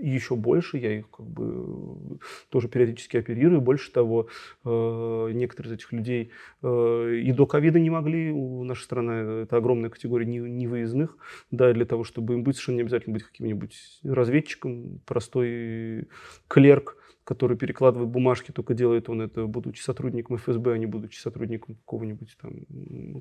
еще 0.02 0.36
больше, 0.36 0.78
я 0.78 1.00
их 1.00 1.10
как 1.10 1.26
бы 1.26 2.20
тоже 2.50 2.68
периодически 2.68 3.18
оперирую. 3.18 3.62
Больше 3.62 3.92
того, 3.92 4.28
э, 4.66 5.30
некоторые 5.34 5.72
из 5.72 5.80
этих 5.80 5.92
людей 5.92 6.32
э, 6.62 7.22
и 7.24 7.32
до 7.32 7.46
ковида 7.46 7.80
не 7.80 7.90
могли. 7.90 8.32
У 8.32 8.64
нашей 8.64 8.84
страны 8.84 9.44
это 9.44 9.58
огромная 9.58 9.90
категория 9.90 10.26
невыездных. 10.26 11.18
Да, 11.52 11.74
для 11.74 11.86
того, 11.86 12.04
чтобы 12.04 12.34
им 12.34 12.44
быть, 12.44 12.56
совершенно 12.56 12.76
не 12.78 12.82
обязательно 12.82 13.14
быть 13.14 13.24
каким-нибудь 13.24 14.00
разведчиком, 14.04 15.00
простой 15.06 16.08
клерк 16.48 16.98
который 17.32 17.56
перекладывает 17.56 18.10
бумажки, 18.10 18.52
только 18.52 18.74
делает 18.74 19.08
он 19.08 19.22
это, 19.22 19.46
будучи 19.46 19.82
сотрудником 19.82 20.36
ФСБ, 20.36 20.74
а 20.74 20.78
не 20.78 20.86
будучи 20.86 21.18
сотрудником 21.18 21.76
какого-нибудь 21.76 22.36
там, 22.42 22.52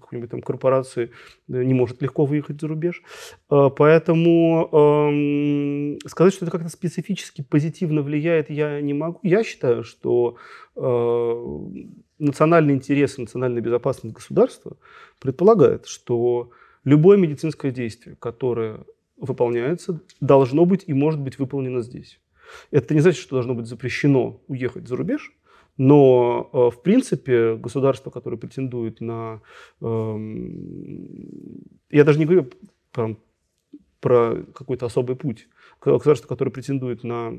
какой-нибудь 0.01 0.31
там 0.33 0.43
корпорации, 0.43 1.13
не 1.47 1.75
может 1.75 2.03
легко 2.03 2.25
выехать 2.25 2.61
за 2.61 2.67
рубеж. 2.67 3.05
А, 3.49 3.71
поэтому 3.71 4.69
эм, 4.73 5.99
сказать, 6.09 6.35
что 6.35 6.45
это 6.45 6.51
как-то 6.51 6.69
специфически 6.69 7.43
позитивно 7.43 8.03
влияет, 8.03 8.51
я 8.51 8.81
не 8.81 8.95
могу. 8.95 9.21
Я 9.23 9.45
считаю, 9.45 9.85
что 9.85 10.39
э, 10.75 11.57
национальный 12.19 12.75
интерес 12.75 13.17
и 13.17 13.21
национальная 13.21 13.63
безопасность 13.63 14.17
государства 14.17 14.77
предполагает, 15.21 15.87
что 15.87 16.51
любое 16.83 17.17
медицинское 17.17 17.71
действие, 17.71 18.17
которое 18.19 18.81
выполняется, 19.17 20.01
должно 20.21 20.65
быть 20.65 20.83
и 20.89 20.95
может 20.95 21.21
быть 21.21 21.39
выполнено 21.39 21.83
здесь. 21.83 22.19
Это 22.71 22.95
не 22.95 23.01
значит, 23.01 23.21
что 23.21 23.37
должно 23.37 23.55
быть 23.55 23.67
запрещено 23.67 24.43
уехать 24.49 24.89
за 24.89 24.97
рубеж, 24.97 25.33
но, 25.77 26.51
э, 26.53 26.77
в 26.77 26.83
принципе, 26.83 27.57
государство, 27.57 28.11
которое 28.11 28.37
претендует 28.37 29.01
на... 29.01 29.41
Эм, 29.81 31.63
я 31.91 32.05
даже 32.05 32.19
не 32.19 32.27
говорю 32.27 32.51
про 34.01 34.37
какой-то 34.55 34.87
особый 34.87 35.15
путь, 35.15 35.49
государство, 35.81 36.27
которое 36.29 36.51
претендует 36.51 37.05
на 37.05 37.39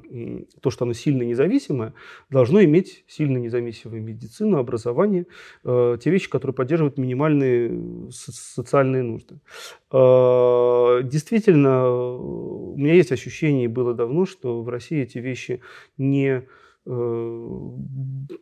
то, 0.62 0.69
что 0.69 0.86
оно 0.86 0.93
сильно 0.93 1.24
независимое, 1.24 1.93
должно 2.30 2.63
иметь 2.63 3.04
сильно 3.08 3.38
независимую 3.38 4.02
медицину, 4.04 4.58
образование, 4.58 5.26
э, 5.63 5.97
те 6.02 6.10
вещи, 6.12 6.30
которые 6.30 6.54
поддерживают 6.54 6.97
минимальные 6.97 8.12
социальные 8.12 9.04
нужды. 9.04 9.39
Э, 9.91 11.02
действительно, 11.04 11.89
у 11.89 12.78
меня 12.78 12.93
есть 12.93 13.12
ощущение, 13.12 13.65
и 13.65 13.67
было 13.67 13.93
давно, 13.93 14.26
что 14.26 14.62
в 14.62 14.69
России 14.69 15.02
эти 15.02 15.17
вещи 15.17 15.62
не 15.97 16.47
э, 16.86 17.69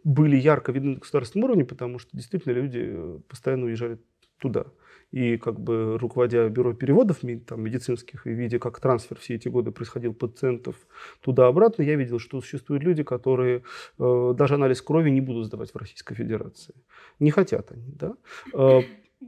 были 0.03 0.35
ярко 0.35 0.71
видны 0.71 0.91
на 0.91 0.99
государственном 0.99 1.45
уровне, 1.45 1.65
потому 1.65 1.99
что 1.99 2.09
действительно 2.15 2.53
люди 2.53 2.95
постоянно 3.27 3.65
уезжали 3.65 3.97
туда 4.39 4.65
и 5.11 5.37
как 5.37 5.59
бы 5.59 5.97
руководя 5.97 6.49
бюро 6.49 6.73
переводов 6.73 7.19
там, 7.47 7.61
медицинских 7.61 8.27
и 8.27 8.31
видя, 8.31 8.59
как 8.59 8.79
трансфер 8.79 9.17
все 9.17 9.35
эти 9.35 9.47
годы 9.47 9.71
происходил 9.71 10.13
пациентов 10.13 10.75
туда-обратно, 11.21 11.83
я 11.83 11.95
видел, 11.95 12.19
что 12.19 12.41
существуют 12.41 12.83
люди, 12.83 13.03
которые 13.03 13.63
э, 13.97 14.33
даже 14.37 14.55
анализ 14.55 14.81
крови 14.81 15.09
не 15.09 15.21
будут 15.21 15.45
сдавать 15.45 15.73
в 15.73 15.77
Российской 15.77 16.15
Федерации. 16.15 16.75
Не 17.19 17.31
хотят 17.31 17.71
они. 17.71 17.91
Да? 17.93 18.13
Э, 18.53 18.81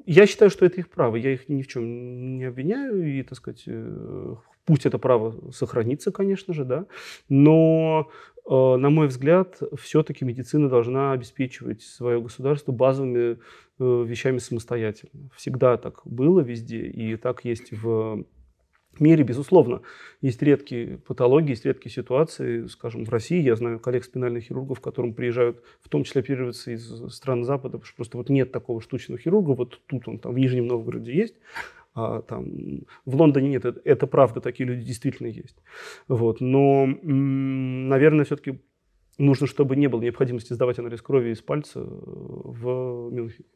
я 0.06 0.26
считаю, 0.26 0.52
что 0.52 0.66
это 0.66 0.80
их 0.80 0.90
право. 0.90 1.16
Я 1.16 1.34
их 1.34 1.50
ни 1.50 1.62
в 1.62 1.68
чем 1.68 2.38
не 2.38 2.46
обвиняю. 2.46 3.04
И, 3.04 3.24
так 3.24 3.38
сказать, 3.38 3.64
э, 3.68 4.36
пусть 4.66 4.86
это 4.86 4.98
право 4.98 5.52
сохранится, 5.52 6.12
конечно 6.12 6.54
же, 6.54 6.66
да. 6.66 6.86
Но 7.30 8.10
э, 8.46 8.52
на 8.52 8.90
мой 8.90 9.08
взгляд, 9.08 9.60
все-таки 9.80 10.26
медицина 10.26 10.70
должна 10.70 11.14
обеспечивать 11.14 11.82
свое 11.82 12.22
государство 12.22 12.72
базовыми 12.72 13.38
вещами 13.80 14.38
самостоятельно. 14.38 15.30
Всегда 15.36 15.78
так 15.78 16.02
было 16.06 16.42
везде, 16.42 16.86
и 16.86 17.16
так 17.16 17.46
есть 17.46 17.72
в 17.72 18.26
мире, 19.00 19.24
безусловно, 19.24 19.82
есть 20.22 20.42
редкие 20.42 20.98
патологии, 20.98 21.52
есть 21.52 21.66
редкие 21.66 21.92
ситуации. 21.92 22.68
Скажем, 22.68 23.06
в 23.06 23.10
России 23.10 23.42
я 23.42 23.56
знаю 23.56 23.80
коллег 23.80 24.04
спинальных 24.04 24.44
хирургов, 24.46 24.82
которым 24.82 25.14
приезжают, 25.14 25.64
в 25.82 25.90
том 25.90 26.04
числе 26.04 26.22
оперироваться 26.22 26.72
из 26.72 27.14
стран 27.14 27.44
Запада, 27.44 27.78
потому 27.78 27.86
что 27.86 27.96
просто 27.96 28.18
вот 28.18 28.30
нет 28.30 28.52
такого 28.52 28.82
штучного 28.82 29.20
хирурга, 29.20 29.52
вот 29.52 29.82
тут 29.88 30.08
он, 30.08 30.20
там 30.20 30.34
в 30.34 30.38
Нижнем 30.38 30.68
Новгороде 30.68 31.14
есть, 31.14 31.36
а 31.94 32.22
там 32.22 32.86
в 33.06 33.16
Лондоне 33.16 33.50
нет. 33.50 33.66
Это, 33.66 33.82
это 33.84 34.08
правда, 34.08 34.42
такие 34.42 34.68
люди 34.68 34.84
действительно 34.86 35.28
есть. 35.28 35.58
Вот. 36.08 36.40
Но, 36.40 36.86
наверное, 36.86 38.26
все-таки 38.26 38.62
нужно, 39.18 39.48
чтобы 39.48 39.76
не 39.76 39.88
было 39.88 40.02
необходимости 40.02 40.54
сдавать 40.54 40.80
анализ 40.80 41.02
крови 41.02 41.32
из 41.32 41.42
пальца 41.42 41.82
в 41.84 43.10
Мюнхене. 43.12 43.48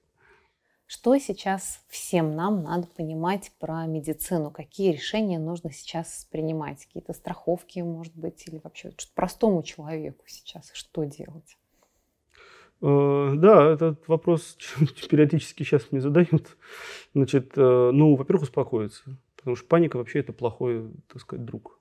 Что 0.88 1.17
сейчас 1.17 1.84
всем 1.88 2.36
нам 2.36 2.62
надо 2.62 2.88
понимать 2.88 3.52
про 3.60 3.88
медицину? 3.88 4.52
Какие 4.52 4.91
решения 4.91 5.39
нужно 5.39 5.71
сейчас 5.71 6.28
принимать? 6.30 6.86
Какие-то 6.86 7.13
страховки, 7.13 7.80
может 7.80 8.15
быть, 8.15 8.48
или 8.48 8.62
вообще 8.63 8.91
что 8.98 9.12
простому 9.15 9.63
человеку 9.63 10.26
сейчас 10.28 10.69
что 10.74 11.04
делать? 11.06 11.58
Э, 12.82 13.34
да, 13.36 13.72
этот 13.72 14.08
вопрос 14.08 14.58
периодически 15.10 15.64
сейчас 15.64 15.92
мне 15.92 16.02
задают. 16.02 16.58
Значит, 17.14 17.54
э, 17.56 17.92
ну, 17.94 18.16
во-первых, 18.16 18.44
успокоиться, 18.44 19.04
потому 19.36 19.56
что 19.56 19.68
паника 19.68 19.98
вообще 19.98 20.20
это 20.20 20.34
плохой, 20.34 20.92
так 21.08 21.22
сказать, 21.22 21.46
друг. 21.46 21.80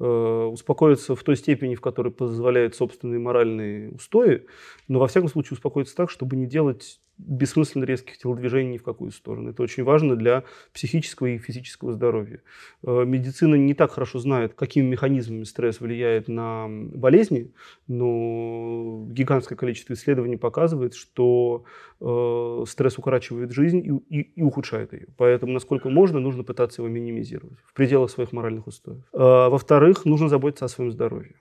Э, 0.00 0.48
успокоиться 0.52 1.16
в 1.16 1.22
той 1.24 1.36
степени, 1.36 1.74
в 1.74 1.80
которой 1.80 2.12
позволяет 2.12 2.76
собственные 2.76 3.18
моральные 3.18 3.90
устои, 3.90 4.46
но 4.86 5.00
во 5.00 5.08
всяком 5.08 5.28
случае 5.28 5.56
успокоиться 5.56 5.96
так, 5.96 6.10
чтобы 6.10 6.36
не 6.36 6.46
делать 6.46 7.00
бессмысленно 7.18 7.84
резких 7.84 8.16
телодвижений 8.18 8.72
ни 8.72 8.78
в 8.78 8.82
какую 8.82 9.10
сторону. 9.10 9.50
Это 9.50 9.62
очень 9.62 9.84
важно 9.84 10.16
для 10.16 10.44
психического 10.72 11.26
и 11.26 11.38
физического 11.38 11.92
здоровья. 11.92 12.42
Э, 12.84 13.04
медицина 13.04 13.56
не 13.56 13.74
так 13.74 13.92
хорошо 13.92 14.18
знает, 14.18 14.54
какими 14.54 14.86
механизмами 14.86 15.44
стресс 15.44 15.80
влияет 15.80 16.28
на 16.28 16.66
болезни, 16.68 17.52
но 17.88 19.06
гигантское 19.10 19.56
количество 19.58 19.94
исследований 19.94 20.36
показывает, 20.36 20.94
что 20.94 21.64
э, 22.00 22.64
стресс 22.68 22.98
укорачивает 22.98 23.52
жизнь 23.52 24.02
и, 24.08 24.20
и, 24.20 24.32
и 24.36 24.42
ухудшает 24.42 24.92
ее. 24.92 25.08
Поэтому, 25.16 25.52
насколько 25.52 25.88
можно, 25.88 26.20
нужно 26.20 26.44
пытаться 26.44 26.82
его 26.82 26.88
минимизировать 26.88 27.58
в 27.64 27.74
пределах 27.74 28.10
своих 28.10 28.32
моральных 28.32 28.66
устоев. 28.66 29.02
Э, 29.12 29.48
во-вторых, 29.48 30.04
нужно 30.04 30.28
заботиться 30.28 30.66
о 30.66 30.68
своем 30.68 30.92
здоровье. 30.92 31.34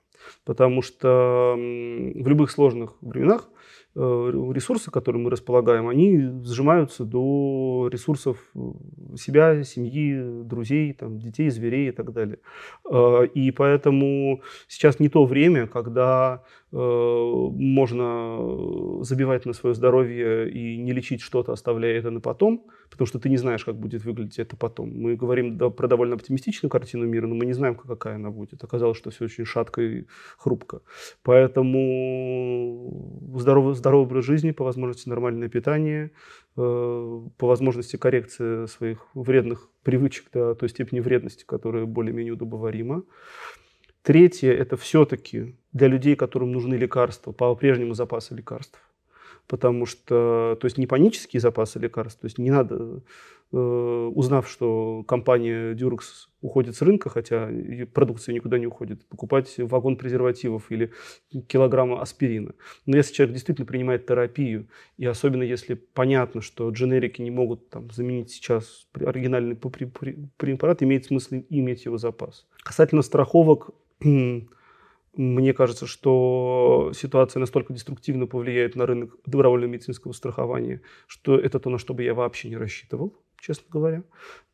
Потому 0.44 0.82
что 0.82 1.56
в 1.56 2.28
любых 2.28 2.52
сложных 2.52 2.98
временах 3.02 3.50
ресурсы, 3.98 4.92
которые 4.92 5.22
мы 5.22 5.30
располагаем, 5.30 5.88
они 5.88 6.44
сжимаются 6.44 7.04
до 7.04 7.90
ресурсов 7.92 8.38
э, 8.56 8.60
себя, 9.18 9.64
семьи, 9.64 10.44
друзей, 10.44 10.94
там, 10.94 11.20
детей, 11.20 11.50
зверей 11.50 11.90
и 11.90 11.92
так 11.92 12.14
далее. 12.14 12.40
Э, 12.90 13.26
и 13.34 13.52
поэтому 13.52 14.42
сейчас 14.68 15.00
не 15.00 15.10
то 15.10 15.26
время, 15.26 15.68
когда 15.68 16.44
можно 16.71 19.03
забивать 19.03 19.45
на 19.45 19.53
свое 19.53 19.73
здоровье 19.73 20.51
и 20.51 20.77
не 20.77 20.91
лечить 20.91 21.21
что-то, 21.21 21.53
оставляя 21.53 21.97
это 21.97 22.12
на 22.12 22.19
потом, 22.19 22.65
потому 22.89 23.08
что 23.08 23.19
ты 23.19 23.30
не 23.30 23.38
знаешь, 23.38 23.63
как 23.63 23.77
будет 23.77 24.03
выглядеть 24.03 24.39
это 24.39 24.58
потом. 24.58 24.89
Мы 24.89 25.15
говорим 25.15 25.58
про 25.58 25.88
довольно 25.88 26.15
оптимистичную 26.15 26.69
картину 26.69 27.06
мира, 27.06 27.25
но 27.25 27.36
мы 27.36 27.45
не 27.45 27.53
знаем, 27.53 27.75
какая 27.75 28.15
она 28.15 28.32
будет. 28.32 28.65
Оказалось, 28.65 28.97
что 28.97 29.12
все 29.12 29.25
очень 29.25 29.45
шатко 29.45 29.82
и 29.82 30.06
хрупко. 30.38 30.82
Поэтому 31.23 33.32
здоровый, 33.38 33.75
здоровый 33.75 34.06
образ 34.06 34.25
жизни, 34.25 34.51
по 34.51 34.65
возможности 34.65 35.08
нормальное 35.08 35.47
питание, 35.47 36.12
э, 36.58 37.21
по 37.38 37.47
возможности 37.47 37.95
коррекция 37.95 38.67
своих 38.67 39.08
вредных 39.13 39.69
привычек 39.84 40.25
до 40.34 40.53
той 40.53 40.67
степени 40.67 40.99
вредности, 40.99 41.45
которая 41.45 41.86
более-менее 41.86 42.34
удобоварима. 42.34 43.03
Третье– 44.08 44.54
это 44.54 44.78
все-таки 44.78 45.58
для 45.74 45.89
людей, 45.89 46.15
которым 46.15 46.54
нужны 46.54 46.76
лекарства, 46.76 47.34
по-прежнему 47.34 47.93
запасы 47.93 48.34
лекарств. 48.34 48.80
Потому 49.48 49.86
что, 49.86 50.58
то 50.62 50.65
есть 50.65 50.78
не 50.78 50.88
панические 50.88 51.41
запасы 51.41 51.78
лекарств, 51.78 52.22
то 52.22 52.26
есть 52.28 52.38
не 52.38 52.50
надо 52.50 53.02
Э, 53.54 54.12
узнав, 54.13 54.50
что 54.50 55.04
компания 55.08 55.74
Durex 55.74 56.02
уходит 56.41 56.76
с 56.76 56.82
рынка, 56.82 57.10
хотя 57.10 57.50
продукция 57.93 58.36
никуда 58.36 58.60
не 58.60 58.67
уходит, 58.67 59.06
покупать 59.06 59.54
вагон 59.58 59.96
презервативов 59.96 60.70
или 60.70 60.91
килограмма 61.48 62.02
аспирина. 62.02 62.56
Но 62.86 62.98
если 62.98 63.13
человек 63.13 63.36
действительно 63.36 63.65
принимает 63.65 64.06
терапию, 64.06 64.67
и 64.98 65.06
особенно 65.06 65.43
если 65.43 65.76
понятно, 65.76 66.41
что 66.41 66.70
дженерики 66.72 67.22
не 67.22 67.32
могут 67.32 67.70
там, 67.70 67.89
заменить 67.89 68.32
сейчас 68.32 68.86
оригинальный 68.93 69.56
препарат, 69.56 70.84
имеет 70.84 71.06
смысл 71.06 71.36
иметь 71.50 71.86
его 71.86 71.98
запас. 71.98 72.46
Касательно 72.63 73.02
страховок, 73.02 73.70
мне 74.00 75.54
кажется, 75.54 75.88
что 75.88 76.92
ситуация 76.96 77.40
настолько 77.40 77.74
деструктивно 77.74 78.28
повлияет 78.28 78.76
на 78.76 78.86
рынок 78.86 79.16
добровольного 79.26 79.72
медицинского 79.72 80.12
страхования, 80.12 80.82
что 81.08 81.38
это 81.38 81.60
то, 81.60 81.70
на 81.70 81.78
что 81.78 81.94
бы 81.94 82.04
я 82.04 82.14
вообще 82.14 82.50
не 82.50 82.58
рассчитывал 82.58 83.14
честно 83.40 83.66
говоря, 83.70 84.04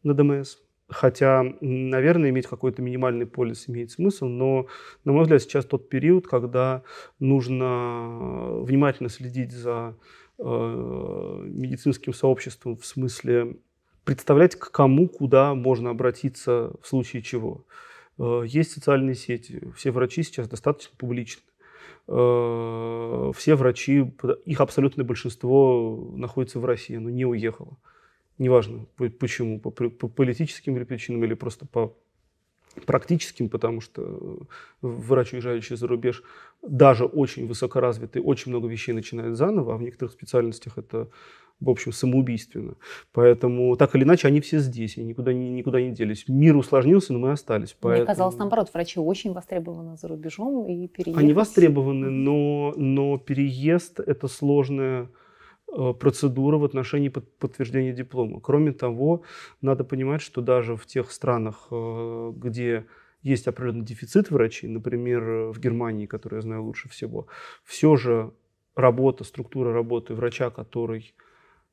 на 0.04 0.14
ДМС. 0.14 0.58
Хотя, 0.90 1.44
наверное, 1.62 2.30
иметь 2.30 2.46
какой-то 2.46 2.82
минимальный 2.82 3.26
полис 3.26 3.68
имеет 3.70 3.92
смысл, 3.92 4.26
но, 4.26 4.68
на 5.06 5.14
мой 5.14 5.24
взгляд, 5.24 5.42
сейчас 5.42 5.66
тот 5.66 5.90
период, 5.90 6.28
когда 6.28 6.84
нужно 7.20 8.60
внимательно 8.62 9.10
следить 9.10 9.54
за 9.54 9.96
э, 10.38 10.44
медицинским 10.44 12.14
сообществом 12.14 12.78
в 12.78 12.86
смысле 12.86 13.58
представлять, 14.04 14.56
к 14.56 14.70
кому, 14.72 15.08
куда 15.08 15.56
можно 15.56 15.90
обратиться 15.90 16.74
в 16.82 16.88
случае 16.88 17.22
чего. 17.22 17.66
Э, 18.20 18.44
есть 18.46 18.72
социальные 18.72 19.16
сети, 19.16 19.64
все 19.76 19.92
врачи 19.92 20.24
сейчас 20.24 20.48
достаточно 20.48 20.96
публичны. 20.98 21.44
Э, 22.08 23.32
все 23.36 23.56
врачи, 23.56 24.14
их 24.46 24.62
абсолютное 24.62 25.06
большинство 25.06 26.12
находится 26.16 26.60
в 26.60 26.66
России, 26.66 26.98
оно 26.98 27.10
не 27.10 27.26
уехало 27.26 27.78
неважно 28.38 28.86
почему, 29.20 29.60
по, 29.60 29.72
по 29.72 30.08
политическим 30.08 30.86
причинам 30.86 31.24
или 31.24 31.34
просто 31.34 31.66
по 31.66 31.96
практическим, 32.88 33.50
потому 33.50 33.82
что 33.82 34.48
врач, 34.82 35.34
уезжающий 35.34 35.76
за 35.76 35.88
рубеж, 35.88 36.24
даже 36.64 37.06
очень 37.06 37.46
высокоразвитый, 37.46 38.22
очень 38.22 38.52
много 38.52 38.68
вещей 38.68 38.94
начинает 38.94 39.38
заново, 39.38 39.76
а 39.76 39.78
в 39.78 39.84
некоторых 39.84 40.12
специальностях 40.12 40.80
это, 40.80 41.10
в 41.64 41.70
общем, 41.70 41.92
самоубийственно. 41.92 42.76
Поэтому, 43.12 43.76
так 43.76 43.96
или 43.96 44.04
иначе, 44.04 44.28
они 44.28 44.42
все 44.42 44.60
здесь, 44.60 44.98
и 44.98 45.04
никуда, 45.04 45.34
никуда 45.34 45.82
не 45.82 45.92
делись. 45.92 46.26
Мир 46.28 46.56
усложнился, 46.56 47.14
но 47.14 47.20
мы 47.20 47.32
остались. 47.32 47.76
Поэтому... 47.80 48.06
Мне 48.06 48.06
казалось, 48.06 48.38
наоборот, 48.38 48.70
врачи 48.74 49.00
очень 49.00 49.34
востребованы 49.34 49.98
за 49.98 50.08
рубежом, 50.08 50.68
и 50.68 50.88
переезд... 50.88 51.18
Они 51.18 51.34
востребованы, 51.34 52.10
но, 52.10 52.74
но 52.76 53.18
переезд– 53.18 54.00
это 54.06 54.28
сложная 54.28 55.10
Э, 55.76 55.94
процедура 55.94 56.58
в 56.58 56.64
отношении 56.64 57.10
подтверждения 57.10 57.94
диплома. 57.94 58.40
Кроме 58.40 58.74
того, 58.74 59.24
надо 59.62 59.84
понимать, 59.84 60.22
что 60.22 60.42
даже 60.42 60.76
в 60.76 60.86
тех 60.86 61.12
странах, 61.12 61.68
э, 61.72 62.32
где 62.36 62.86
есть 63.24 63.48
определенный 63.48 63.86
дефицит 63.86 64.30
врачей, 64.30 64.70
например, 64.70 65.50
в 65.52 65.60
Германии, 65.60 66.06
которую 66.06 66.38
я 66.38 66.42
знаю 66.42 66.64
лучше 66.64 66.90
всего, 66.90 67.28
все 67.64 67.96
же 67.96 68.34
работа, 68.76 69.24
структура 69.24 69.74
работы 69.74 70.14
врача, 70.14 70.52
который 70.52 71.16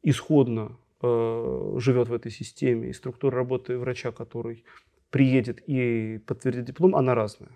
исходно 0.03 0.77
э, 1.03 1.75
живет 1.79 2.09
в 2.09 2.13
этой 2.13 2.31
системе, 2.31 2.91
и 2.91 2.93
структура 2.93 3.37
работы 3.37 3.79
врача, 3.79 4.13
который 4.13 4.65
приедет 5.11 5.63
и 5.67 6.19
подтвердит 6.27 6.67
диплом, 6.67 6.95
она 6.97 7.15
разная. 7.15 7.51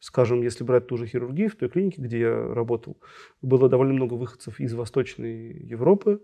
Скажем, 0.00 0.40
если 0.40 0.64
брать 0.64 0.86
ту 0.86 0.96
же 0.96 1.06
хирургию, 1.06 1.50
в 1.50 1.56
той 1.56 1.68
клинике, 1.68 2.00
где 2.00 2.20
я 2.20 2.54
работал, 2.54 2.96
было 3.42 3.68
довольно 3.68 3.92
много 3.92 4.14
выходцев 4.14 4.58
из 4.58 4.72
Восточной 4.72 5.52
Европы, 5.52 6.22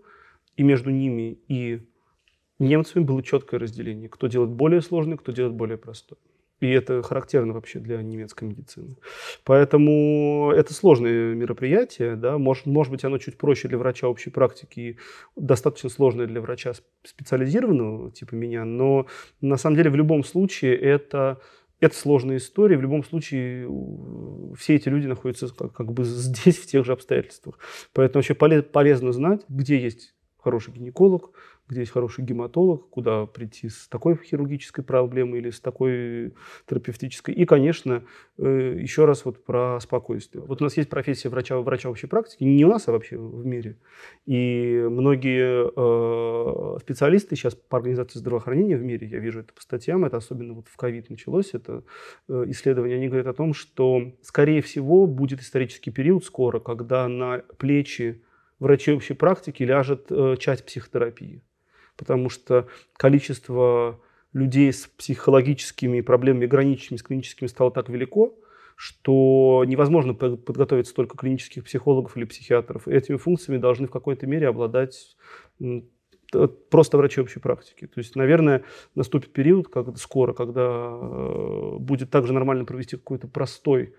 и 0.55 0.63
между 0.63 0.89
ними 0.89 1.39
и 1.47 1.87
немцами 2.57 3.03
было 3.03 3.21
четкое 3.21 3.59
разделение, 3.59 4.09
кто 4.09 4.27
делает 4.27 4.51
более 4.51 4.81
сложный, 4.81 5.17
кто 5.17 5.31
делает 5.31 5.53
более 5.53 5.77
простой. 5.77 6.17
И 6.59 6.69
это 6.69 7.03
характерно 7.03 7.53
вообще 7.53 7.79
для 7.79 8.01
немецкой 8.01 8.45
медицины. 8.45 8.95
Поэтому 9.43 10.51
это 10.55 10.73
сложное 10.73 11.35
мероприятие. 11.35 12.15
Да? 12.15 12.37
Может, 12.37 12.65
может 12.65 12.91
быть, 12.91 13.03
оно 13.03 13.19
чуть 13.19 13.37
проще 13.37 13.67
для 13.67 13.77
врача 13.77 14.07
общей 14.07 14.31
практики 14.31 14.97
достаточно 15.35 15.89
сложное 15.89 16.25
для 16.25 16.41
врача 16.41 16.73
специализированного, 17.03 18.11
типа 18.11 18.33
меня. 18.33 18.65
Но 18.65 19.05
на 19.41 19.57
самом 19.57 19.75
деле 19.75 19.91
в 19.91 19.95
любом 19.95 20.23
случае 20.23 20.75
это 20.75 21.39
это 21.79 21.95
сложная 21.95 22.37
история. 22.37 22.77
В 22.77 22.81
любом 22.81 23.03
случае, 23.03 23.69
все 24.57 24.75
эти 24.75 24.89
люди 24.89 25.05
находятся 25.05 25.47
как, 25.53 25.73
как 25.73 25.93
бы 25.93 26.03
здесь, 26.05 26.57
в 26.57 26.65
тех 26.65 26.85
же 26.85 26.93
обстоятельствах. 26.93 27.59
Поэтому 27.93 28.23
вообще 28.23 28.33
полезно 28.33 29.11
знать, 29.11 29.41
где 29.47 29.77
есть 29.77 30.15
хороший 30.39 30.73
гинеколог, 30.73 31.31
где 31.69 31.81
есть 31.81 31.91
хороший 31.91 32.23
гематолог, 32.23 32.89
куда 32.89 33.25
прийти 33.25 33.67
с 33.69 33.87
такой 33.89 34.17
хирургической 34.17 34.83
проблемой 34.83 35.39
или 35.39 35.49
с 35.49 35.59
такой 35.59 36.33
терапевтической. 36.65 37.33
И, 37.33 37.45
конечно, 37.45 38.03
э, 38.37 38.77
еще 38.79 39.05
раз 39.05 39.25
вот 39.25 39.43
про 39.43 39.79
спокойствие. 39.81 40.43
Вот 40.43 40.61
у 40.61 40.63
нас 40.63 40.77
есть 40.77 40.89
профессия 40.89 41.29
врача, 41.29 41.59
врача 41.59 41.89
общей 41.89 42.07
практики, 42.07 42.43
не 42.43 42.63
у 42.63 42.69
нас, 42.69 42.87
а 42.87 42.93
вообще 42.93 43.17
в 43.17 43.45
мире. 43.45 43.77
И 44.25 44.85
многие 44.89 45.67
э, 45.75 46.79
специалисты 46.79 47.35
сейчас 47.35 47.55
по 47.55 47.77
организации 47.77 48.19
здравоохранения 48.19 48.77
в 48.77 48.83
мире, 48.83 49.07
я 49.07 49.19
вижу 49.19 49.41
это 49.41 49.53
по 49.53 49.61
статьям, 49.61 50.05
это 50.05 50.17
особенно 50.17 50.53
вот 50.53 50.69
в 50.69 50.77
ковид 50.77 51.09
началось, 51.09 51.53
это 51.53 51.83
э, 52.29 52.45
исследование, 52.47 52.97
они 52.97 53.07
говорят 53.07 53.27
о 53.27 53.33
том, 53.33 53.53
что, 53.53 54.13
скорее 54.21 54.61
всего, 54.61 55.05
будет 55.05 55.41
исторический 55.41 55.91
период 55.91 56.23
скоро, 56.23 56.59
когда 56.59 57.09
на 57.09 57.39
плечи 57.57 58.23
врачей 58.59 58.95
общей 58.95 59.13
практики 59.13 59.63
ляжет 59.63 60.09
часть 60.39 60.65
психотерапии 60.65 61.43
потому 61.97 62.29
что 62.29 62.67
количество 62.93 63.99
людей 64.33 64.71
с 64.71 64.87
психологическими 64.87 66.01
проблемами, 66.01 66.45
граничными 66.45 66.97
с 66.97 67.03
клиническими, 67.03 67.47
стало 67.47 67.71
так 67.71 67.89
велико, 67.89 68.35
что 68.75 69.63
невозможно 69.65 70.13
подготовить 70.13 70.87
столько 70.87 71.17
клинических 71.17 71.63
психологов 71.63 72.15
или 72.15 72.25
психиатров. 72.25 72.87
И 72.87 72.91
этими 72.91 73.17
функциями 73.17 73.59
должны 73.59 73.87
в 73.87 73.91
какой-то 73.91 74.27
мере 74.27 74.47
обладать 74.47 75.17
просто 76.69 76.97
врачи 76.97 77.21
общей 77.21 77.39
практики. 77.39 77.87
То 77.87 77.99
есть, 77.99 78.15
наверное, 78.15 78.63
наступит 78.95 79.33
период 79.33 79.69
как 79.69 79.97
скоро, 79.97 80.33
когда 80.33 80.89
э, 80.91 81.77
будет 81.79 82.11
также 82.11 82.33
нормально 82.33 82.65
провести 82.65 82.97
какой-то 82.97 83.27
простой 83.27 83.95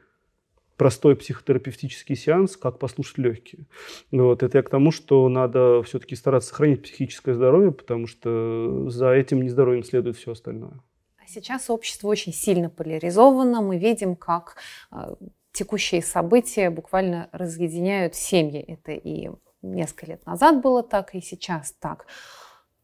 простой 0.78 1.16
психотерапевтический 1.16 2.16
сеанс, 2.16 2.56
как 2.56 2.78
послушать 2.78 3.18
легкие. 3.18 3.66
Вот. 4.10 4.42
Это 4.42 4.58
я 4.58 4.62
к 4.62 4.70
тому, 4.70 4.92
что 4.92 5.28
надо 5.28 5.82
все-таки 5.82 6.16
стараться 6.16 6.50
сохранить 6.50 6.82
психическое 6.82 7.34
здоровье, 7.34 7.72
потому 7.72 8.06
что 8.06 8.88
за 8.88 9.10
этим 9.10 9.42
нездоровьем 9.42 9.82
следует 9.82 10.16
все 10.16 10.32
остальное. 10.32 10.80
А 11.18 11.26
сейчас 11.26 11.68
общество 11.68 12.08
очень 12.08 12.32
сильно 12.32 12.70
поляризовано. 12.70 13.60
Мы 13.60 13.78
видим, 13.78 14.14
как 14.16 14.56
э, 14.92 15.14
текущие 15.52 16.00
события 16.00 16.70
буквально 16.70 17.28
разъединяют 17.32 18.14
семьи. 18.14 18.60
Это 18.60 18.92
и 18.92 19.30
несколько 19.60 20.06
лет 20.06 20.24
назад 20.26 20.62
было 20.62 20.84
так, 20.84 21.14
и 21.14 21.20
сейчас 21.20 21.72
так. 21.72 22.06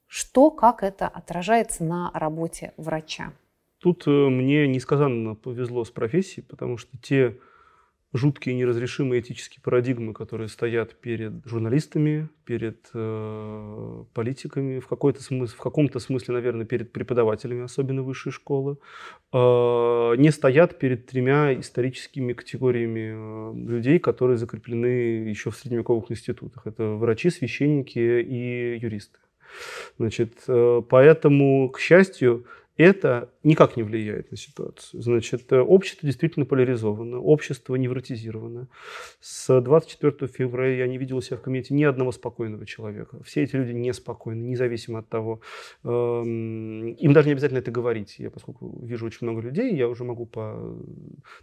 Что, 0.07 0.51
как 0.51 0.83
это 0.83 1.07
отражается 1.07 1.85
на 1.85 2.11
работе 2.13 2.73
врача? 2.77 3.33
Тут 3.79 4.07
э, 4.07 4.11
мне 4.11 4.67
несказанно 4.67 5.37
повезло 5.37 5.85
с 5.85 5.91
профессией, 5.91 6.45
потому 6.45 6.77
что 6.77 6.97
те 6.99 7.39
жуткие 8.15 8.55
неразрешимые 8.55 9.21
этические 9.21 9.61
парадигмы, 9.61 10.15
которые 10.15 10.49
стоят 10.49 10.95
перед 10.95 11.45
журналистами, 11.45 12.29
перед 12.45 12.89
э, 12.95 14.05
политиками, 14.15 14.79
в, 14.79 14.87
какой-то 14.87 15.21
смысле, 15.21 15.57
в 15.57 15.61
каком-то 15.61 15.99
смысле, 15.99 16.35
наверное, 16.35 16.65
перед 16.65 16.93
преподавателями, 16.93 17.65
особенно 17.65 18.03
высшей 18.03 18.31
школы, 18.31 18.79
э, 19.33 19.37
не 20.17 20.31
стоят 20.31 20.79
перед 20.79 21.07
тремя 21.07 21.59
историческими 21.59 22.35
категориями 22.35 23.13
э, 23.15 23.69
людей, 23.69 23.99
которые 23.99 24.37
закреплены 24.37 25.29
еще 25.29 25.51
в 25.51 25.57
средневековых 25.57 26.11
институтах. 26.13 26.69
Это 26.69 26.85
врачи, 26.85 27.31
священники 27.31 27.99
и 27.99 28.79
юристы. 28.81 29.19
Значит, 29.99 30.35
э, 30.47 30.83
поэтому, 30.89 31.69
к 31.71 31.81
счастью, 31.81 32.47
это 32.77 33.31
никак 33.45 33.77
не 33.77 33.85
влияет 33.85 34.33
на 34.33 34.37
ситуацию. 34.37 35.01
Значит, 35.01 35.53
э, 35.53 35.61
общество 35.61 36.07
действительно 36.07 36.45
поляризовано, 36.45 37.21
общество 37.21 37.77
невротизировано. 37.77 38.69
С 39.21 39.61
24 39.61 40.27
февраля 40.27 40.79
я 40.79 40.87
не 40.89 40.99
видел 40.99 41.19
у 41.19 41.21
себя 41.21 41.37
в 41.37 41.43
кабинете 41.43 41.73
ни 41.73 41.85
одного 41.85 42.11
спокойного 42.11 42.67
человека. 42.67 43.23
Все 43.23 43.45
эти 43.45 43.55
люди 43.55 43.71
неспокойны, 43.71 44.43
независимо 44.43 45.01
от 45.01 45.09
того. 45.09 45.41
Эм, 45.85 46.95
им 46.95 47.13
даже 47.13 47.29
не 47.29 47.33
обязательно 47.33 47.59
это 47.59 47.71
говорить. 47.71 48.17
Я, 48.19 48.31
поскольку 48.31 48.77
вижу 48.83 49.07
очень 49.07 49.27
много 49.27 49.41
людей, 49.41 49.73
я 49.77 49.89
уже 49.89 50.03
могу 50.03 50.27
по 50.27 50.77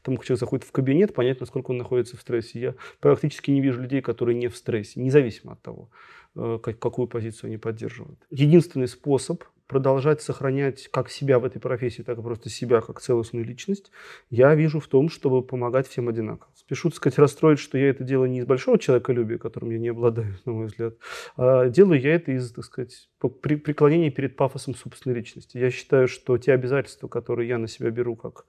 тому, 0.02 0.18
как 0.18 0.26
человек 0.26 0.40
заходит 0.42 0.66
в 0.66 0.72
кабинет, 0.74 1.14
понять, 1.14 1.40
насколько 1.40 1.72
он 1.72 1.78
находится 1.78 2.18
в 2.18 2.22
стрессе. 2.22 2.60
Я 2.60 2.76
практически 3.00 3.52
не 3.52 3.62
вижу 3.62 3.82
людей, 3.82 4.02
которые 4.02 4.38
не 4.38 4.50
в 4.50 4.58
стрессе, 4.58 5.00
независимо 5.00 5.54
от 5.54 5.62
того, 5.62 5.90
э, 6.36 6.60
какую 6.62 7.08
позицию 7.08 7.48
они 7.48 7.58
поддерживают. 7.58 8.20
Единственный 8.32 8.90
способ 8.90 9.44
продолжать 9.72 10.22
сохранять 10.22 10.90
как 10.90 11.10
себя 11.10 11.40
в 11.40 11.46
этой 11.46 11.60
профессии, 11.60 12.02
так 12.02 12.18
и 12.20 12.22
просто 12.22 12.50
себя 12.50 12.82
как 12.82 13.00
целостную 13.00 13.46
личность, 13.46 13.90
я 14.30 14.54
вижу 14.54 14.82
в 14.82 14.88
том, 14.88 15.10
чтобы 15.10 15.42
помогать 15.42 15.88
всем 15.88 16.10
одинаково. 16.10 16.52
Спешу, 16.56 16.90
так 16.90 16.98
сказать, 16.98 17.18
расстроить, 17.18 17.58
что 17.58 17.78
я 17.78 17.90
это 17.90 18.04
делаю 18.04 18.30
не 18.30 18.40
из 18.40 18.46
большого 18.46 18.78
человеколюбия, 18.78 19.38
которым 19.38 19.70
я 19.70 19.80
не 19.80 19.88
обладаю, 19.88 20.38
на 20.46 20.52
мой 20.52 20.66
взгляд, 20.66 20.96
а 21.38 21.70
делаю 21.70 22.02
я 22.02 22.16
это 22.16 22.34
из, 22.34 22.52
так 22.52 22.66
сказать, 22.66 23.10
при 23.42 23.56
преклонения 23.56 24.12
перед 24.12 24.36
пафосом 24.36 24.76
собственной 24.76 25.16
личности. 25.16 25.58
Я 25.58 25.72
считаю, 25.72 26.10
что 26.10 26.38
те 26.38 26.52
обязательства, 26.52 27.08
которые 27.08 27.48
я 27.48 27.58
на 27.58 27.70
себя 27.70 27.92
беру 27.92 28.18
как 28.18 28.46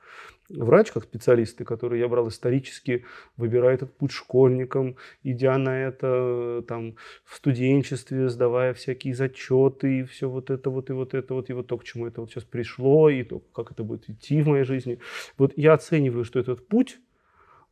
врач, 0.53 0.93
как 0.93 1.05
специалист, 1.05 1.61
и 1.61 1.65
который 1.65 1.99
я 1.99 2.09
брал 2.09 2.29
исторически, 2.29 3.05
выбирая 3.37 3.75
этот 3.75 3.97
путь 3.97 4.13
школьникам, 4.13 4.97
идя 5.23 5.59
на 5.59 5.83
это 5.83 6.65
там, 6.69 6.97
в 7.25 7.35
студенчестве, 7.37 8.29
сдавая 8.29 8.75
всякие 8.75 9.15
зачеты, 9.15 10.01
и 10.01 10.05
все 10.05 10.29
вот 10.29 10.51
это 10.51 10.71
вот, 10.71 10.91
и 10.91 10.93
вот 10.93 11.15
это 11.15 11.35
вот, 11.35 11.51
и 11.51 11.53
вот 11.53 11.67
то, 11.67 11.79
к 11.79 11.85
чему 11.85 12.07
это 12.07 12.21
вот 12.21 12.31
сейчас 12.31 12.45
пришло, 12.45 13.09
и 13.09 13.23
то, 13.23 13.41
как 13.55 13.73
это 13.73 13.85
будет 13.85 14.09
идти 14.09 14.43
в 14.43 14.49
моей 14.49 14.65
жизни. 14.65 14.99
Вот 15.39 15.53
я 15.57 15.75
оцениваю, 15.75 16.25
что 16.25 16.39
этот 16.39 16.67
путь 16.69 16.99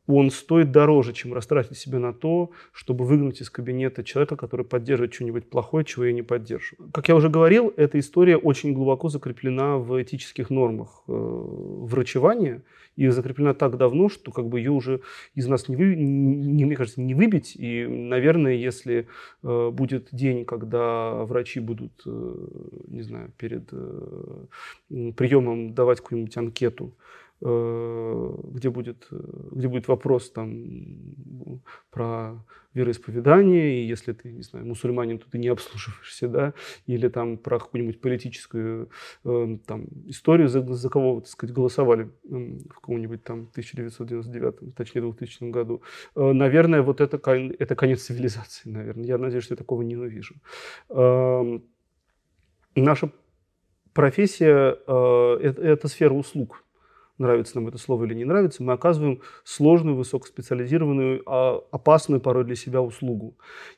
он 0.07 0.31
стоит 0.31 0.73
дороже, 0.73 1.13
чем 1.13 1.35
растратить 1.35 1.79
себя 1.79 1.99
на 1.99 2.13
то, 2.13 2.51
чтобы 2.73 3.05
выгнать 3.05 3.41
из 3.41 3.51
кабинета 3.51 4.03
человека, 4.05 4.37
который 4.37 4.67
поддерживает 4.67 5.15
что-нибудь 5.15 5.49
плохое, 5.49 5.85
чего 5.85 6.05
я 6.05 6.13
не 6.13 6.23
поддерживаю. 6.23 6.91
Как 6.93 7.09
я 7.09 7.17
уже 7.17 7.29
говорил, 7.29 7.73
эта 7.77 7.99
история 7.99 8.37
очень 8.37 8.73
глубоко 8.73 9.09
закреплена 9.09 9.77
в 9.77 10.03
этических 10.03 10.51
нормах 10.51 11.03
э, 11.07 11.13
врачевания 11.13 12.63
и 12.97 13.09
закреплена 13.09 13.55
так 13.55 13.77
давно, 13.77 14.09
что 14.09 14.33
как 14.33 14.49
бы 14.49 14.59
ее 14.59 14.73
уже 14.73 15.01
из 15.35 15.47
нас 15.47 15.69
не, 15.69 15.77
вы, 15.77 15.95
не 15.95 16.65
мне 16.65 16.77
кажется, 16.77 17.01
не 17.01 17.15
выбить. 17.15 17.55
И, 17.57 17.87
наверное, 17.87 18.55
если 18.55 19.07
э, 19.43 19.71
будет 19.71 20.09
день, 20.13 20.45
когда 20.45 21.25
врачи 21.25 21.61
будут, 21.61 21.93
э, 22.05 22.47
не 22.89 23.03
знаю, 23.03 23.33
перед 23.37 23.69
э, 23.73 24.47
приемом 25.17 25.75
давать 25.75 26.01
какую-нибудь 26.01 26.37
анкету, 26.37 26.95
где 27.41 28.69
будет, 28.69 29.09
э, 29.11 29.17
где 29.53 29.69
будет 29.69 29.89
вопрос 29.89 30.31
там, 30.31 31.63
про 31.91 32.45
вероисповедание, 32.75 33.83
и 33.83 33.87
если 33.87 34.13
ты, 34.13 34.31
не 34.31 34.43
знаю, 34.43 34.67
мусульманин, 34.67 35.19
то 35.19 35.29
ты 35.29 35.39
не 35.39 35.49
обслуживаешься, 35.49 36.29
да, 36.29 36.55
или 36.87 37.09
там 37.09 37.39
про 37.39 37.59
какую-нибудь 37.59 38.01
политическую 38.01 38.91
э, 39.25 39.59
там, 39.67 39.87
историю, 40.07 40.49
за, 40.49 40.61
за 40.63 40.91
кого, 40.91 41.21
так 41.21 41.31
сказать, 41.31 41.55
голосовали 41.55 42.11
в 42.25 42.69
каком-нибудь 42.69 43.25
там 43.25 43.49
1999, 43.53 44.75
точнее 44.75 45.01
2000 45.01 45.51
году. 45.51 45.83
Наверное, 46.15 46.83
вот 46.83 47.01
это, 47.01 47.17
это 47.17 47.75
конец 47.75 48.03
цивилизации, 48.03 48.69
наверное. 48.69 49.05
Я 49.05 49.19
надеюсь, 49.19 49.45
что 49.45 49.55
я 49.55 49.57
такого 49.57 49.83
не 49.83 49.97
увижу. 49.97 50.35
Эм, 50.91 51.65
наша 52.77 53.11
профессия 53.95 54.77
это, 54.87 55.63
это 55.63 55.89
сфера 55.89 56.13
услуг 56.13 56.65
нравится 57.21 57.57
нам 57.57 57.69
это 57.69 57.79
слово 57.79 58.05
или 58.05 58.15
не 58.15 58.25
нравится, 58.25 58.63
мы 58.63 58.73
оказываем 58.73 59.21
сложную, 59.45 59.97
высокоспециализированную, 59.97 61.23
а, 61.27 61.63
опасную 61.71 62.21
порой 62.21 62.45
для 62.45 62.57
себя 62.57 62.81
услугу. 62.81 63.37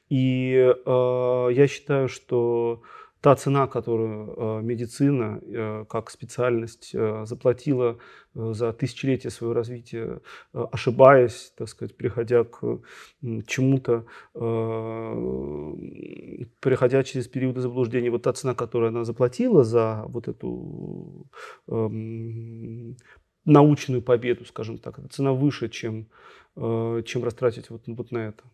И 0.09 0.53
э, 0.55 1.49
я 1.53 1.67
считаю, 1.67 2.09
что 2.09 2.83
та 3.23 3.37
цена, 3.37 3.69
которую 3.69 4.35
э, 4.37 4.63
медицина 4.63 5.41
э, 5.41 5.85
как 5.89 6.11
специальность 6.11 6.91
э, 6.93 7.25
заплатила 7.25 7.99
за 8.35 8.73
тысячелетия 8.73 9.29
своего 9.31 9.53
развития, 9.53 10.21
ошибаясь, 10.53 11.53
так 11.57 11.69
сказать, 11.69 11.97
приходя 11.99 12.45
к 12.45 12.81
чему-то, 13.47 14.07
приходя 16.61 17.03
через 17.03 17.29
периоды 17.29 17.61
заблуждения, 17.61 18.11
вот 18.11 18.23
та 18.23 18.33
цена, 18.33 18.55
которую 18.55 18.89
она 18.89 19.05
заплатила 19.05 19.65
за 19.65 20.05
вот 20.09 20.29
эту 20.29 21.27
э, 21.69 21.89
научную 23.45 24.03
победу, 24.03 24.45
скажем 24.45 24.79
так. 24.79 24.99
Цена 25.11 25.33
выше, 25.33 25.69
чем, 25.69 26.07
э, 26.57 27.03
чем 27.07 27.25
растратить 27.25 27.71
вот, 27.71 27.83
вот 27.87 28.11
на 28.13 28.29
это. 28.29 28.45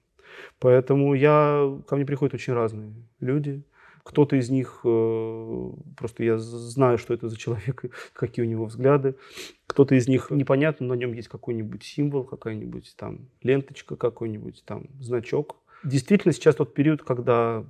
Поэтому 0.58 1.14
я, 1.14 1.78
ко 1.86 1.96
мне 1.96 2.06
приходят 2.06 2.34
очень 2.34 2.52
разные 2.52 2.92
люди. 3.20 3.62
Кто-то 4.02 4.36
из 4.36 4.48
них, 4.48 4.80
э, 4.84 5.70
просто 5.96 6.24
я 6.24 6.38
знаю, 6.38 6.96
что 6.96 7.12
это 7.12 7.28
за 7.28 7.36
человек, 7.36 7.84
какие 8.14 8.44
у 8.44 8.48
него 8.48 8.64
взгляды. 8.64 9.16
Кто-то 9.66 9.94
из 9.94 10.08
них 10.08 10.30
непонятно, 10.30 10.86
на 10.86 10.94
нем 10.94 11.12
есть 11.12 11.28
какой-нибудь 11.28 11.82
символ, 11.82 12.24
какая-нибудь 12.24 12.94
там 12.96 13.28
ленточка, 13.42 13.96
какой-нибудь 13.96 14.62
там 14.64 14.86
значок. 15.00 15.56
Действительно, 15.84 16.32
сейчас 16.32 16.56
тот 16.56 16.74
период, 16.74 17.02
когда 17.02 17.64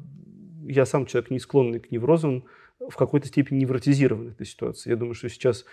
я 0.64 0.86
сам 0.86 1.06
человек 1.06 1.30
не 1.30 1.40
склонный 1.40 1.80
к 1.80 1.90
неврозам, 1.90 2.44
в 2.78 2.96
какой-то 2.96 3.26
степени 3.26 3.60
невротизирован 3.60 4.28
этой 4.28 4.46
ситуации. 4.46 4.90
Я 4.90 4.96
думаю, 4.96 5.14
что 5.14 5.28
сейчас 5.28 5.64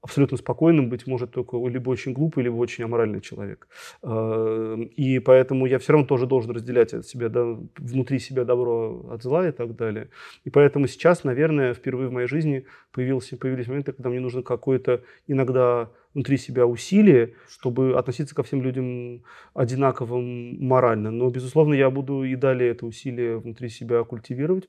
абсолютно 0.00 0.36
спокойным 0.36 0.88
быть 0.88 1.06
может 1.06 1.32
только 1.32 1.56
либо 1.66 1.90
очень 1.90 2.12
глупый, 2.12 2.44
либо 2.44 2.54
очень 2.54 2.84
аморальный 2.84 3.20
человек. 3.20 3.68
Э, 4.02 4.76
и 4.96 5.18
поэтому 5.18 5.66
я 5.66 5.78
все 5.78 5.92
равно 5.92 6.06
тоже 6.06 6.26
должен 6.26 6.52
разделять 6.52 6.94
от 6.94 7.06
себя, 7.06 7.28
да, 7.28 7.58
внутри 7.76 8.18
себя 8.18 8.44
добро 8.44 9.06
от 9.10 9.22
зла 9.22 9.48
и 9.48 9.52
так 9.52 9.74
далее. 9.74 10.10
И 10.44 10.50
поэтому 10.50 10.86
сейчас, 10.86 11.24
наверное, 11.24 11.74
впервые 11.74 12.08
в 12.08 12.12
моей 12.12 12.28
жизни 12.28 12.66
появился, 12.92 13.36
появились 13.36 13.66
моменты, 13.66 13.92
когда 13.92 14.10
мне 14.10 14.20
нужно 14.20 14.42
какое-то 14.42 15.02
иногда 15.26 15.90
внутри 16.14 16.36
себя 16.36 16.66
усилие, 16.66 17.34
чтобы 17.48 17.98
относиться 17.98 18.34
ко 18.34 18.42
всем 18.42 18.62
людям 18.62 19.22
одинаково 19.52 20.20
морально. 20.20 21.10
Но, 21.10 21.28
безусловно, 21.30 21.74
я 21.74 21.90
буду 21.90 22.22
и 22.22 22.36
далее 22.36 22.70
это 22.70 22.86
усилие 22.86 23.38
внутри 23.38 23.68
себя 23.68 24.04
культивировать. 24.04 24.68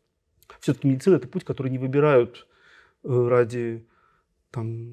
Все-таки 0.60 0.88
медицина– 0.88 1.16
это 1.18 1.28
путь, 1.28 1.44
который 1.44 1.72
не 1.72 1.78
выбирают 1.78 2.48
э, 3.04 3.28
ради 3.30 3.86
там, 4.52 4.88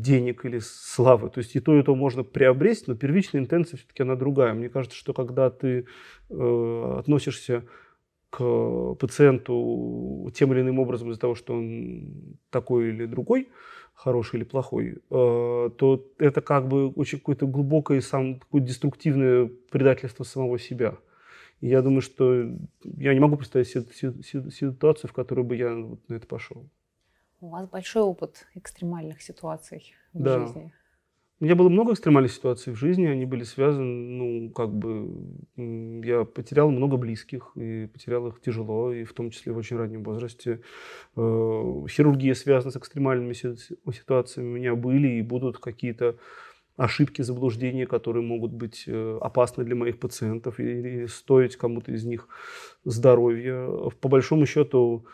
денег 0.00 0.44
или 0.44 0.58
славы. 0.58 1.30
То 1.30 1.38
есть 1.38 1.56
и 1.56 1.60
то, 1.60 1.78
и 1.78 1.82
то 1.82 1.94
можно 1.94 2.22
приобрести, 2.22 2.84
но 2.88 2.96
первичная 2.96 3.40
интенция 3.40 3.78
все-таки 3.78 4.02
она 4.02 4.16
другая. 4.16 4.54
Мне 4.54 4.68
кажется, 4.68 4.96
что 4.96 5.14
когда 5.14 5.50
ты 5.50 5.86
э, 6.30 6.94
относишься 6.98 7.64
к 8.30 8.94
пациенту 8.96 10.30
тем 10.34 10.52
или 10.52 10.60
иным 10.60 10.78
образом 10.78 11.10
из-за 11.10 11.20
того, 11.20 11.34
что 11.34 11.54
он 11.54 12.38
такой 12.50 12.90
или 12.90 13.06
другой, 13.06 13.48
хороший 13.94 14.36
или 14.36 14.44
плохой, 14.44 14.96
э, 14.96 14.96
то 15.10 16.06
это 16.18 16.40
как 16.42 16.68
бы 16.68 16.88
очень 16.90 17.18
какое-то 17.18 17.46
глубокое, 17.46 18.00
сам 18.00 18.40
такое 18.40 18.60
деструктивное 18.60 19.50
предательство 19.70 20.24
самого 20.24 20.58
себя. 20.58 20.98
И 21.60 21.68
я 21.68 21.82
думаю, 21.82 22.02
что 22.02 22.34
я 22.84 23.14
не 23.14 23.20
могу 23.20 23.36
представить 23.36 23.68
ситуацию, 23.68 25.10
в 25.10 25.12
которой 25.12 25.44
бы 25.44 25.56
я 25.56 25.74
вот 25.74 26.08
на 26.08 26.14
это 26.14 26.26
пошел. 26.26 26.68
У 27.40 27.48
вас 27.50 27.68
большой 27.68 28.02
опыт 28.02 28.46
экстремальных 28.54 29.22
ситуаций 29.22 29.94
в 30.12 30.22
да. 30.22 30.40
жизни. 30.40 30.72
У 31.40 31.44
меня 31.44 31.54
было 31.54 31.68
много 31.68 31.92
экстремальных 31.92 32.32
ситуаций 32.32 32.72
в 32.72 32.76
жизни, 32.76 33.06
они 33.06 33.24
были 33.24 33.44
связаны, 33.44 33.84
ну, 33.84 34.50
как 34.50 34.74
бы, 34.74 35.08
я 36.04 36.24
потерял 36.24 36.68
много 36.68 36.96
близких, 36.96 37.52
и 37.54 37.86
потерял 37.86 38.26
их 38.26 38.40
тяжело, 38.40 38.92
и 38.92 39.04
в 39.04 39.12
том 39.12 39.30
числе 39.30 39.52
в 39.52 39.56
очень 39.56 39.76
раннем 39.76 40.02
возрасте. 40.02 40.62
Э, 41.14 41.84
хирургия 41.88 42.34
связана 42.34 42.72
с 42.72 42.76
экстремальными 42.76 43.34
ситуациями. 43.34 44.48
У 44.48 44.56
меня 44.56 44.74
были 44.74 45.18
и 45.18 45.22
будут 45.22 45.58
какие-то 45.58 46.16
ошибки, 46.76 47.22
заблуждения, 47.22 47.86
которые 47.86 48.24
могут 48.24 48.52
быть 48.52 48.84
э, 48.88 49.18
опасны 49.20 49.62
для 49.62 49.76
моих 49.76 50.00
пациентов 50.00 50.58
или 50.58 51.06
стоить 51.06 51.54
кому-то 51.56 51.92
из 51.92 52.04
них 52.04 52.26
здоровья. 52.84 53.68
По 54.00 54.08
большому 54.08 54.44
счету, 54.44 55.06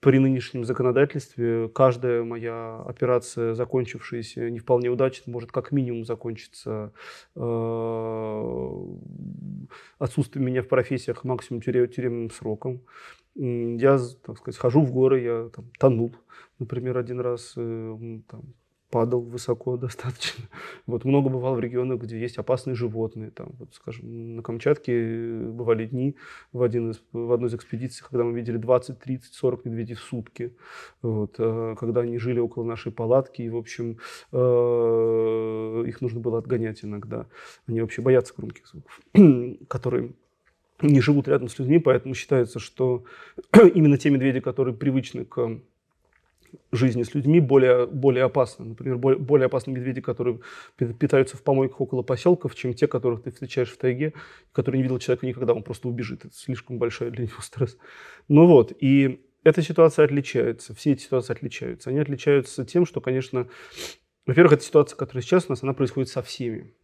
при 0.00 0.18
нынешнем 0.18 0.64
законодательстве 0.64 1.68
каждая 1.68 2.24
моя 2.24 2.80
операция, 2.86 3.54
закончившаяся 3.54 4.48
не 4.48 4.58
вполне 4.58 4.88
удачно, 4.88 5.30
может 5.30 5.52
как 5.52 5.72
минимум 5.72 6.04
закончиться 6.04 6.92
э, 7.36 8.84
отсутствием 9.98 10.46
меня 10.46 10.62
в 10.62 10.68
профессиях 10.68 11.22
максимум 11.24 11.60
тюремным 11.60 12.30
сроком. 12.30 12.80
Я, 13.34 13.98
так 14.24 14.38
сказать, 14.38 14.58
хожу 14.58 14.80
в 14.80 14.92
горы, 14.92 15.20
я 15.20 15.50
там, 15.54 15.70
тонул, 15.78 16.16
например, 16.58 16.96
один 16.96 17.20
раз, 17.20 17.52
э, 17.56 18.20
там, 18.26 18.54
падал 18.90 19.20
высоко 19.22 19.76
достаточно. 19.78 20.44
Вот 20.86 21.04
много 21.04 21.28
бывал 21.28 21.54
в 21.54 21.60
регионах, 21.60 22.00
где 22.00 22.18
есть 22.18 22.38
опасные 22.38 22.74
животные. 22.74 23.30
Там, 23.30 23.50
вот, 23.58 23.74
скажем, 23.74 24.36
на 24.36 24.42
Камчатке 24.42 25.38
бывали 25.38 25.86
дни 25.86 26.16
в, 26.52 26.62
один 26.62 26.90
из, 26.90 27.02
в 27.12 27.32
одной 27.32 27.48
из 27.48 27.54
экспедиций, 27.54 28.04
когда 28.08 28.24
мы 28.24 28.32
видели 28.32 28.56
20, 28.56 28.98
30, 28.98 29.32
40 29.32 29.64
медведей 29.64 29.94
в 29.94 30.00
сутки. 30.00 30.54
Вот, 31.02 31.36
э, 31.38 31.76
когда 31.78 32.02
они 32.02 32.18
жили 32.18 32.40
около 32.40 32.64
нашей 32.64 32.92
палатки, 32.92 33.42
и, 33.42 33.48
в 33.48 33.56
общем, 33.56 33.98
э, 34.32 35.84
их 35.86 36.00
нужно 36.00 36.20
было 36.20 36.38
отгонять 36.38 36.84
иногда. 36.84 37.26
Они 37.66 37.80
вообще 37.80 38.02
боятся 38.02 38.34
громких 38.36 38.66
звуков, 38.66 39.00
которые 39.68 40.12
не 40.82 41.00
живут 41.00 41.28
рядом 41.28 41.48
с 41.48 41.58
людьми, 41.58 41.78
поэтому 41.78 42.14
считается, 42.14 42.58
что 42.58 43.04
именно 43.74 43.98
те 43.98 44.10
медведи, 44.10 44.40
которые 44.40 44.74
привычны 44.74 45.24
к 45.24 45.60
жизни 46.72 47.02
с 47.02 47.14
людьми 47.14 47.40
более, 47.40 47.86
более 47.86 48.24
опасны. 48.24 48.66
Например, 48.66 48.98
более, 48.98 49.18
более 49.18 49.46
опасны 49.46 49.72
медведи, 49.72 50.00
которые 50.00 50.40
питаются 50.98 51.36
в 51.36 51.42
помойках 51.42 51.80
около 51.80 52.02
поселков, 52.02 52.54
чем 52.54 52.74
те, 52.74 52.86
которых 52.86 53.22
ты 53.22 53.30
встречаешь 53.30 53.70
в 53.70 53.78
тайге, 53.78 54.14
которые 54.52 54.78
не 54.78 54.82
видел 54.84 54.98
человека 54.98 55.26
никогда, 55.26 55.54
он 55.54 55.62
просто 55.62 55.88
убежит. 55.88 56.24
Это 56.24 56.34
слишком 56.34 56.78
большой 56.78 57.10
для 57.10 57.24
него 57.26 57.40
стресс. 57.40 57.76
Ну 58.28 58.46
вот, 58.46 58.72
и 58.80 59.20
эта 59.44 59.62
ситуация 59.62 60.04
отличается, 60.04 60.74
все 60.74 60.92
эти 60.92 61.02
ситуации 61.02 61.32
отличаются. 61.32 61.90
Они 61.90 61.98
отличаются 61.98 62.64
тем, 62.64 62.86
что, 62.86 63.00
конечно, 63.00 63.48
во-первых, 64.26 64.54
эта 64.54 64.62
ситуация, 64.62 64.96
которая 64.96 65.22
сейчас 65.22 65.46
у 65.48 65.52
нас, 65.52 65.62
она 65.62 65.72
происходит 65.72 66.08
со 66.08 66.22
всеми. 66.22 66.74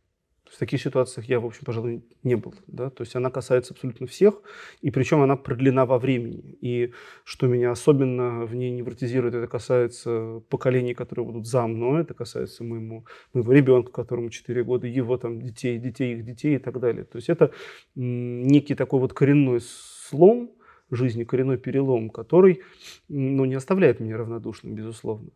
В 0.56 0.58
таких 0.58 0.80
ситуациях 0.80 1.28
я, 1.28 1.38
в 1.38 1.44
общем, 1.44 1.66
пожалуй, 1.66 2.02
не 2.22 2.34
был. 2.34 2.54
Да? 2.66 2.88
То 2.88 3.02
есть 3.02 3.14
она 3.14 3.30
касается 3.30 3.74
абсолютно 3.74 4.06
всех, 4.06 4.40
и 4.80 4.90
причем 4.90 5.20
она 5.20 5.36
продлена 5.36 5.84
во 5.84 5.98
времени. 5.98 6.56
И 6.62 6.94
что 7.24 7.46
меня 7.46 7.72
особенно 7.72 8.46
в 8.46 8.54
ней 8.54 8.70
невротизирует, 8.70 9.34
это 9.34 9.48
касается 9.48 10.40
поколений, 10.48 10.94
которые 10.94 11.26
будут 11.26 11.46
за 11.46 11.66
мной, 11.66 12.00
это 12.00 12.14
касается 12.14 12.64
моему, 12.64 13.04
моего 13.34 13.52
ребенка, 13.52 13.92
которому 13.92 14.30
4 14.30 14.64
года, 14.64 14.86
его 14.86 15.18
там 15.18 15.42
детей, 15.42 15.78
детей 15.78 16.14
их 16.14 16.24
детей 16.24 16.56
и 16.56 16.58
так 16.58 16.80
далее. 16.80 17.04
То 17.04 17.16
есть 17.16 17.28
это 17.28 17.52
некий 17.94 18.74
такой 18.74 19.00
вот 19.00 19.12
коренной 19.12 19.60
слом, 19.60 20.56
жизни 20.90 21.24
коренной 21.24 21.58
перелом, 21.58 22.10
который 22.10 22.62
ну, 23.08 23.44
не 23.44 23.54
оставляет 23.56 24.00
меня 24.00 24.16
равнодушным, 24.16 24.74
безусловно. 24.74 25.30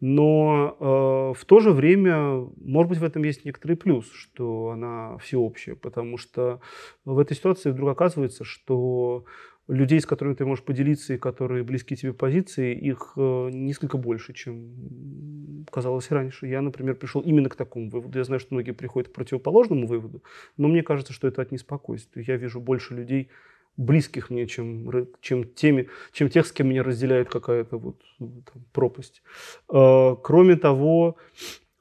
Но 0.00 0.76
э, 0.78 1.38
в 1.38 1.44
то 1.46 1.60
же 1.60 1.72
время, 1.72 2.46
может 2.60 2.90
быть, 2.90 2.98
в 2.98 3.04
этом 3.04 3.22
есть 3.22 3.44
некоторый 3.44 3.76
плюс, 3.76 4.10
что 4.12 4.70
она 4.70 5.16
всеобщая, 5.18 5.74
потому 5.74 6.18
что 6.18 6.60
в 7.04 7.18
этой 7.18 7.34
ситуации 7.34 7.70
вдруг 7.70 7.90
оказывается, 7.90 8.44
что 8.44 9.24
людей, 9.68 10.00
с 10.00 10.06
которыми 10.06 10.34
ты 10.34 10.44
можешь 10.44 10.64
поделиться 10.64 11.14
и 11.14 11.18
которые 11.18 11.64
близки 11.64 11.96
тебе 11.96 12.12
позиции, 12.12 12.74
их 12.74 13.14
э, 13.16 13.50
несколько 13.52 13.96
больше, 13.96 14.32
чем 14.32 15.64
казалось 15.72 16.10
раньше. 16.10 16.46
Я, 16.46 16.60
например, 16.60 16.94
пришел 16.94 17.20
именно 17.22 17.48
к 17.48 17.56
такому 17.56 17.90
выводу. 17.90 18.18
Я 18.18 18.24
знаю, 18.24 18.38
что 18.38 18.54
многие 18.54 18.72
приходят 18.72 19.08
к 19.08 19.12
противоположному 19.12 19.86
выводу, 19.86 20.22
но 20.56 20.68
мне 20.68 20.82
кажется, 20.82 21.12
что 21.12 21.26
это 21.26 21.42
от 21.42 21.52
неспокойствия. 21.52 22.22
Я 22.26 22.36
вижу 22.36 22.60
больше 22.60 22.94
людей, 22.94 23.28
близких 23.76 24.30
мне, 24.30 24.46
чем, 24.46 24.90
чем, 25.20 25.44
теми, 25.44 25.88
чем 26.12 26.28
тех, 26.28 26.46
с 26.46 26.52
кем 26.52 26.68
меня 26.68 26.82
разделяет 26.82 27.28
какая-то 27.28 27.78
вот 27.78 28.00
там, 28.18 28.64
пропасть. 28.72 29.22
А, 29.68 30.16
кроме 30.16 30.56
того, 30.56 31.16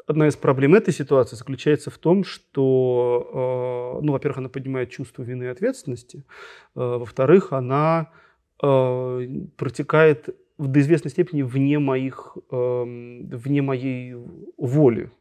одна 0.08 0.28
из 0.28 0.36
проблем 0.36 0.76
этой 0.76 0.93
ситуации 0.93 1.36
заключается 1.36 1.89
в 1.89 1.98
том, 1.98 2.24
что, 2.24 3.30
а, 3.34 4.02
ну, 4.02 4.12
во-первых, 4.12 4.39
она 4.39 4.50
поднимает 4.50 4.91
чувство 4.91 5.24
вины 5.24 5.43
и 5.43 5.48
ответственности, 5.48 6.26
а, 6.76 6.98
во-вторых, 6.98 7.54
она 7.54 8.12
протекает 8.58 10.30
до 10.58 10.80
известной 10.80 11.12
степени 11.12 11.41
вне 11.41 11.78
моих, 11.78 12.38
вне 12.50 13.62
моей 13.62 14.16
воли. 14.58 15.12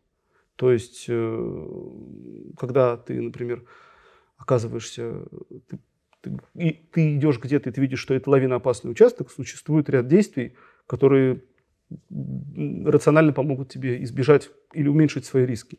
То 0.54 0.70
есть, 0.70 1.06
э, 1.08 1.90
когда 2.56 2.96
ты, 2.96 3.20
например, 3.20 3.64
оказываешься, 4.36 5.26
ты 5.68 5.80
и 6.54 6.72
ты 6.92 7.16
идешь 7.16 7.38
где-то, 7.38 7.68
и 7.68 7.72
ты 7.72 7.80
видишь, 7.80 8.00
что 8.00 8.14
это 8.14 8.30
лавиноопасный 8.30 8.90
участок, 8.90 9.30
существует 9.30 9.88
ряд 9.90 10.08
действий, 10.08 10.54
которые 10.86 11.42
рационально 12.84 13.32
помогут 13.32 13.68
тебе 13.68 14.02
избежать 14.04 14.50
или 14.72 14.88
уменьшить 14.88 15.26
свои 15.26 15.46
риски. 15.46 15.78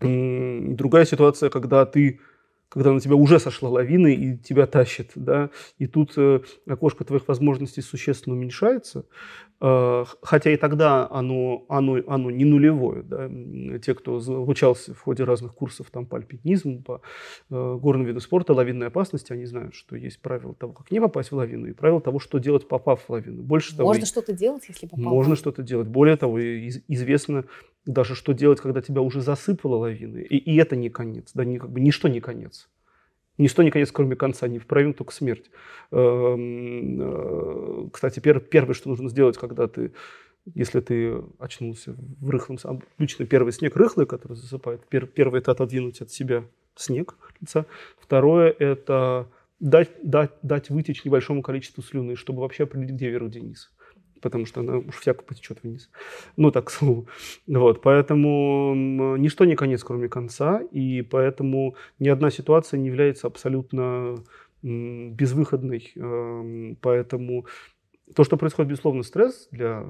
Другая 0.00 1.04
ситуация, 1.04 1.50
когда 1.50 1.86
ты 1.86 2.20
когда 2.72 2.92
на 2.94 3.00
тебя 3.00 3.16
уже 3.16 3.38
сошла 3.38 3.68
лавина 3.68 4.06
и 4.06 4.38
тебя 4.38 4.66
тащит, 4.66 5.10
да, 5.14 5.50
и 5.76 5.86
тут 5.86 6.14
э, 6.16 6.40
окошко 6.66 7.04
твоих 7.04 7.28
возможностей 7.28 7.82
существенно 7.82 8.34
уменьшается, 8.34 9.04
хотя 10.22 10.50
и 10.50 10.56
тогда 10.56 11.06
оно, 11.08 11.64
оно, 11.68 11.98
оно 12.08 12.30
не 12.32 12.44
нулевое, 12.44 13.02
да, 13.04 13.30
те, 13.78 13.94
кто 13.94 14.16
обучался 14.16 14.92
в 14.92 15.00
ходе 15.00 15.22
разных 15.22 15.54
курсов 15.54 15.88
там, 15.92 16.04
по 16.04 16.16
альпинизму, 16.16 16.82
по 16.82 17.00
э, 17.48 17.78
горным 17.80 18.04
видам 18.04 18.20
спорта, 18.20 18.54
лавинной 18.54 18.88
опасности, 18.88 19.32
они 19.32 19.44
знают, 19.44 19.76
что 19.76 19.94
есть 19.94 20.20
правила 20.20 20.52
того, 20.54 20.72
как 20.72 20.90
не 20.90 21.00
попасть 21.00 21.30
в 21.30 21.36
лавину, 21.36 21.68
и 21.68 21.74
правила 21.74 22.00
того, 22.00 22.18
что 22.18 22.38
делать, 22.38 22.66
попав 22.66 23.02
в 23.02 23.10
лавину. 23.10 23.42
Больше 23.42 23.76
Можно 23.76 24.00
того, 24.00 24.06
что-то 24.06 24.32
делать, 24.32 24.64
если 24.66 24.86
попал? 24.86 25.04
Можно 25.04 25.36
что-то 25.36 25.62
делать. 25.62 25.86
Более 25.86 26.16
того, 26.16 26.40
из, 26.40 26.82
известно 26.88 27.44
даже, 27.86 28.16
что 28.16 28.32
делать, 28.32 28.60
когда 28.60 28.80
тебя 28.80 29.00
уже 29.00 29.20
засыпало 29.20 29.76
лавиной, 29.76 30.24
и, 30.24 30.38
и 30.38 30.56
это 30.56 30.74
не 30.74 30.90
конец, 30.90 31.30
да, 31.34 31.44
не, 31.44 31.58
как 31.58 31.70
бы 31.70 31.80
ничто 31.80 32.08
не 32.08 32.20
конец. 32.20 32.68
Ничто 33.38 33.62
не 33.62 33.70
конец, 33.70 33.90
кроме 33.92 34.16
конца, 34.16 34.46
не 34.48 34.58
вправим, 34.58 34.92
только 34.94 35.12
смерть. 35.12 35.50
Эм, 35.90 37.00
э, 37.00 37.88
кстати, 37.92 38.20
первое, 38.20 38.74
что 38.74 38.90
нужно 38.90 39.08
сделать, 39.08 39.38
когда 39.38 39.68
ты, 39.68 39.92
если 40.54 40.80
ты 40.80 41.22
очнулся 41.38 41.96
в 42.20 42.30
рыхлом, 42.30 42.58
обычно 42.62 43.26
первый 43.26 43.52
снег 43.52 43.76
рыхлый, 43.76 44.06
который 44.06 44.34
засыпает, 44.34 44.86
первое 44.88 45.40
это 45.40 45.52
отодвинуть 45.52 46.00
от 46.02 46.10
себя 46.10 46.44
снег 46.74 47.16
лица, 47.40 47.66
второе 47.98 48.54
это 48.58 49.28
дать, 49.60 49.90
дать, 50.02 50.32
дать 50.42 50.68
вытечь 50.70 51.04
небольшому 51.04 51.42
количеству 51.42 51.82
слюны, 51.82 52.16
чтобы 52.16 52.40
вообще 52.40 52.64
определить, 52.64 52.96
где 52.96 53.08
вверх, 53.08 53.28
где 53.28 53.40
низ. 53.40 53.72
Потому 54.22 54.46
что 54.46 54.60
она 54.60 54.78
уж 54.78 54.96
всяко 54.96 55.22
потечет 55.22 55.58
вниз. 55.62 55.90
Ну, 56.36 56.50
так, 56.50 56.66
к 56.66 56.70
слову. 56.70 57.06
Вот, 57.46 57.82
поэтому 57.82 58.74
ничто 59.18 59.44
не 59.44 59.56
конец, 59.56 59.84
кроме 59.84 60.08
конца, 60.08 60.62
и 60.70 61.02
поэтому 61.02 61.76
ни 61.98 62.08
одна 62.08 62.30
ситуация 62.30 62.78
не 62.78 62.86
является 62.86 63.26
абсолютно 63.26 64.16
безвыходной. 64.62 65.92
Эм, 65.96 66.76
поэтому 66.80 67.46
то, 68.14 68.24
что 68.24 68.36
происходит, 68.36 68.70
безусловно, 68.70 69.02
стресс 69.02 69.48
для 69.50 69.86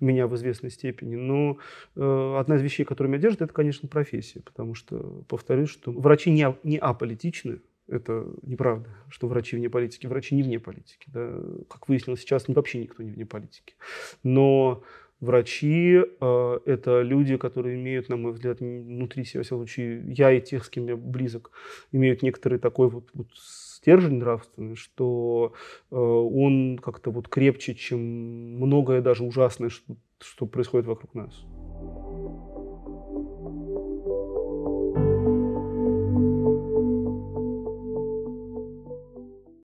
меня 0.00 0.26
в 0.26 0.34
известной 0.34 0.70
степени, 0.70 1.16
но 1.16 1.58
э, 1.94 2.36
одна 2.38 2.56
из 2.56 2.62
вещей, 2.62 2.84
которая 2.84 3.12
меня 3.12 3.22
держит, 3.22 3.42
это, 3.42 3.52
конечно, 3.52 3.88
профессия, 3.88 4.40
потому 4.40 4.74
что, 4.74 5.24
повторюсь, 5.28 5.70
что 5.70 5.92
врачи 5.92 6.30
не, 6.30 6.56
не 6.62 6.78
аполитичны, 6.78 7.60
это 7.88 8.26
неправда, 8.42 8.88
что 9.08 9.28
врачи 9.28 9.56
вне 9.56 9.70
политики. 9.70 10.06
Врачи 10.06 10.34
не 10.34 10.42
вне 10.42 10.58
политики. 10.58 11.08
Да? 11.08 11.32
Как 11.68 11.88
выяснилось 11.88 12.20
сейчас, 12.20 12.48
вообще 12.48 12.78
никто 12.78 13.02
не 13.02 13.10
вне 13.10 13.26
политики. 13.26 13.74
Но 14.22 14.82
врачи 15.20 15.98
э,– 15.98 16.58
это 16.66 17.02
люди, 17.02 17.36
которые 17.36 17.76
имеют, 17.76 18.08
на 18.08 18.16
мой 18.16 18.32
взгляд, 18.32 18.60
внутри 18.60 19.24
себя, 19.24 19.40
во 19.40 19.44
всяком 19.44 19.58
случае, 19.60 20.02
я 20.12 20.32
и 20.32 20.40
тех, 20.40 20.64
с 20.64 20.68
кем 20.68 20.86
я 20.86 20.96
близок, 20.96 21.50
имеют 21.92 22.22
некоторый 22.22 22.58
такой 22.58 22.88
вот, 22.88 23.10
вот 23.14 23.28
стержень 23.34 24.18
нравственный, 24.18 24.74
что 24.74 25.52
э, 25.90 25.96
он 25.96 26.78
как-то 26.78 27.10
вот 27.10 27.28
крепче, 27.28 27.74
чем 27.74 28.00
многое 28.00 29.00
даже 29.00 29.24
ужасное, 29.24 29.68
что, 29.68 29.96
что 30.20 30.46
происходит 30.46 30.86
вокруг 30.86 31.14
нас. 31.14 31.44